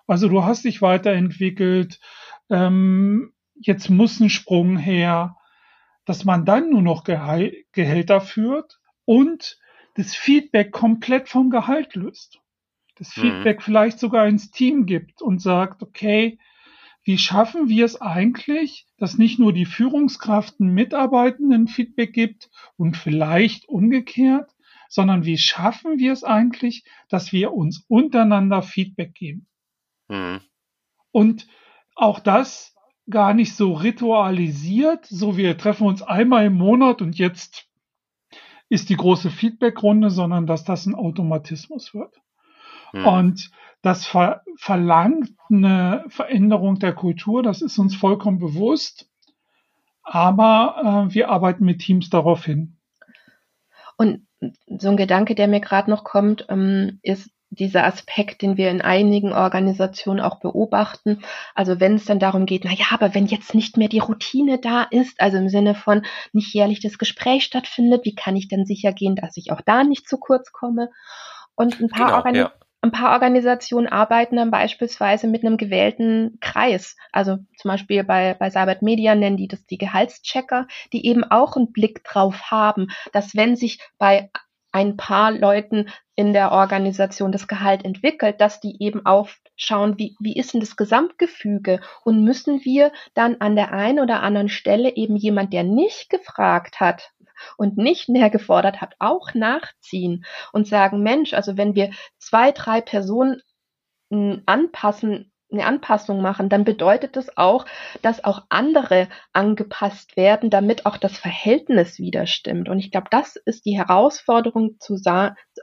Also 0.07 0.29
du 0.29 0.45
hast 0.45 0.65
dich 0.65 0.83
weiterentwickelt, 0.83 1.99
ähm, 2.51 3.33
jetzt 3.55 3.91
muss 3.91 4.21
ein 4.21 4.31
Sprung 4.31 4.77
her, 4.77 5.37
dass 6.05 6.25
man 6.25 6.45
dann 6.45 6.71
nur 6.71 6.83
noch 6.83 7.05
Gehal 7.05 7.53
Gehälter 7.73 8.21
führt 8.21 8.81
und 9.05 9.59
das 9.95 10.15
Feedback 10.15 10.71
komplett 10.71 11.29
vom 11.29 11.51
Gehalt 11.51 11.95
löst. 11.95 12.41
Das 12.97 13.17
mhm. 13.17 13.21
Feedback 13.21 13.63
vielleicht 13.63 13.99
sogar 13.99 14.27
ins 14.27 14.51
Team 14.51 14.87
gibt 14.87 15.23
und 15.23 15.41
sagt, 15.41 15.83
okay, 15.83 16.39
wie 17.05 17.19
schaffen 17.19 17.69
wir 17.69 17.85
es 17.85 18.01
eigentlich, 18.01 18.87
dass 18.99 19.19
nicht 19.19 19.39
nur 19.39 19.53
die 19.53 19.65
Führungskraft 19.65 20.61
einen 20.61 20.75
Mitarbeitenden 20.75 21.67
Feedback 21.67 22.13
gibt 22.13 22.51
und 22.77 22.97
vielleicht 22.97 23.69
umgekehrt, 23.69 24.55
sondern 24.89 25.25
wie 25.25 25.39
schaffen 25.39 25.99
wir 25.99 26.13
es 26.13 26.25
eigentlich, 26.25 26.85
dass 27.09 27.33
wir 27.33 27.53
uns 27.53 27.85
untereinander 27.89 28.63
Feedback 28.63 29.15
geben? 29.15 29.47
Mhm. 30.09 30.41
Und 31.11 31.47
auch 31.99 32.21
das 32.21 32.75
gar 33.11 33.35
nicht 33.35 33.55
so 33.57 33.73
ritualisiert, 33.73 35.07
so 35.07 35.37
wir 35.37 35.59
treffen 35.59 35.87
uns 35.87 36.03
einmal 36.03 36.47
im 36.47 36.55
Monat 36.55 37.03
und 37.03 37.19
jetzt 37.19 37.67
ist 38.69 38.91
die 38.91 38.97
große 38.97 39.31
Feedbackrunde, 39.31 40.11
sondern 40.11 40.47
dass 40.47 40.65
das 40.65 40.87
ein 40.87 40.95
Automatismus 40.95 41.95
wird. 41.95 42.15
Hm. 42.93 43.07
Und 43.07 43.51
das 43.83 44.07
ver 44.07 44.43
verlangt 44.57 45.31
eine 45.51 46.05
Veränderung 46.09 46.79
der 46.79 46.95
Kultur, 46.95 47.43
das 47.43 47.63
ist 47.63 47.79
uns 47.79 47.97
vollkommen 47.97 48.39
bewusst. 48.39 49.09
Aber 50.03 51.09
äh, 51.09 51.15
wir 51.15 51.31
arbeiten 51.31 51.65
mit 51.65 51.81
Teams 51.81 52.11
darauf 52.11 52.45
hin. 52.45 52.77
Und 53.97 54.27
so 54.67 54.89
ein 54.89 54.97
Gedanke, 54.97 55.35
der 55.35 55.49
mir 55.49 55.61
gerade 55.61 55.91
noch 55.91 56.05
kommt, 56.05 56.47
ähm, 56.49 57.01
ist, 57.03 57.31
dieser 57.51 57.85
Aspekt, 57.85 58.43
den 58.43 58.57
wir 58.57 58.71
in 58.71 58.83
einigen 58.83 59.33
Organisationen 59.33 60.21
auch 60.21 60.41
beobachten. 60.41 61.23
Also 61.55 61.81
wenn 61.81 61.95
es 61.95 62.05
dann 62.05 62.19
darum 62.19 62.47
geht, 62.47 62.65
na 62.65 62.73
ja, 62.73 62.87
aber 62.91 63.15
wenn 63.15 63.27
jetzt 63.27 63.55
nicht 63.55 63.77
mehr 63.77 63.89
die 63.89 64.01
Routine 64.01 64.59
da 64.59 64.83
ist, 64.83 65.21
also 65.21 65.39
im 65.39 65.49
Sinne 65.49 65.75
von 65.75 66.05
nicht 66.33 66.55
jährlich 66.55 66.81
das 66.81 66.99
Gespräch 66.99 67.45
stattfindet, 67.45 68.05
wie 68.05 68.15
kann 68.15 68.37
ich 68.37 68.49
denn 68.49 68.67
sicher 68.67 68.93
gehen, 68.93 69.17
dass 69.17 69.37
ich 69.37 69.51
auch 69.51 69.63
da 69.63 69.85
nicht 69.85 70.09
zu 70.09 70.19
kurz 70.19 70.53
komme? 70.53 70.91
Und 71.55 71.81
ein 71.81 71.89
paar, 71.89 72.07
genau, 72.07 72.17
Organi 72.19 72.39
ja. 72.39 72.53
ein 72.83 72.93
paar 72.93 73.13
Organisationen 73.13 73.89
arbeiten 73.89 74.37
dann 74.37 74.51
beispielsweise 74.51 75.27
mit 75.27 75.43
einem 75.43 75.57
gewählten 75.57 76.39
Kreis. 76.41 76.97
Also 77.13 77.39
zum 77.57 77.71
Beispiel 77.71 78.05
bei, 78.05 78.35
bei 78.35 78.51
Cybert 78.51 78.83
Media 78.83 79.15
nennen 79.15 79.39
die 79.39 79.49
das 79.49 79.65
die 79.67 79.79
Gehaltschecker, 79.79 80.69
die 80.93 81.07
eben 81.07 81.25
auch 81.25 81.57
einen 81.57 81.73
Blick 81.73 82.05
drauf 82.05 82.51
haben, 82.51 82.89
dass 83.13 83.35
wenn 83.35 83.57
sich 83.57 83.81
bei 83.99 84.31
ein 84.79 84.97
paar 84.97 85.33
Leuten 85.33 85.89
in 86.15 86.33
der 86.33 86.53
Organisation 86.53 87.33
das 87.33 87.49
Gehalt 87.49 87.85
entwickelt, 87.85 88.41
dass 88.41 88.61
die 88.61 88.81
eben 88.81 89.05
auch 89.05 89.29
schauen, 89.57 89.99
wie, 89.99 90.15
wie 90.21 90.37
ist 90.37 90.55
denn 90.55 90.61
das 90.61 90.77
Gesamtgefüge? 90.77 91.81
Und 92.05 92.23
müssen 92.23 92.65
wir 92.65 92.93
dann 93.15 93.41
an 93.41 93.57
der 93.57 93.73
einen 93.73 93.99
oder 93.99 94.23
anderen 94.23 94.49
Stelle 94.49 94.95
eben 94.95 95.17
jemand, 95.17 95.53
der 95.53 95.65
nicht 95.65 96.11
gefragt 96.11 96.79
hat 96.79 97.11
und 97.57 97.77
nicht 97.77 98.09
mehr 98.09 98.31
gefordert 98.31 98.81
hat, 98.81 98.95
auch 99.01 99.35
nachziehen 99.35 100.25
und 100.53 100.69
sagen, 100.69 101.03
Mensch, 101.03 101.35
also 101.35 101.57
wenn 101.57 101.75
wir 101.75 101.91
zwei, 102.19 102.53
drei 102.53 102.81
Personen 102.81 103.43
hm, 104.13 104.43
anpassen 104.47 105.33
eine 105.51 105.65
Anpassung 105.65 106.21
machen, 106.21 106.49
dann 106.49 106.65
bedeutet 106.65 107.17
das 107.17 107.37
auch, 107.37 107.65
dass 108.03 108.23
auch 108.25 108.43
andere 108.51 109.09
angepasst 109.33 110.17
werden, 110.17 110.51
damit 110.51 110.85
auch 110.85 110.99
das 110.99 111.17
Verhältnis 111.17 111.99
wieder 111.99 112.27
stimmt. 112.27 112.69
Und 112.69 112.79
ich 112.79 112.91
glaube, 112.91 113.09
das 113.11 113.37
ist 113.37 113.65
die 113.65 113.77
Herausforderung, 113.79 114.77
zu 114.79 114.97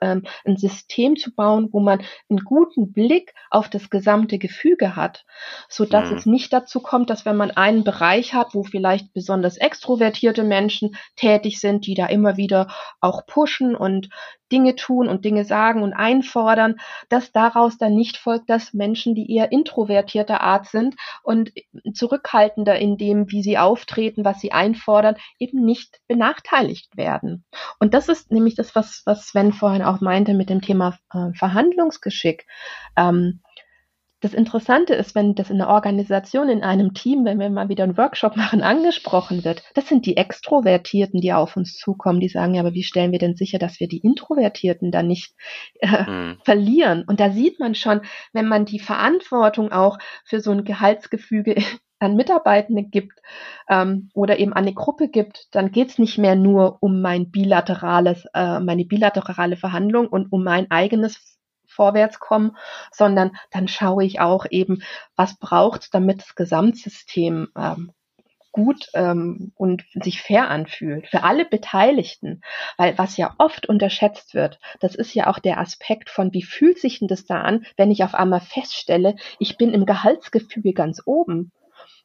ähm, 0.02 0.24
ein 0.44 0.58
System 0.58 1.16
zu 1.16 1.34
bauen, 1.36 1.70
wo 1.72 1.80
man 1.80 2.02
einen 2.30 2.40
guten 2.40 2.94
Blick 2.94 3.34
auf 3.52 3.70
das 3.70 3.90
gesamte 3.90 4.40
Gefüge 4.40 4.96
hat, 4.96 5.26
so 5.70 5.86
dass 5.86 6.10
mhm. 6.10 6.18
es 6.18 6.26
nicht 6.26 6.52
dazu 6.52 6.80
kommt, 6.80 7.10
dass 7.10 7.26
wenn 7.26 7.38
man 7.38 7.52
einen 7.52 7.84
Bereich 7.84 8.34
hat, 8.34 8.56
wo 8.56 8.64
vielleicht 8.64 9.14
besonders 9.14 9.58
extrovertierte 9.58 10.44
Menschen 10.44 10.96
tätig 11.16 11.60
sind, 11.60 11.86
die 11.86 11.94
da 11.94 12.08
immer 12.08 12.38
wieder 12.38 12.68
auch 13.02 13.26
pushen 13.28 13.76
und 13.76 14.10
Dinge 14.52 14.76
tun 14.76 15.08
und 15.08 15.26
Dinge 15.26 15.46
sagen 15.46 15.84
und 15.84 15.94
einfordern, 15.94 16.76
dass 17.10 17.32
daraus 17.32 17.78
dann 17.78 17.96
nicht 17.96 18.18
folgt, 18.18 18.50
dass 18.50 18.74
Menschen, 18.74 19.16
die 19.16 19.34
eher 19.34 19.52
introvertierter 19.52 20.42
Art 20.42 20.68
sind 20.68 20.96
und 21.24 21.52
zurückhaltender 21.94 22.78
in 22.78 22.98
dem, 22.98 23.32
wie 23.32 23.42
sie 23.42 23.58
auftreten, 23.58 24.26
was 24.26 24.40
sie 24.40 24.52
einfordern, 24.52 25.16
eben 25.40 25.64
nicht 25.64 26.00
benachteiligt 26.08 26.96
werden. 26.98 27.46
Und 27.80 27.94
das 27.94 28.10
ist 28.10 28.32
nämlich 28.32 28.56
das, 28.56 28.76
was, 28.76 29.02
was 29.06 29.28
Sven 29.28 29.54
vorhin 29.54 29.82
auch 29.82 30.02
meinte 30.02 30.34
mit 30.34 30.50
dem 30.50 30.62
Thema 30.62 30.98
äh, 31.12 31.34
Verhandlungsgeschick. 31.34 32.46
Ähm, 32.96 33.42
das 34.26 34.34
Interessante 34.34 34.96
ist, 34.96 35.14
wenn 35.14 35.36
das 35.36 35.52
in 35.52 35.62
einer 35.62 35.70
Organisation, 35.70 36.50
in 36.50 36.64
einem 36.64 36.96
Team, 36.96 37.26
wenn 37.26 37.38
wir 37.38 37.52
mal 37.52 37.70
wieder 37.70 37.84
einen 37.84 37.96
Workshop 37.96 38.36
machen, 38.36 38.64
angesprochen 38.64 39.46
wird, 39.46 39.62
das 39.76 39.88
sind 39.88 40.08
die 40.08 40.18
Extrovertierten, 40.18 41.22
die 41.22 41.32
auf 41.32 41.56
uns 41.56 41.78
zukommen, 41.78 42.20
die 42.20 42.28
sagen, 42.28 42.56
ja, 42.56 42.62
aber 42.62 42.74
wie 42.74 42.82
stellen 42.82 43.12
wir 43.12 43.20
denn 43.20 43.36
sicher, 43.36 43.60
dass 43.60 43.80
wir 43.80 43.88
die 43.88 44.00
Introvertierten 44.00 44.90
dann 44.90 45.06
nicht 45.06 45.36
äh, 45.80 46.10
mhm. 46.10 46.38
verlieren? 46.44 47.04
Und 47.06 47.20
da 47.20 47.30
sieht 47.30 47.60
man 47.60 47.76
schon, 47.76 48.02
wenn 48.34 48.48
man 48.48 48.66
die 48.66 48.80
Verantwortung 48.80 49.72
auch 49.72 50.00
für 50.24 50.40
so 50.40 50.50
ein 50.50 50.64
Gehaltsgefüge 50.64 51.58
an 52.00 52.16
Mitarbeitende 52.16 52.82
gibt 52.82 53.20
ähm, 53.70 54.10
oder 54.16 54.40
eben 54.40 54.54
an 54.54 54.64
eine 54.64 54.74
Gruppe 54.74 55.08
gibt, 55.08 55.50
dann 55.52 55.72
geht 55.72 55.90
es 55.90 56.00
nicht 56.00 56.18
mehr 56.18 56.36
nur 56.36 56.82
um 56.82 57.00
mein 57.00 57.30
bilaterales, 57.30 58.26
äh, 58.34 58.60
meine 58.60 58.86
bilaterale 58.86 59.56
Verhandlung 59.56 60.08
und 60.08 60.32
um 60.32 60.44
mein 60.44 60.72
eigenes 60.72 61.35
vorwärts 61.76 62.20
kommen, 62.20 62.58
sondern 62.92 63.36
dann 63.52 63.68
schaue 63.68 64.06
ich 64.06 64.20
auch 64.20 64.46
eben, 64.50 64.82
was 65.16 65.38
braucht, 65.38 65.94
damit 65.94 66.22
das 66.22 66.36
Gesamtsystem 66.36 67.50
ähm, 67.56 67.92
gut 68.56 68.88
ähm, 68.94 69.52
und 69.56 69.84
sich 70.02 70.22
fair 70.22 70.50
anfühlt 70.50 71.08
für 71.08 71.24
alle 71.24 71.44
Beteiligten, 71.44 72.42
weil 72.78 72.98
was 72.98 73.18
ja 73.18 73.36
oft 73.38 73.68
unterschätzt 73.68 74.34
wird, 74.34 74.60
das 74.80 74.96
ist 74.96 75.14
ja 75.14 75.28
auch 75.28 75.40
der 75.40 75.60
Aspekt 75.60 76.10
von, 76.10 76.32
wie 76.32 76.42
fühlt 76.42 76.80
sich 76.80 77.00
denn 77.00 77.10
das 77.10 77.26
da 77.26 77.42
an, 77.42 77.66
wenn 77.76 77.92
ich 77.92 78.06
auf 78.06 78.16
einmal 78.16 78.40
feststelle, 78.40 79.18
ich 79.40 79.58
bin 79.58 79.74
im 79.74 79.86
Gehaltsgefüge 79.86 80.72
ganz 80.72 81.02
oben. 81.06 81.52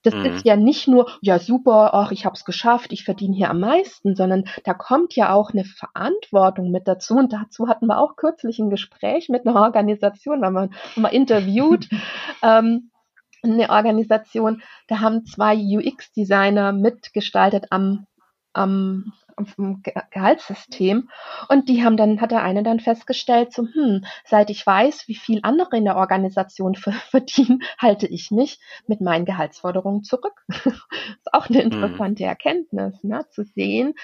Das 0.03 0.15
mhm. 0.15 0.25
ist 0.27 0.45
ja 0.45 0.57
nicht 0.57 0.89
nur, 0.89 1.11
ja 1.21 1.39
super, 1.39 1.95
ach, 1.95 2.11
ich 2.11 2.25
habe 2.25 2.35
es 2.35 2.45
geschafft, 2.45 2.93
ich 2.93 3.05
verdiene 3.05 3.37
hier 3.37 3.51
am 3.51 3.61
meisten, 3.61 4.17
sondern 4.17 4.45
da 4.65 4.75
kommt 4.75 5.15
ja 5.15 5.33
auch 5.33 5.51
eine 5.51 5.65
Verantwortung 5.65 6.71
mit 6.71 6.89
dazu. 6.89 7.17
Und 7.17 7.33
dazu 7.33 7.69
hatten 7.69 7.87
wir 7.87 7.99
auch 7.99 8.17
kürzlich 8.17 8.59
ein 8.59 8.71
Gespräch 8.71 9.29
mit 9.29 9.47
einer 9.47 9.61
Organisation, 9.61 10.41
weil 10.41 10.53
man 10.53 10.75
mal 10.97 11.09
interviewt. 11.09 11.89
ähm, 12.43 12.91
eine 13.43 13.71
Organisation, 13.71 14.63
da 14.89 15.01
haben 15.01 15.25
zwei 15.25 15.57
UX-Designer 15.57 16.73
mitgestaltet 16.73 17.67
am, 17.71 18.07
am 18.53 19.13
vom 19.57 19.83
Gehaltssystem. 20.11 21.09
Und 21.49 21.69
die 21.69 21.85
haben 21.85 21.97
dann, 21.97 22.21
hat 22.21 22.31
der 22.31 22.43
eine 22.43 22.63
dann 22.63 22.81
festgestellt, 22.81 23.53
so, 23.53 23.63
hm, 23.63 24.05
seit 24.25 24.51
ich 24.51 24.67
weiß, 24.67 25.09
wie 25.09 25.15
viel 25.15 25.41
andere 25.43 25.77
in 25.77 25.85
der 25.85 25.97
Organisation 25.97 26.75
verdienen, 27.11 27.63
halte 27.79 28.07
ich 28.07 28.31
mich 28.31 28.61
mit 28.87 29.01
meinen 29.01 29.25
Gehaltsforderungen 29.25 30.03
zurück. 30.03 30.43
das 30.49 30.67
ist 30.67 31.33
auch 31.33 31.49
eine 31.49 31.59
mhm. 31.59 31.73
interessante 31.73 32.25
Erkenntnis, 32.25 33.03
ne? 33.03 33.25
zu 33.31 33.45
sehen, 33.45 33.95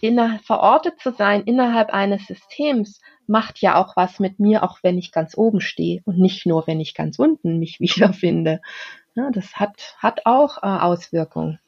inner, 0.00 0.38
verortet 0.44 1.00
zu 1.00 1.12
sein 1.12 1.42
innerhalb 1.42 1.90
eines 1.90 2.26
Systems 2.26 3.00
macht 3.26 3.60
ja 3.60 3.82
auch 3.82 3.96
was 3.96 4.20
mit 4.20 4.38
mir, 4.38 4.62
auch 4.62 4.80
wenn 4.82 4.98
ich 4.98 5.10
ganz 5.10 5.36
oben 5.36 5.62
stehe 5.62 6.02
und 6.04 6.18
nicht 6.18 6.44
nur, 6.44 6.66
wenn 6.66 6.80
ich 6.80 6.94
ganz 6.94 7.18
unten 7.18 7.58
mich 7.58 7.80
wiederfinde. 7.80 8.60
Ja, 9.14 9.30
das 9.30 9.54
hat, 9.56 9.96
hat 9.98 10.26
auch 10.26 10.58
äh, 10.58 10.66
Auswirkungen. 10.66 11.58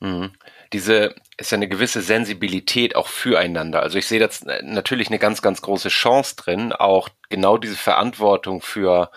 Mhm. 0.00 0.32
Diese 0.72 1.14
ist 1.38 1.50
ja 1.50 1.56
eine 1.56 1.68
gewisse 1.68 2.02
Sensibilität 2.02 2.94
auch 2.94 3.08
füreinander. 3.08 3.82
Also 3.82 3.98
ich 3.98 4.06
sehe 4.06 4.20
da 4.20 4.28
natürlich 4.62 5.08
eine 5.08 5.18
ganz, 5.18 5.42
ganz 5.42 5.62
große 5.62 5.88
Chance 5.88 6.36
drin, 6.36 6.72
auch 6.72 7.08
genau 7.30 7.58
diese 7.58 7.76
Verantwortung 7.76 8.60
für 8.60 9.10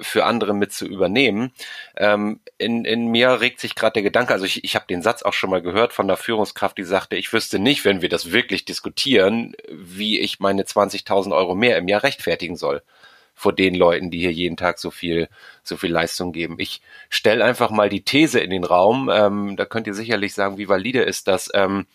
für 0.00 0.24
andere 0.24 0.54
mit 0.54 0.72
zu 0.72 0.86
übernehmen. 0.86 1.52
Ähm, 1.96 2.40
in, 2.56 2.86
in 2.86 3.08
mir 3.08 3.40
regt 3.40 3.60
sich 3.60 3.74
gerade 3.74 3.92
der 3.94 4.02
Gedanke, 4.02 4.32
also 4.32 4.46
ich, 4.46 4.64
ich 4.64 4.74
habe 4.74 4.86
den 4.86 5.02
Satz 5.02 5.22
auch 5.22 5.34
schon 5.34 5.50
mal 5.50 5.60
gehört 5.60 5.92
von 5.92 6.08
der 6.08 6.16
Führungskraft, 6.16 6.78
die 6.78 6.84
sagte, 6.84 7.16
ich 7.16 7.32
wüsste 7.32 7.58
nicht, 7.58 7.84
wenn 7.84 8.00
wir 8.00 8.08
das 8.08 8.32
wirklich 8.32 8.64
diskutieren, 8.64 9.54
wie 9.70 10.18
ich 10.18 10.40
meine 10.40 10.62
20.000 10.62 11.36
Euro 11.36 11.54
mehr 11.54 11.76
im 11.76 11.88
Jahr 11.88 12.02
rechtfertigen 12.02 12.56
soll 12.56 12.82
vor 13.42 13.52
den 13.52 13.74
Leuten, 13.74 14.10
die 14.10 14.20
hier 14.20 14.32
jeden 14.32 14.56
Tag 14.56 14.78
so 14.78 14.90
viel, 14.90 15.28
so 15.62 15.76
viel 15.76 15.90
Leistung 15.90 16.32
geben. 16.32 16.56
Ich 16.58 16.80
stelle 17.10 17.44
einfach 17.44 17.70
mal 17.70 17.88
die 17.88 18.04
These 18.04 18.40
in 18.40 18.50
den 18.50 18.64
Raum, 18.64 19.10
ähm, 19.12 19.56
da 19.56 19.64
könnt 19.64 19.86
ihr 19.86 19.94
sicherlich 19.94 20.34
sagen, 20.34 20.58
wie 20.58 20.68
valide 20.68 21.02
ist 21.02 21.28
das. 21.28 21.50
Ähm, 21.52 21.86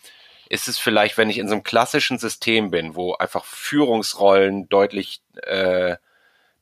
ist 0.50 0.68
es 0.68 0.78
vielleicht, 0.78 1.18
wenn 1.18 1.30
ich 1.30 1.38
in 1.38 1.48
so 1.48 1.54
einem 1.54 1.62
klassischen 1.62 2.18
System 2.18 2.70
bin, 2.70 2.94
wo 2.94 3.14
einfach 3.14 3.44
Führungsrollen 3.44 4.68
deutlich 4.68 5.20
äh, 5.42 5.96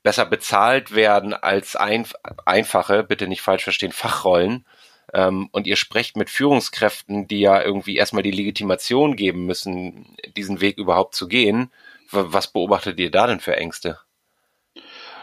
besser 0.03 0.25
bezahlt 0.25 0.95
werden 0.95 1.33
als 1.33 1.75
ein, 1.75 2.05
einfache, 2.45 3.03
bitte 3.03 3.27
nicht 3.27 3.41
falsch 3.41 3.63
verstehen, 3.63 3.91
Fachrollen, 3.91 4.65
ähm, 5.13 5.49
und 5.51 5.67
ihr 5.67 5.77
sprecht 5.77 6.17
mit 6.17 6.29
Führungskräften, 6.29 7.27
die 7.27 7.39
ja 7.39 7.61
irgendwie 7.61 7.95
erstmal 7.97 8.23
die 8.23 8.31
Legitimation 8.31 9.15
geben 9.15 9.45
müssen, 9.45 10.17
diesen 10.35 10.61
Weg 10.61 10.77
überhaupt 10.77 11.15
zu 11.15 11.27
gehen, 11.27 11.71
was 12.11 12.47
beobachtet 12.51 12.99
ihr 12.99 13.11
da 13.11 13.27
denn 13.27 13.39
für 13.39 13.57
Ängste? 13.57 13.99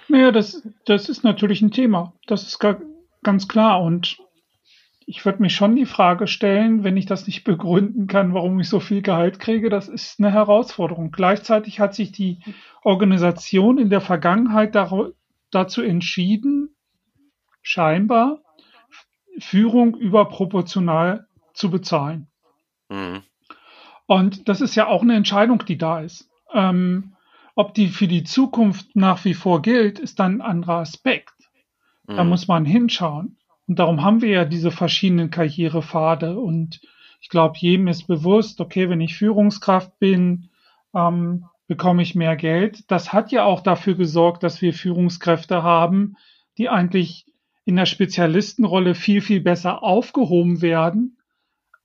Naja, 0.09 0.31
das, 0.33 0.67
das 0.85 1.09
ist 1.09 1.25
natürlich 1.25 1.63
ein 1.63 1.71
Thema. 1.71 2.13
Das 2.27 2.43
ist 2.43 2.59
gar, 2.59 2.81
ganz 3.23 3.49
klar. 3.49 3.83
Und 3.83 4.19
ich 5.07 5.25
würde 5.25 5.43
mich 5.43 5.55
schon 5.55 5.77
die 5.77 5.87
Frage 5.87 6.27
stellen, 6.27 6.85
wenn 6.85 6.97
ich 6.97 7.07
das 7.07 7.27
nicht 7.27 7.45
begründen 7.45 8.07
kann, 8.07 8.35
warum 8.35 8.59
ich 8.61 8.69
so 8.69 8.81
viel 8.81 9.03
Gehalt 9.03 9.39
kriege, 9.39 9.69
das 9.69 9.89
ist 9.89 10.19
eine 10.19 10.33
Herausforderung. 10.33 11.11
Gleichzeitig 11.11 11.81
hat 11.81 11.95
sich 11.95 12.13
die 12.13 12.39
Organisation 12.83 13.79
in 13.79 13.91
der 13.91 14.01
Vergangenheit 14.01 14.75
dazu 15.51 15.83
entschieden, 15.83 16.75
scheinbar 17.63 18.41
Führung 19.39 19.97
überproportional 19.97 21.27
zu 21.55 21.71
bezahlen. 21.71 22.29
Mhm. 22.89 23.23
Und 24.07 24.49
das 24.49 24.61
ist 24.61 24.75
ja 24.75 24.87
auch 24.87 25.03
eine 25.03 25.17
Entscheidung, 25.17 25.65
die 25.67 25.79
da 25.79 26.01
ist. 26.01 26.29
Ähm, 26.53 27.15
ob 27.55 27.75
die 27.75 27.89
für 27.89 28.09
die 28.09 28.25
Zukunft 28.25 28.97
nach 28.97 29.25
wie 29.25 29.35
vor 29.35 29.63
gilt, 29.63 29.99
ist 29.99 30.19
dann 30.19 30.41
ein 30.41 30.43
anderer 30.43 30.79
Aspekt. 30.79 31.35
Mhm. 32.07 32.17
Da 32.17 32.25
muss 32.25 32.49
man 32.49 32.65
hinschauen. 32.65 33.39
Und 33.67 33.79
darum 33.79 34.03
haben 34.03 34.21
wir 34.23 34.29
ja 34.29 34.45
diese 34.45 34.71
verschiedenen 34.71 35.31
Karrierepfade. 35.31 36.39
Und 36.39 36.81
ich 37.21 37.29
glaube, 37.29 37.57
jedem 37.59 37.89
ist 37.89 38.07
bewusst, 38.07 38.61
okay, 38.61 38.91
wenn 38.91 39.01
ich 39.01 39.17
Führungskraft 39.17 39.99
bin, 39.99 40.51
ähm, 40.95 41.47
bekomme 41.67 42.03
ich 42.03 42.15
mehr 42.15 42.37
Geld. 42.37 42.91
Das 42.91 43.13
hat 43.13 43.33
ja 43.33 43.45
auch 43.45 43.61
dafür 43.61 43.95
gesorgt, 43.95 44.43
dass 44.43 44.61
wir 44.61 44.75
Führungskräfte 44.75 45.63
haben, 45.63 46.17
die 46.59 46.69
eigentlich 46.69 47.27
in 47.65 47.77
der 47.77 47.87
Spezialistenrolle 47.87 48.95
viel, 48.95 49.23
viel 49.23 49.41
besser 49.41 49.83
aufgehoben 49.83 50.61
werden, 50.61 51.19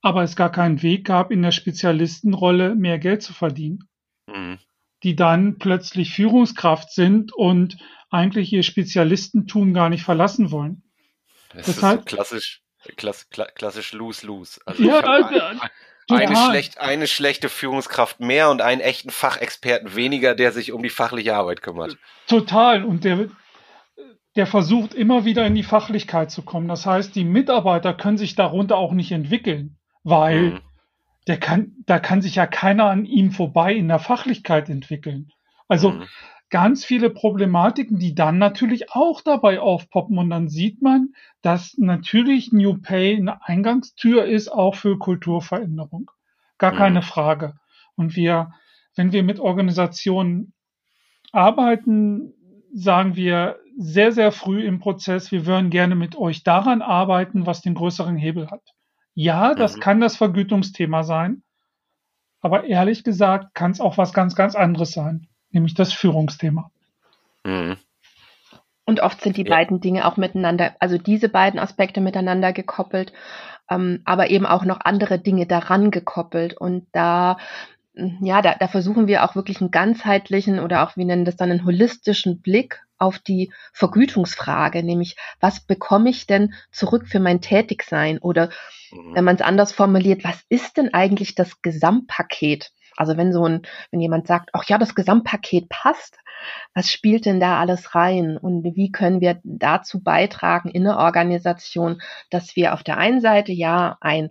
aber 0.02 0.22
es 0.22 0.36
gar 0.36 0.50
keinen 0.50 0.82
Weg 0.82 1.06
gab, 1.06 1.30
in 1.30 1.40
der 1.40 1.52
Spezialistenrolle 1.52 2.74
mehr 2.74 2.98
Geld 2.98 3.22
zu 3.22 3.32
verdienen. 3.32 3.88
Mhm 4.26 4.58
die 5.02 5.16
dann 5.16 5.58
plötzlich 5.58 6.14
Führungskraft 6.14 6.92
sind 6.92 7.32
und 7.32 7.78
eigentlich 8.10 8.52
ihr 8.52 8.62
Spezialistentum 8.62 9.72
gar 9.72 9.88
nicht 9.88 10.02
verlassen 10.02 10.50
wollen. 10.50 10.82
Das 11.54 11.66
Deshalb, 11.66 12.00
ist 12.00 12.10
so 12.10 12.16
klassisch, 12.16 12.62
klass, 12.96 13.28
klassisch 13.30 13.92
lose-lose. 13.92 14.60
Also 14.66 14.82
ja, 14.82 15.00
also, 15.00 15.60
eine, 16.08 16.36
schlecht, 16.36 16.78
eine 16.78 17.06
schlechte 17.06 17.48
Führungskraft 17.48 18.20
mehr 18.20 18.50
und 18.50 18.62
einen 18.62 18.80
echten 18.80 19.10
Fachexperten 19.10 19.94
weniger, 19.94 20.34
der 20.34 20.52
sich 20.52 20.72
um 20.72 20.82
die 20.82 20.90
fachliche 20.90 21.34
Arbeit 21.34 21.62
kümmert. 21.62 21.96
Total. 22.26 22.84
Und 22.84 23.04
der, 23.04 23.28
der 24.36 24.46
versucht 24.46 24.92
immer 24.92 25.24
wieder 25.24 25.46
in 25.46 25.54
die 25.54 25.62
Fachlichkeit 25.62 26.30
zu 26.30 26.42
kommen. 26.42 26.68
Das 26.68 26.84
heißt, 26.84 27.14
die 27.14 27.24
Mitarbeiter 27.24 27.94
können 27.94 28.18
sich 28.18 28.34
darunter 28.34 28.76
auch 28.76 28.92
nicht 28.92 29.12
entwickeln, 29.12 29.78
weil 30.02 30.42
mhm 30.42 30.60
der 31.30 31.38
kann, 31.38 31.76
da 31.86 32.00
kann 32.00 32.22
sich 32.22 32.34
ja 32.34 32.46
keiner 32.48 32.86
an 32.86 33.04
ihm 33.04 33.30
vorbei 33.30 33.72
in 33.72 33.86
der 33.86 34.00
Fachlichkeit 34.00 34.68
entwickeln. 34.68 35.30
Also 35.68 35.92
mhm. 35.92 36.08
ganz 36.48 36.84
viele 36.84 37.08
Problematiken, 37.08 38.00
die 38.00 38.16
dann 38.16 38.38
natürlich 38.38 38.90
auch 38.90 39.20
dabei 39.20 39.60
aufpoppen. 39.60 40.18
Und 40.18 40.30
dann 40.30 40.48
sieht 40.48 40.82
man, 40.82 41.14
dass 41.40 41.78
natürlich 41.78 42.50
New 42.52 42.78
Pay 42.78 43.16
eine 43.16 43.46
Eingangstür 43.46 44.24
ist, 44.24 44.48
auch 44.48 44.74
für 44.74 44.98
Kulturveränderung. 44.98 46.10
Gar 46.58 46.72
mhm. 46.72 46.76
keine 46.78 47.02
Frage. 47.02 47.54
Und 47.94 48.16
wir, 48.16 48.50
wenn 48.96 49.12
wir 49.12 49.22
mit 49.22 49.38
Organisationen 49.38 50.52
arbeiten, 51.30 52.34
sagen 52.74 53.14
wir, 53.14 53.60
sehr, 53.78 54.10
sehr 54.10 54.32
früh 54.32 54.64
im 54.64 54.80
Prozess, 54.80 55.30
wir 55.30 55.46
würden 55.46 55.70
gerne 55.70 55.94
mit 55.94 56.16
euch 56.16 56.42
daran 56.42 56.82
arbeiten, 56.82 57.46
was 57.46 57.62
den 57.62 57.74
größeren 57.74 58.16
Hebel 58.16 58.50
hat. 58.50 58.74
Ja, 59.14 59.54
das 59.54 59.76
mhm. 59.76 59.80
kann 59.80 60.00
das 60.00 60.16
Vergütungsthema 60.16 61.02
sein, 61.02 61.42
aber 62.40 62.64
ehrlich 62.64 63.04
gesagt 63.04 63.54
kann 63.54 63.70
es 63.70 63.80
auch 63.80 63.98
was 63.98 64.12
ganz, 64.12 64.34
ganz 64.34 64.54
anderes 64.54 64.92
sein, 64.92 65.28
nämlich 65.50 65.74
das 65.74 65.92
Führungsthema. 65.92 66.70
Mhm. 67.44 67.76
Und 68.84 69.00
oft 69.00 69.20
sind 69.20 69.36
die 69.36 69.44
ja. 69.44 69.50
beiden 69.50 69.80
Dinge 69.80 70.06
auch 70.06 70.16
miteinander, 70.16 70.74
also 70.80 70.98
diese 70.98 71.28
beiden 71.28 71.60
Aspekte 71.60 72.00
miteinander 72.00 72.52
gekoppelt, 72.52 73.12
ähm, 73.70 74.02
aber 74.04 74.30
eben 74.30 74.46
auch 74.46 74.64
noch 74.64 74.80
andere 74.80 75.18
Dinge 75.18 75.46
daran 75.46 75.90
gekoppelt. 75.90 76.54
Und 76.54 76.88
da 76.92 77.36
ja, 77.94 78.40
da, 78.40 78.54
da 78.54 78.68
versuchen 78.68 79.06
wir 79.08 79.24
auch 79.24 79.34
wirklich 79.34 79.60
einen 79.60 79.70
ganzheitlichen 79.70 80.60
oder 80.60 80.82
auch, 80.82 80.96
wir 80.96 81.04
nennen 81.04 81.24
das 81.24 81.36
dann 81.36 81.50
einen 81.50 81.64
holistischen 81.64 82.40
Blick 82.40 82.82
auf 82.98 83.18
die 83.18 83.52
Vergütungsfrage, 83.72 84.82
nämlich 84.82 85.16
was 85.40 85.60
bekomme 85.60 86.10
ich 86.10 86.26
denn 86.26 86.54
zurück 86.70 87.08
für 87.08 87.18
mein 87.18 87.40
Tätigsein? 87.40 88.18
Oder 88.18 88.50
mhm. 88.92 89.14
wenn 89.14 89.24
man 89.24 89.36
es 89.36 89.42
anders 89.42 89.72
formuliert, 89.72 90.22
was 90.22 90.40
ist 90.48 90.76
denn 90.76 90.94
eigentlich 90.94 91.34
das 91.34 91.62
Gesamtpaket? 91.62 92.72
Also 92.96 93.16
wenn 93.16 93.32
so 93.32 93.44
ein, 93.46 93.62
wenn 93.90 94.00
jemand 94.00 94.26
sagt, 94.26 94.50
ach 94.52 94.64
ja, 94.68 94.76
das 94.76 94.94
Gesamtpaket 94.94 95.68
passt, 95.68 96.18
was 96.74 96.90
spielt 96.90 97.26
denn 97.26 97.40
da 97.40 97.58
alles 97.58 97.94
rein? 97.94 98.36
Und 98.36 98.64
wie 98.76 98.92
können 98.92 99.20
wir 99.20 99.40
dazu 99.42 100.02
beitragen 100.02 100.70
in 100.70 100.84
der 100.84 100.98
Organisation, 100.98 102.00
dass 102.30 102.56
wir 102.56 102.74
auf 102.74 102.82
der 102.82 102.98
einen 102.98 103.20
Seite 103.20 103.52
ja 103.52 103.96
ein 104.00 104.30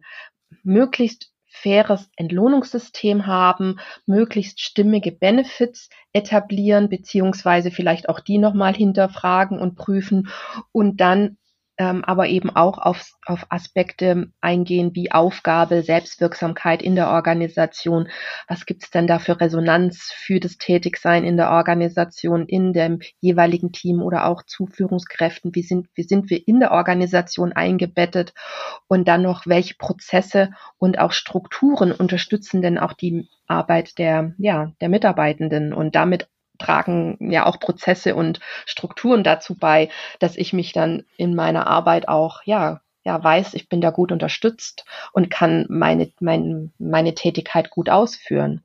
möglichst 0.64 1.32
faires 1.62 2.10
Entlohnungssystem 2.16 3.26
haben, 3.26 3.80
möglichst 4.06 4.62
stimmige 4.62 5.12
Benefits 5.12 5.90
etablieren, 6.14 6.90
beziehungsweise 6.90 7.72
vielleicht 7.72 8.10
auch 8.10 8.20
die 8.20 8.38
nochmal 8.38 8.74
hinterfragen 8.74 9.60
und 9.60 9.76
prüfen 9.76 10.30
und 10.72 11.02
dann 11.02 11.38
ähm, 11.80 12.04
aber 12.04 12.28
eben 12.28 12.50
auch 12.50 12.78
auf, 12.78 13.14
auf 13.26 13.46
Aspekte 13.50 14.28
eingehen 14.42 14.92
wie 14.94 15.14
Aufgabe, 15.14 15.82
Selbstwirksamkeit 15.82 16.82
in 16.82 16.96
der 16.96 17.10
Organisation. 17.10 18.10
Was 18.50 18.66
gibt 18.66 18.84
es 18.84 18.92
denn 18.92 19.08
da 19.08 19.18
für 19.18 19.40
Resonanz 19.40 20.12
für 20.14 20.42
das 20.42 20.58
Tätigsein 20.58 21.24
in 21.24 21.38
der 21.38 21.52
Organisation, 21.52 22.48
in 22.48 22.74
dem 22.74 23.00
jeweiligen 23.22 23.72
Team 23.72 24.02
oder 24.02 24.26
auch 24.26 24.44
zu 24.44 24.68
Führungskräften? 24.68 25.56
Wie 25.56 25.64
sind, 25.64 25.88
wie 25.96 26.04
sind 26.04 26.30
wir 26.30 26.46
in 26.46 26.60
der 26.60 26.72
Organisation 26.72 27.54
eingebettet? 27.54 28.34
Und 28.88 29.08
dann 29.08 29.22
noch, 29.22 29.48
welche 29.48 29.76
Prozesse 29.76 30.52
und 30.80 31.00
auch 31.00 31.14
Strukturen 31.14 31.94
unterstützen 31.94 32.62
denn 32.62 32.78
auch 32.78 32.92
die 32.92 33.30
Arbeit 33.48 33.98
der, 33.98 34.34
ja, 34.38 34.74
der 34.82 34.90
Mitarbeitenden 34.90 35.74
und 35.74 35.96
damit 35.96 36.28
tragen 36.60 37.32
ja 37.32 37.46
auch 37.46 37.60
Prozesse 37.60 38.16
und 38.16 38.40
Strukturen 38.66 39.24
dazu 39.24 39.56
bei, 39.56 39.90
dass 40.20 40.36
ich 40.36 40.54
mich 40.54 40.74
dann 40.74 41.04
in 41.18 41.36
meiner 41.36 41.68
Arbeit 41.68 42.08
auch, 42.08 42.42
ja, 42.44 42.82
ja, 43.04 43.24
weiß, 43.24 43.54
ich 43.56 43.70
bin 43.70 43.82
da 43.82 43.90
gut 43.90 44.12
unterstützt 44.12 44.86
und 45.14 45.30
kann 45.30 45.66
meine, 45.70 46.12
meine, 46.20 46.70
meine 46.78 47.16
Tätigkeit 47.16 47.70
gut 47.72 47.90
ausführen. 47.90 48.64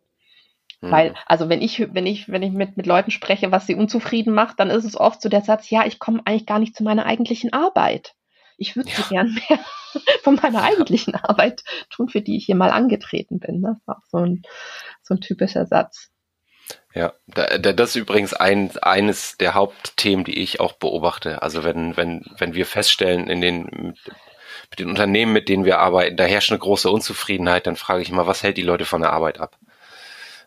Mhm. 0.81 0.91
Weil, 0.91 1.15
also 1.27 1.49
wenn 1.49 1.63
ich, 1.63 1.95
wenn 1.95 2.07
ich, 2.07 2.29
wenn 2.29 2.43
ich 2.43 2.53
mit, 2.53 2.77
mit 2.77 2.87
Leuten 2.87 3.11
spreche, 3.11 3.53
was 3.53 3.67
sie 3.67 3.75
unzufrieden 3.75 4.35
macht, 4.35 4.61
dann 4.61 4.71
ist 4.71 4.85
es 4.85 4.99
oft 4.99 5.23
so 5.23 5.29
der 5.29 5.43
Satz, 5.43 5.71
ja, 5.71 5.87
ich 5.87 5.99
komme 5.99 6.21
eigentlich 6.25 6.47
gar 6.47 6.59
nicht 6.59 6.77
zu 6.77 6.83
meiner 6.83 7.07
eigentlichen 7.07 7.53
Arbeit. 7.53 8.15
Ich 8.57 8.77
würde 8.77 8.91
ja. 8.91 8.97
so 8.97 9.03
gern 9.09 9.35
mehr 9.49 9.59
von 10.23 10.37
meiner 10.37 10.63
eigentlichen 10.63 11.15
Arbeit 11.15 11.65
tun, 11.91 12.09
für 12.09 12.21
die 12.21 12.37
ich 12.37 12.47
hier 12.47 12.57
mal 12.57 12.71
angetreten 12.71 13.39
bin. 13.39 13.63
Das 13.63 13.79
ist 13.79 13.89
auch 13.89 14.05
so 14.09 14.19
ein, 14.19 14.43
so 15.03 15.15
ein 15.15 15.21
typischer 15.21 15.67
Satz. 15.67 16.11
Ja, 16.95 17.13
das 17.27 17.91
ist 17.91 17.97
übrigens 17.97 18.35
ein, 18.35 18.71
eines 18.79 19.37
der 19.37 19.55
Hauptthemen, 19.55 20.25
die 20.25 20.39
ich 20.39 20.61
auch 20.61 20.75
beobachte. 20.75 21.43
Also 21.43 21.65
wenn, 21.65 21.97
wenn, 21.97 22.25
wenn 22.39 22.55
wir 22.55 22.67
feststellen 22.67 23.29
in 23.29 23.41
den, 23.41 23.97
mit 24.71 24.79
den 24.79 24.89
Unternehmen, 24.89 25.33
mit 25.33 25.49
denen 25.49 25.65
wir 25.65 25.81
arbeiten, 25.81 26.17
da 26.17 26.25
herrscht 26.25 26.53
eine 26.53 26.61
große 26.61 26.89
Unzufriedenheit, 26.89 27.67
dann 27.67 27.75
frage 27.75 28.03
ich 28.03 28.11
immer, 28.11 28.29
was 28.29 28.45
hält 28.45 28.57
die 28.59 28.63
Leute 28.63 28.85
von 28.85 29.01
der 29.01 29.13
Arbeit 29.13 29.41
ab? 29.41 29.59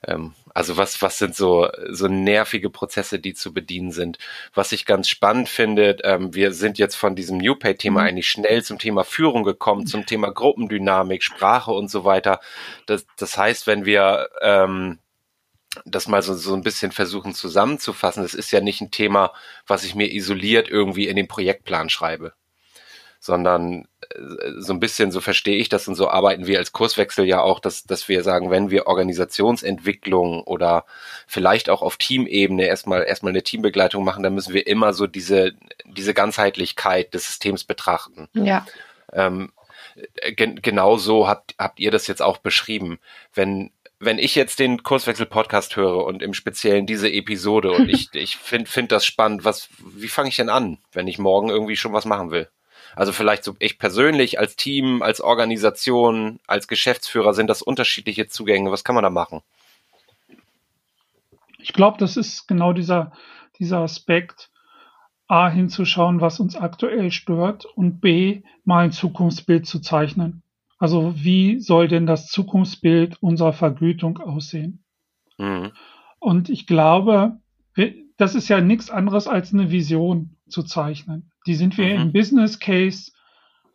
Ähm, 0.08 0.36
also 0.54 0.78
was, 0.78 1.02
was 1.02 1.18
sind 1.18 1.36
so, 1.36 1.70
so 1.90 2.08
nervige 2.08 2.70
Prozesse, 2.70 3.20
die 3.20 3.34
zu 3.34 3.54
bedienen 3.54 3.92
sind? 3.92 4.18
Was 4.54 4.72
ich 4.72 4.86
ganz 4.86 5.10
spannend 5.10 5.50
finde, 5.50 5.98
ähm, 6.04 6.34
wir 6.34 6.54
sind 6.54 6.78
jetzt 6.78 6.96
von 6.96 7.16
diesem 7.16 7.40
New 7.40 7.56
Pay-Thema 7.56 8.02
mhm. 8.02 8.08
eigentlich 8.08 8.30
schnell 8.30 8.64
zum 8.64 8.80
Thema 8.80 9.04
Führung 9.04 9.44
gekommen, 9.44 9.86
zum 9.86 10.06
Thema 10.06 10.32
Gruppendynamik, 10.32 11.24
Sprache 11.24 11.72
und 11.72 11.92
so 11.92 12.06
weiter. 12.06 12.40
Das, 12.86 13.06
das 13.18 13.38
heißt, 13.38 13.68
wenn 13.68 13.86
wir 13.86 14.30
ähm, 14.42 15.00
das 15.86 16.08
mal 16.08 16.22
so, 16.22 16.34
so 16.34 16.54
ein 16.54 16.64
bisschen 16.64 16.92
versuchen 16.92 17.34
zusammenzufassen. 17.34 18.24
Das 18.24 18.34
ist 18.34 18.52
ja 18.52 18.62
nicht 18.62 18.82
ein 18.82 18.92
Thema, 18.92 19.34
was 19.66 19.84
ich 19.84 19.96
mir 19.96 20.12
isoliert 20.12 20.70
irgendwie 20.70 21.08
in 21.08 21.16
den 21.16 21.28
Projektplan 21.28 21.90
schreibe, 21.90 22.34
sondern 23.20 23.88
äh, 24.10 24.20
so 24.60 24.74
ein 24.74 24.80
bisschen, 24.80 25.12
so 25.12 25.22
verstehe 25.22 25.58
ich 25.58 25.70
das 25.70 25.88
und 25.88 25.96
so 25.96 26.10
arbeiten 26.10 26.48
wir 26.48 26.60
als 26.60 26.72
Kurswechsel 26.72 27.26
ja 27.26 27.42
auch, 27.42 27.60
dass, 27.60 27.84
dass 27.84 28.08
wir 28.08 28.24
sagen, 28.24 28.52
wenn 28.52 28.70
wir 28.70 28.88
Organisationsentwicklung 28.88 30.44
oder 30.44 30.86
vielleicht 31.26 31.70
auch 31.70 31.82
auf 31.82 31.98
Teamebene 31.98 32.66
erstmal, 32.66 33.04
erstmal 33.04 33.32
eine 33.32 33.44
Teambegleitung 33.44 34.04
machen, 34.04 34.24
dann 34.24 34.34
müssen 34.34 34.54
wir 34.54 34.68
immer 34.68 34.94
so 34.94 35.08
diese, 35.08 35.54
diese 35.86 36.14
Ganzheitlichkeit 36.14 37.14
des 37.14 37.28
Systems 37.28 37.64
betrachten. 37.64 38.28
Ja. 38.34 38.66
Ähm, 39.14 39.52
gen 40.36 40.62
genau 40.62 40.98
so 40.98 41.28
habt, 41.28 41.56
habt 41.58 41.80
ihr 41.80 41.92
das 41.92 42.08
jetzt 42.08 42.22
auch 42.22 42.38
beschrieben. 42.38 43.00
Wenn 43.34 43.72
wenn 44.00 44.20
ich 44.20 44.36
jetzt 44.36 44.60
den 44.60 44.84
Kurswechsel-Podcast 44.84 45.76
höre 45.76 46.06
und 46.06 46.22
im 46.22 46.34
Speziellen 46.34 46.86
diese 46.86 47.12
Episode 47.12 47.72
und 47.72 47.90
ich, 47.90 48.10
ich 48.14 48.38
finde 48.38 48.70
find 48.70 48.92
das 48.92 49.06
spannend, 49.06 49.44
was, 49.44 49.70
wie 49.80 50.08
fange 50.08 50.30
ich 50.30 50.36
denn 50.36 50.50
an, 50.50 50.78
wenn 50.92 51.08
ich 51.08 51.18
morgen 51.18 51.50
irgendwie 51.50 51.78
schon 51.78 51.94
was 51.94 52.06
machen 52.06 52.32
will? 52.32 52.48
Also 52.96 53.12
vielleicht 53.12 53.44
so 53.44 53.56
ich 53.60 53.78
persönlich, 53.78 54.40
als 54.40 54.56
Team, 54.56 55.02
als 55.02 55.22
Organisation, 55.22 56.40
als 56.48 56.68
Geschäftsführer 56.68 57.34
sind 57.34 57.48
das 57.48 57.62
unterschiedliche 57.62 58.28
Zugänge. 58.28 58.72
Was 58.72 58.84
kann 58.84 58.96
man 58.96 59.04
da 59.04 59.10
machen? 59.10 59.42
Ich 61.60 61.74
glaube, 61.74 61.98
das 62.00 62.18
ist 62.18 62.48
genau 62.48 62.74
dieser, 62.74 63.12
dieser 63.60 63.80
Aspekt, 63.80 64.50
A, 65.28 65.50
hinzuschauen, 65.50 66.22
was 66.22 66.40
uns 66.40 66.56
aktuell 66.56 67.12
stört 67.12 67.66
und 67.66 68.00
B, 68.00 68.42
mal 68.64 68.86
ein 68.86 68.92
Zukunftsbild 68.92 69.68
zu 69.68 69.80
zeichnen. 69.80 70.42
Also 70.78 71.14
wie 71.16 71.60
soll 71.60 71.88
denn 71.88 72.06
das 72.06 72.28
Zukunftsbild 72.28 73.22
unserer 73.22 73.54
Vergütung 73.54 74.20
aussehen? 74.20 74.84
Mhm. 75.38 75.72
Und 76.20 76.50
ich 76.50 76.68
glaube, 76.68 77.40
das 78.18 78.36
ist 78.36 78.48
ja 78.48 78.62
nichts 78.62 78.90
anderes 78.90 79.28
als 79.28 79.54
eine 79.54 79.72
Vision 79.72 80.38
zu 80.50 80.64
zeichnen. 80.64 81.32
Die 81.46 81.56
sind 81.56 81.78
wir 81.78 81.96
mhm. 81.96 82.02
im 82.02 82.12
Business 82.14 82.60
Case 82.60 83.12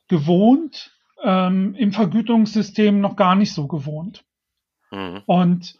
gewohnt, 0.08 0.92
ähm, 1.22 1.74
im 1.74 1.92
Vergütungssystem 1.92 3.00
noch 3.00 3.16
gar 3.16 3.34
nicht 3.34 3.52
so 3.52 3.66
gewohnt. 3.66 4.24
Mhm. 4.90 5.22
Und 5.26 5.78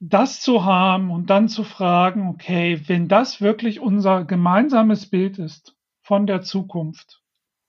das 0.00 0.40
zu 0.40 0.64
haben 0.64 1.10
und 1.10 1.30
dann 1.30 1.48
zu 1.48 1.62
fragen, 1.62 2.28
okay, 2.28 2.82
wenn 2.86 3.06
das 3.06 3.40
wirklich 3.40 3.78
unser 3.78 4.24
gemeinsames 4.24 5.08
Bild 5.08 5.38
ist 5.38 5.76
von 6.00 6.26
der 6.26 6.42
Zukunft, 6.42 7.21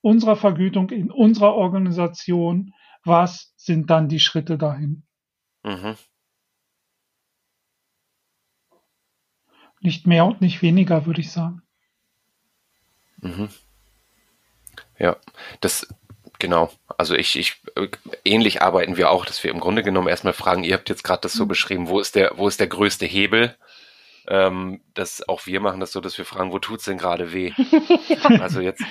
unserer 0.03 0.35
Vergütung 0.35 0.89
in 0.89 1.09
unserer 1.09 1.55
Organisation, 1.55 2.73
was 3.05 3.53
sind 3.55 3.89
dann 3.89 4.09
die 4.09 4.19
Schritte 4.19 4.57
dahin? 4.57 5.03
Mhm. 5.63 5.95
Nicht 9.79 10.05
mehr 10.05 10.25
und 10.25 10.41
nicht 10.41 10.61
weniger, 10.61 11.05
würde 11.05 11.21
ich 11.21 11.31
sagen. 11.31 11.61
Mhm. 13.21 13.49
Ja, 14.99 15.15
das 15.61 15.87
genau. 16.37 16.69
Also 16.97 17.15
ich, 17.15 17.37
ich 17.37 17.61
ähnlich 18.25 18.61
arbeiten 18.61 18.97
wir 18.97 19.09
auch, 19.09 19.25
dass 19.25 19.43
wir 19.43 19.51
im 19.51 19.61
Grunde 19.61 19.83
genommen 19.83 20.09
erstmal 20.09 20.33
fragen, 20.33 20.65
ihr 20.65 20.73
habt 20.73 20.89
jetzt 20.89 21.03
gerade 21.03 21.21
das 21.21 21.33
so 21.33 21.45
mhm. 21.45 21.49
beschrieben, 21.49 21.87
wo 21.87 21.99
ist 22.01 22.15
der, 22.15 22.33
wo 22.35 22.47
ist 22.49 22.59
der 22.59 22.67
größte 22.67 23.05
Hebel? 23.05 23.57
Ähm, 24.27 24.81
dass 24.93 25.27
auch 25.27 25.45
wir 25.45 25.59
machen 25.59 25.79
das 25.79 25.91
so, 25.91 25.99
dass 25.99 26.17
wir 26.17 26.25
fragen, 26.25 26.51
wo 26.51 26.59
tut's 26.59 26.85
denn 26.85 26.97
gerade 26.97 27.33
weh? 27.33 27.51
also 28.39 28.61
jetzt 28.61 28.83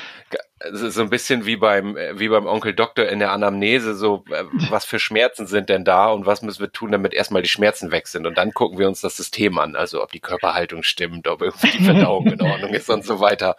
so 0.73 1.03
ein 1.03 1.11
bisschen 1.11 1.47
wie 1.47 1.57
beim 1.57 1.97
wie 2.15 2.29
beim 2.29 2.47
Onkel 2.47 2.75
Doktor 2.75 3.09
in 3.09 3.19
der 3.19 3.33
Anamnese, 3.33 3.95
so 3.95 4.25
äh, 4.31 4.45
was 4.71 4.85
für 4.85 4.99
Schmerzen 4.99 5.47
sind 5.47 5.69
denn 5.69 5.85
da 5.85 6.09
und 6.09 6.27
was 6.27 6.43
müssen 6.43 6.61
wir 6.61 6.71
tun, 6.71 6.93
damit 6.93 7.15
erstmal 7.15 7.43
die 7.43 7.49
Schmerzen 7.49 7.91
weg 7.91 8.07
sind 8.09 8.27
und 8.27 8.39
dann 8.39 8.53
gucken 8.53 8.79
wir 8.79 8.87
uns 8.87 9.01
das 9.01 9.17
System 9.17 9.59
an, 9.59 9.75
also 9.75 10.03
ob 10.03 10.13
die 10.13 10.21
Körperhaltung 10.21 10.83
stimmt, 10.83 11.27
ob 11.29 11.43
irgendwie 11.43 11.71
die 11.71 11.85
Verdauung 11.85 12.27
in 12.27 12.43
Ordnung 12.43 12.75
ist 12.75 12.91
und 12.91 13.05
so 13.05 13.21
weiter. 13.21 13.57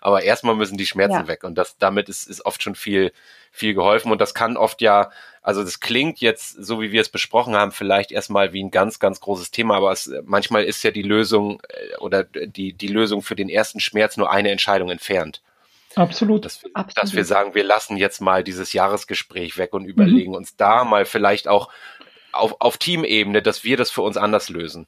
Aber 0.00 0.22
erstmal 0.22 0.54
müssen 0.54 0.78
die 0.78 0.86
Schmerzen 0.86 1.14
ja. 1.14 1.28
weg 1.28 1.44
und 1.44 1.56
das 1.56 1.76
damit 1.78 2.08
ist 2.08 2.28
ist 2.28 2.44
oft 2.46 2.62
schon 2.62 2.74
viel 2.74 3.12
viel 3.50 3.74
geholfen 3.74 4.10
und 4.10 4.20
das 4.20 4.34
kann 4.34 4.56
oft 4.56 4.80
ja, 4.82 5.10
also 5.44 5.62
das 5.62 5.78
klingt 5.78 6.20
jetzt, 6.20 6.52
so 6.52 6.80
wie 6.80 6.90
wir 6.90 7.02
es 7.02 7.10
besprochen 7.10 7.54
haben, 7.54 7.70
vielleicht 7.70 8.10
erstmal 8.10 8.54
wie 8.54 8.64
ein 8.64 8.70
ganz, 8.70 8.98
ganz 8.98 9.20
großes 9.20 9.50
Thema, 9.50 9.76
aber 9.76 9.92
es, 9.92 10.10
manchmal 10.24 10.64
ist 10.64 10.82
ja 10.82 10.90
die 10.90 11.02
Lösung 11.02 11.60
äh, 11.68 11.98
oder 11.98 12.24
die, 12.24 12.72
die 12.72 12.88
Lösung 12.88 13.20
für 13.20 13.36
den 13.36 13.50
ersten 13.50 13.78
Schmerz 13.78 14.16
nur 14.16 14.30
eine 14.30 14.50
Entscheidung 14.50 14.88
entfernt. 14.88 15.42
Absolut. 15.96 16.46
Dass 16.46 16.62
wir, 16.62 16.70
Absolut. 16.72 16.96
dass 16.96 17.14
wir 17.14 17.24
sagen, 17.26 17.54
wir 17.54 17.62
lassen 17.62 17.98
jetzt 17.98 18.22
mal 18.22 18.42
dieses 18.42 18.72
Jahresgespräch 18.72 19.58
weg 19.58 19.74
und 19.74 19.84
überlegen 19.84 20.30
mhm. 20.30 20.38
uns 20.38 20.56
da 20.56 20.82
mal 20.82 21.04
vielleicht 21.04 21.46
auch 21.46 21.68
auf, 22.32 22.56
auf 22.60 22.78
Teamebene, 22.78 23.42
dass 23.42 23.64
wir 23.64 23.76
das 23.76 23.90
für 23.90 24.02
uns 24.02 24.16
anders 24.16 24.48
lösen. 24.48 24.86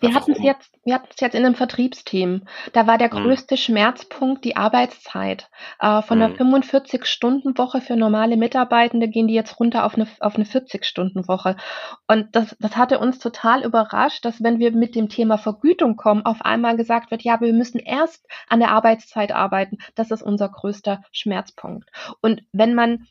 Wir 0.00 0.14
hatten 0.14 0.32
es 0.32 0.42
jetzt, 0.42 0.74
wir 0.84 0.94
hatten 0.94 1.08
es 1.10 1.20
jetzt 1.20 1.34
in 1.34 1.44
einem 1.44 1.54
Vertriebsteam. 1.54 2.46
Da 2.72 2.86
war 2.86 2.98
der 2.98 3.10
hm. 3.10 3.22
größte 3.22 3.54
mhm. 3.54 3.58
Schmerzpunkt 3.58 4.44
die 4.44 4.56
Arbeitszeit. 4.56 5.48
Äh, 5.78 6.02
von 6.02 6.18
mhm. 6.18 6.24
einer 6.24 6.34
45-Stunden-Woche 6.34 7.80
für 7.80 7.96
normale 7.96 8.36
Mitarbeitende 8.36 9.08
gehen 9.08 9.28
die 9.28 9.34
jetzt 9.34 9.58
runter 9.60 9.84
auf 9.84 9.94
eine, 9.94 10.06
auf 10.20 10.36
eine 10.36 10.44
40-Stunden-Woche. 10.44 11.56
Und 12.06 12.28
das, 12.32 12.56
das 12.58 12.76
hatte 12.76 12.98
uns 12.98 13.18
total 13.18 13.64
überrascht, 13.64 14.24
dass 14.24 14.42
wenn 14.42 14.58
wir 14.58 14.72
mit 14.72 14.94
dem 14.94 15.08
Thema 15.08 15.38
Vergütung 15.38 15.96
kommen, 15.96 16.24
auf 16.24 16.42
einmal 16.42 16.76
gesagt 16.76 17.10
wird, 17.10 17.22
ja, 17.22 17.40
wir 17.40 17.52
müssen 17.52 17.78
erst 17.78 18.26
an 18.48 18.60
der 18.60 18.70
Arbeitszeit 18.70 19.32
arbeiten. 19.32 19.78
Das 19.94 20.10
ist 20.10 20.22
unser 20.22 20.48
größter 20.48 21.02
Schmerzpunkt. 21.12 21.88
Und 22.20 22.42
wenn 22.52 22.74
man 22.74 23.06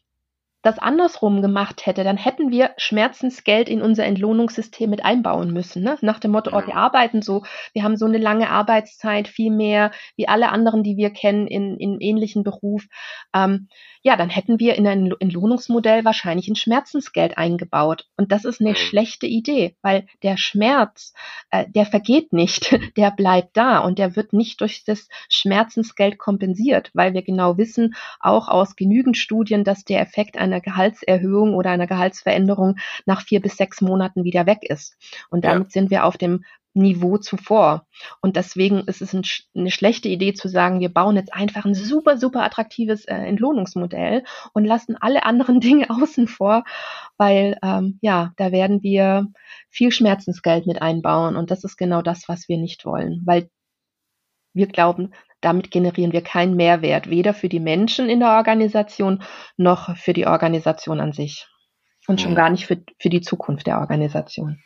das 0.62 0.78
andersrum 0.78 1.42
gemacht 1.42 1.86
hätte, 1.86 2.04
dann 2.04 2.18
hätten 2.18 2.52
wir 2.52 2.72
Schmerzensgeld 2.78 3.70
in 3.70 3.82
unser 3.82 4.06
Entlohnungssystem 4.06 4.90
mit 4.90 5.06
einbauen 5.06 5.52
müssen. 5.54 5.84
Ne? 5.84 5.98
Nach 6.02 6.20
dem 6.20 6.32
Motto, 6.32 6.52
oh, 6.54 6.66
wir 6.66 6.76
arbeiten 6.76 7.22
so, 7.22 7.44
wir 7.74 7.84
haben 7.84 7.96
so 7.96 8.06
eine 8.06 8.18
lange 8.18 8.50
Arbeitszeit, 8.50 9.28
viel 9.28 9.52
mehr 9.52 9.92
wie 10.18 10.28
alle 10.28 10.50
anderen, 10.50 10.84
die 10.84 10.98
wir 10.98 11.12
kennen 11.12 11.48
in, 11.48 11.78
in 11.78 12.02
ähnlichen 12.02 12.44
Beruf. 12.44 12.86
Ähm, 13.34 13.70
ja, 14.02 14.16
dann 14.16 14.30
hätten 14.30 14.60
wir 14.60 14.76
in 14.76 14.88
ein 14.88 15.12
Entlohnungsmodell 15.20 16.06
wahrscheinlich 16.06 16.48
ein 16.48 16.56
Schmerzensgeld 16.56 17.38
eingebaut. 17.38 18.08
Und 18.16 18.32
das 18.32 18.46
ist 18.46 18.62
eine 18.62 18.76
schlechte 18.76 19.28
Idee, 19.28 19.76
weil 19.82 20.08
der 20.24 20.38
Schmerz, 20.38 21.14
äh, 21.52 21.66
der 21.68 21.86
vergeht 21.86 22.32
nicht, 22.32 22.72
der 22.98 23.12
bleibt 23.12 23.58
da 23.58 23.80
und 23.80 24.00
der 24.00 24.16
wird 24.16 24.32
nicht 24.34 24.62
durch 24.62 24.84
das 24.86 25.10
Schmerzensgeld 25.28 26.18
kompensiert, 26.18 26.92
weil 26.94 27.14
wir 27.14 27.24
genau 27.24 27.58
wissen, 27.58 27.96
auch 28.20 28.48
aus 28.48 28.76
genügend 28.76 29.18
Studien, 29.18 29.64
dass 29.64 29.84
der 29.84 30.02
Effekt 30.02 30.38
einer 30.38 30.62
Gehaltserhöhung 30.62 31.54
oder 31.54 31.72
einer 31.72 31.88
Gehaltsveränderung 31.88 32.78
nach 33.06 33.22
vier 33.22 33.42
bis 33.42 33.58
sechs 33.58 33.82
Monaten 33.82 34.24
wieder 34.24 34.46
weg 34.46 34.60
ist. 34.62 34.96
Und 35.30 35.44
damit 35.44 35.68
ja. 35.68 35.72
sind 35.72 35.90
wir 35.90 36.06
auf 36.06 36.18
dem 36.18 36.46
Niveau 36.74 37.18
zuvor. 37.18 37.86
Und 38.22 38.36
deswegen 38.36 38.82
ist 38.82 39.02
es 39.02 39.14
ein, 39.14 39.24
eine 39.56 39.72
schlechte 39.72 40.08
Idee 40.08 40.34
zu 40.34 40.48
sagen, 40.48 40.80
wir 40.80 40.90
bauen 40.90 41.16
jetzt 41.16 41.34
einfach 41.34 41.66
ein 41.66 41.74
super, 41.74 42.18
super 42.18 42.44
attraktives 42.44 43.06
äh, 43.06 43.16
Entlohnungsmodell 43.16 44.24
und 44.54 44.66
lassen 44.66 44.96
alle 45.00 45.24
anderen 45.24 45.60
Dinge 45.60 45.90
außen 45.90 46.28
vor, 46.28 46.64
weil 47.18 47.58
ähm, 47.64 48.00
ja, 48.02 48.32
da 48.38 48.52
werden 48.52 48.84
wir 48.84 49.28
viel 49.70 49.92
Schmerzensgeld 49.92 50.68
mit 50.68 50.82
einbauen. 50.82 51.36
Und 51.36 51.52
das 51.52 51.64
ist 51.64 51.78
genau 51.78 52.02
das, 52.02 52.28
was 52.28 52.48
wir 52.48 52.58
nicht 52.58 52.86
wollen, 52.86 53.22
weil 53.26 53.50
wir 54.54 54.68
glauben, 54.68 55.14
damit 55.42 55.72
generieren 55.72 56.12
wir 56.12 56.22
keinen 56.22 56.56
Mehrwert, 56.56 57.10
weder 57.10 57.34
für 57.34 57.50
die 57.50 57.62
Menschen 57.62 58.10
in 58.10 58.20
der 58.20 58.32
Organisation 58.32 59.24
noch 59.58 59.96
für 59.96 60.14
die 60.14 60.28
Organisation 60.28 61.00
an 61.00 61.14
sich. 61.14 61.48
Und 62.08 62.20
schon 62.20 62.32
mhm. 62.32 62.36
gar 62.36 62.50
nicht 62.50 62.66
für, 62.66 62.82
für 62.98 63.10
die 63.10 63.22
Zukunft 63.22 63.68
der 63.68 63.80
Organisation 63.80 64.60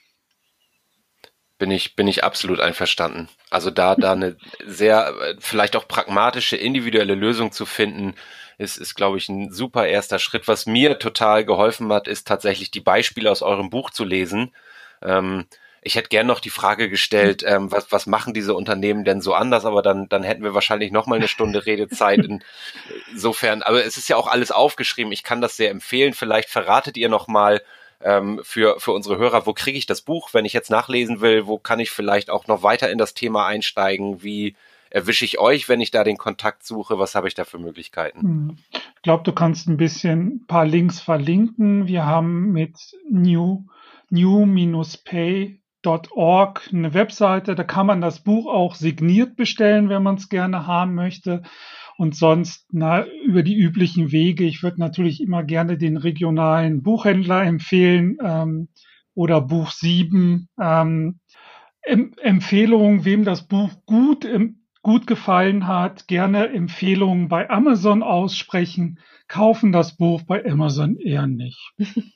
bin 1.64 1.72
ich, 1.72 1.96
bin 1.96 2.10
ich 2.10 2.26
absolut 2.26 2.60
einverstanden. 2.60 3.30
Also 3.50 3.70
da, 3.70 3.96
da 3.96 4.12
eine 4.12 4.36
sehr, 4.66 5.14
vielleicht 5.40 5.78
auch 5.78 5.88
pragmatische, 5.88 6.58
individuelle 6.58 7.16
Lösung 7.16 7.54
zu 7.54 7.66
finden, 7.66 8.16
ist, 8.58 8.76
ist, 8.76 8.96
glaube 8.96 9.18
ich, 9.18 9.30
ein 9.30 9.50
super 9.50 9.88
erster 9.88 10.20
Schritt. 10.20 10.50
Was 10.50 10.66
mir 10.66 11.00
total 11.00 11.46
geholfen 11.46 11.94
hat, 11.94 12.10
ist 12.10 12.28
tatsächlich 12.28 12.70
die 12.70 12.82
Beispiele 12.82 13.32
aus 13.32 13.42
eurem 13.42 13.70
Buch 13.70 13.92
zu 13.92 14.04
lesen. 14.04 14.54
Ähm, 15.02 15.46
ich 15.82 15.96
hätte 15.96 16.10
gern 16.10 16.28
noch 16.28 16.42
die 16.42 16.50
Frage 16.50 16.90
gestellt, 16.90 17.46
ähm, 17.48 17.72
was, 17.72 17.94
was 17.94 18.08
machen 18.08 18.34
diese 18.34 18.56
Unternehmen 18.56 19.06
denn 19.06 19.22
so 19.22 19.34
anders, 19.34 19.64
aber 19.64 19.82
dann, 19.82 20.10
dann 20.10 20.24
hätten 20.24 20.44
wir 20.44 20.54
wahrscheinlich 20.54 20.92
noch 20.92 21.08
mal 21.08 21.16
eine 21.16 21.30
Stunde 21.30 21.66
Redezeit. 21.66 22.28
Insofern, 23.10 23.64
aber 23.64 23.86
es 23.86 23.96
ist 23.96 24.10
ja 24.10 24.18
auch 24.18 24.28
alles 24.28 24.52
aufgeschrieben. 24.52 25.14
Ich 25.14 25.24
kann 25.24 25.40
das 25.40 25.56
sehr 25.56 25.72
empfehlen. 25.72 26.14
Vielleicht 26.14 26.50
verratet 26.50 26.98
ihr 26.98 27.08
noch 27.08 27.30
mal, 27.30 27.62
ähm, 28.04 28.40
für, 28.44 28.80
für 28.80 28.92
unsere 28.92 29.18
Hörer, 29.18 29.46
wo 29.46 29.54
kriege 29.54 29.78
ich 29.78 29.86
das 29.86 30.02
Buch, 30.02 30.30
wenn 30.34 30.46
ich 30.46 30.54
jetzt 30.54 30.70
nachlesen 30.70 31.22
will, 31.22 31.48
wo 31.48 31.58
kann 31.58 31.80
ich 31.80 31.92
vielleicht 31.92 32.30
auch 32.30 32.48
noch 32.48 32.64
weiter 32.64 32.90
in 32.92 32.98
das 32.98 33.14
Thema 33.14 33.46
einsteigen, 33.48 34.24
wie 34.24 34.56
erwische 34.90 35.26
ich 35.26 35.40
euch, 35.40 35.68
wenn 35.70 35.82
ich 35.82 35.92
da 35.92 36.04
den 36.04 36.18
Kontakt 36.18 36.66
suche, 36.66 37.00
was 37.00 37.16
habe 37.16 37.28
ich 37.28 37.34
da 37.34 37.46
für 37.46 37.58
Möglichkeiten? 37.58 38.22
Hm. 38.22 38.58
Ich 38.72 39.02
glaube, 39.02 39.24
du 39.24 39.32
kannst 39.34 39.68
ein 39.68 39.78
bisschen 39.78 40.28
ein 40.28 40.46
paar 40.48 40.66
Links 40.66 41.02
verlinken. 41.02 41.88
Wir 41.88 42.06
haben 42.06 42.52
mit 42.52 42.78
new, 43.10 43.66
new-pay.org 44.10 45.60
eine 46.72 46.94
Webseite, 46.94 47.56
da 47.56 47.64
kann 47.64 47.88
man 47.88 48.02
das 48.02 48.20
Buch 48.20 48.46
auch 48.46 48.76
signiert 48.76 49.36
bestellen, 49.36 49.90
wenn 49.90 50.04
man 50.04 50.16
es 50.16 50.30
gerne 50.30 50.68
haben 50.68 50.94
möchte 50.94 51.42
und 51.98 52.16
sonst 52.16 52.68
na, 52.72 53.06
über 53.26 53.44
die 53.44 53.56
üblichen 53.56 54.12
Wege. 54.12 54.46
Ich 54.46 54.64
würde 54.64 54.80
natürlich 54.80 55.22
immer 55.22 55.44
gerne 55.44 55.78
den 55.78 55.98
regionalen 55.98 56.84
Buchhändler 56.84 57.44
empfehlen 57.44 58.18
ähm, 58.24 58.70
oder 59.14 59.42
Buch 59.42 59.72
7. 59.72 60.50
Ähm, 60.60 61.20
em 61.84 62.14
Empfehlungen, 62.22 63.06
wem 63.06 63.26
das 63.26 63.48
Buch 63.48 63.72
gut, 63.86 64.26
im, 64.26 64.64
gut 64.82 65.08
gefallen 65.08 65.68
hat, 65.68 66.08
gerne 66.08 66.50
Empfehlungen 66.50 67.28
bei 67.28 67.50
Amazon 67.50 68.04
aussprechen, 68.04 69.00
kaufen 69.28 69.72
das 69.72 69.98
Buch 69.98 70.24
bei 70.24 70.46
Amazon 70.46 70.98
eher 70.98 71.28
nicht. 71.28 71.74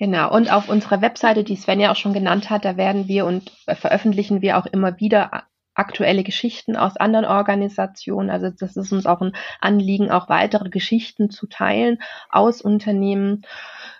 Genau, 0.00 0.32
und 0.32 0.52
auf 0.52 0.68
unserer 0.68 1.02
Webseite, 1.02 1.42
die 1.42 1.56
Sven 1.56 1.80
ja 1.80 1.90
auch 1.90 1.96
schon 1.96 2.12
genannt 2.12 2.50
hat, 2.50 2.64
da 2.64 2.76
werden 2.76 3.08
wir 3.08 3.26
und 3.26 3.50
veröffentlichen 3.66 4.42
wir 4.42 4.56
auch 4.56 4.66
immer 4.66 5.00
wieder 5.00 5.48
aktuelle 5.78 6.24
Geschichten 6.24 6.76
aus 6.76 6.96
anderen 6.96 7.24
Organisationen. 7.24 8.30
Also 8.30 8.50
das 8.50 8.76
ist 8.76 8.92
uns 8.92 9.06
auch 9.06 9.20
ein 9.20 9.34
Anliegen, 9.60 10.10
auch 10.10 10.28
weitere 10.28 10.68
Geschichten 10.68 11.30
zu 11.30 11.46
teilen 11.46 11.98
aus 12.30 12.60
Unternehmen. 12.60 13.44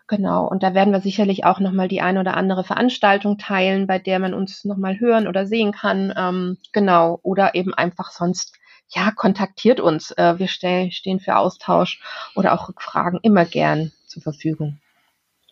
Genau, 0.09 0.47
und 0.47 0.63
da 0.63 0.73
werden 0.73 0.93
wir 0.93 1.03
sicherlich 1.03 1.45
auch 1.45 1.61
nochmal 1.61 1.87
die 1.87 2.01
eine 2.01 2.21
oder 2.21 2.35
andere 2.35 2.65
Veranstaltung 2.65 3.37
teilen, 3.37 3.87
bei 3.87 3.99
der 3.99 4.19
man 4.19 4.33
uns 4.33 4.65
nochmal 4.65 4.99
hören 4.99 5.29
oder 5.29 5.47
sehen 5.47 5.73
kann. 5.73 6.15
Ähm, 6.17 6.57
genau, 6.73 7.21
oder 7.23 7.55
eben 7.55 7.75
einfach 7.75 8.11
sonst, 8.11 8.57
ja, 8.89 9.11
kontaktiert 9.11 9.81
uns. 9.81 10.11
Äh, 10.13 10.39
wir 10.39 10.49
stell, 10.49 10.91
stehen 10.93 11.21
für 11.21 11.37
Austausch 11.37 12.01
oder 12.35 12.55
auch 12.55 12.71
Rückfragen 12.71 13.21
immer 13.23 13.45
gern 13.45 13.93
zur 14.07 14.23
Verfügung. 14.23 14.81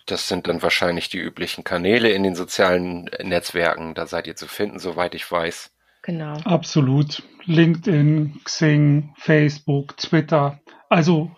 Das 0.07 0.27
sind 0.27 0.47
dann 0.47 0.63
wahrscheinlich 0.63 1.11
die 1.11 1.19
üblichen 1.19 1.63
Kanäle 1.63 2.11
in 2.11 2.23
den 2.23 2.35
sozialen 2.35 3.11
Netzwerken. 3.23 3.93
Da 3.95 4.07
seid 4.07 4.27
ihr 4.27 4.37
zu 4.37 4.47
finden, 4.47 4.79
soweit 4.79 5.15
ich 5.15 5.31
weiß. 5.31 5.71
Genau. 6.07 6.39
Absolut. 6.45 7.25
LinkedIn, 7.45 8.41
Xing, 8.45 9.13
Facebook, 9.19 9.97
Twitter. 9.97 10.61
Also 10.89 11.31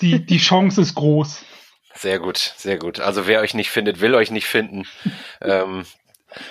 die, 0.00 0.24
die 0.24 0.38
Chance 0.38 0.80
ist 0.80 0.94
groß. 0.94 1.44
Sehr 1.94 2.18
gut, 2.18 2.38
sehr 2.56 2.78
gut. 2.78 3.00
Also 3.00 3.26
wer 3.26 3.40
euch 3.40 3.54
nicht 3.54 3.70
findet, 3.70 4.00
will 4.00 4.14
euch 4.14 4.30
nicht 4.30 4.46
finden. 4.46 4.86
ähm, 5.42 5.84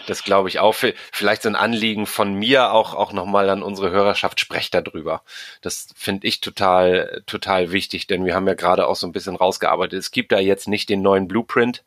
das 0.08 0.24
glaube 0.24 0.50
ich 0.50 0.60
auch. 0.60 0.76
Vielleicht 1.12 1.42
so 1.42 1.50
ein 1.50 1.56
Anliegen 1.56 2.06
von 2.06 2.36
mir 2.36 2.72
auch, 2.72 2.94
auch 2.94 3.12
nochmal 3.12 3.50
an 3.50 3.64
unsere 3.64 3.90
Hörerschaft, 3.90 4.40
sprecht 4.40 4.76
darüber. 4.76 5.24
Das 5.62 5.90
finde 5.96 6.28
ich 6.28 6.42
total, 6.42 7.24
total 7.26 7.72
wichtig, 7.72 8.06
denn 8.06 8.24
wir 8.24 8.36
haben 8.36 8.48
ja 8.48 8.54
gerade 8.54 8.88
auch 8.88 8.96
so 8.96 9.08
ein 9.08 9.12
bisschen 9.12 9.36
rausgearbeitet. 9.36 10.00
Es 10.00 10.12
gibt 10.12 10.32
da 10.32 10.40
jetzt 10.40 10.68
nicht 10.68 10.90
den 10.90 11.02
neuen 11.02 11.28
Blueprint, 11.28 11.84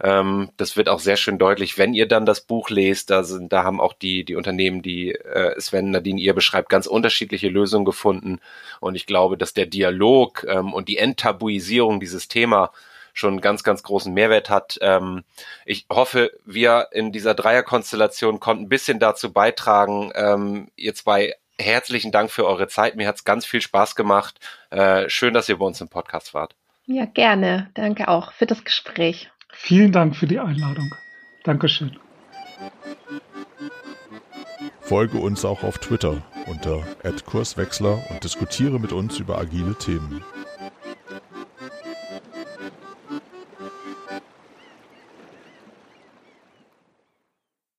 ähm, 0.00 0.50
das 0.56 0.76
wird 0.76 0.88
auch 0.88 1.00
sehr 1.00 1.16
schön 1.16 1.38
deutlich, 1.38 1.76
wenn 1.76 1.92
ihr 1.92 2.06
dann 2.06 2.24
das 2.24 2.40
Buch 2.40 2.70
lest. 2.70 3.10
Da, 3.10 3.24
sind, 3.24 3.52
da 3.52 3.64
haben 3.64 3.80
auch 3.80 3.92
die, 3.92 4.24
die 4.24 4.36
Unternehmen, 4.36 4.82
die 4.82 5.12
äh, 5.12 5.58
Sven 5.60 5.90
Nadine 5.90 6.20
ihr 6.20 6.34
beschreibt, 6.34 6.68
ganz 6.68 6.86
unterschiedliche 6.86 7.48
Lösungen 7.48 7.84
gefunden. 7.84 8.40
Und 8.80 8.94
ich 8.94 9.06
glaube, 9.06 9.36
dass 9.36 9.54
der 9.54 9.66
Dialog 9.66 10.46
ähm, 10.48 10.72
und 10.72 10.88
die 10.88 10.98
Enttabuisierung 10.98 11.98
dieses 11.98 12.28
Thema 12.28 12.70
schon 13.12 13.40
ganz, 13.40 13.64
ganz 13.64 13.82
großen 13.82 14.14
Mehrwert 14.14 14.48
hat. 14.48 14.78
Ähm, 14.80 15.24
ich 15.64 15.86
hoffe, 15.90 16.30
wir 16.44 16.88
in 16.92 17.10
dieser 17.10 17.34
Dreierkonstellation 17.34 18.38
konnten 18.38 18.64
ein 18.64 18.68
bisschen 18.68 19.00
dazu 19.00 19.32
beitragen. 19.32 20.12
Ähm, 20.14 20.68
ihr 20.76 20.94
zwei, 20.94 21.34
herzlichen 21.58 22.12
Dank 22.12 22.30
für 22.30 22.46
eure 22.46 22.68
Zeit. 22.68 22.94
Mir 22.94 23.08
hat 23.08 23.16
es 23.16 23.24
ganz 23.24 23.44
viel 23.44 23.60
Spaß 23.60 23.96
gemacht. 23.96 24.38
Äh, 24.70 25.08
schön, 25.08 25.34
dass 25.34 25.48
ihr 25.48 25.58
bei 25.58 25.66
uns 25.66 25.80
im 25.80 25.88
Podcast 25.88 26.34
wart. 26.34 26.54
Ja, 26.86 27.06
gerne. 27.06 27.70
Danke 27.74 28.06
auch 28.06 28.32
für 28.32 28.46
das 28.46 28.62
Gespräch. 28.62 29.28
Vielen 29.52 29.92
Dank 29.92 30.16
für 30.16 30.26
die 30.26 30.38
Einladung. 30.38 30.94
Dankeschön. 31.44 31.96
Folge 34.80 35.18
uns 35.18 35.44
auch 35.44 35.62
auf 35.64 35.78
Twitter 35.78 36.22
unter 36.46 36.82
@kurswechsler 37.26 38.02
und 38.10 38.24
diskutiere 38.24 38.80
mit 38.80 38.92
uns 38.92 39.18
über 39.18 39.38
agile 39.38 39.74
Themen. 39.74 40.24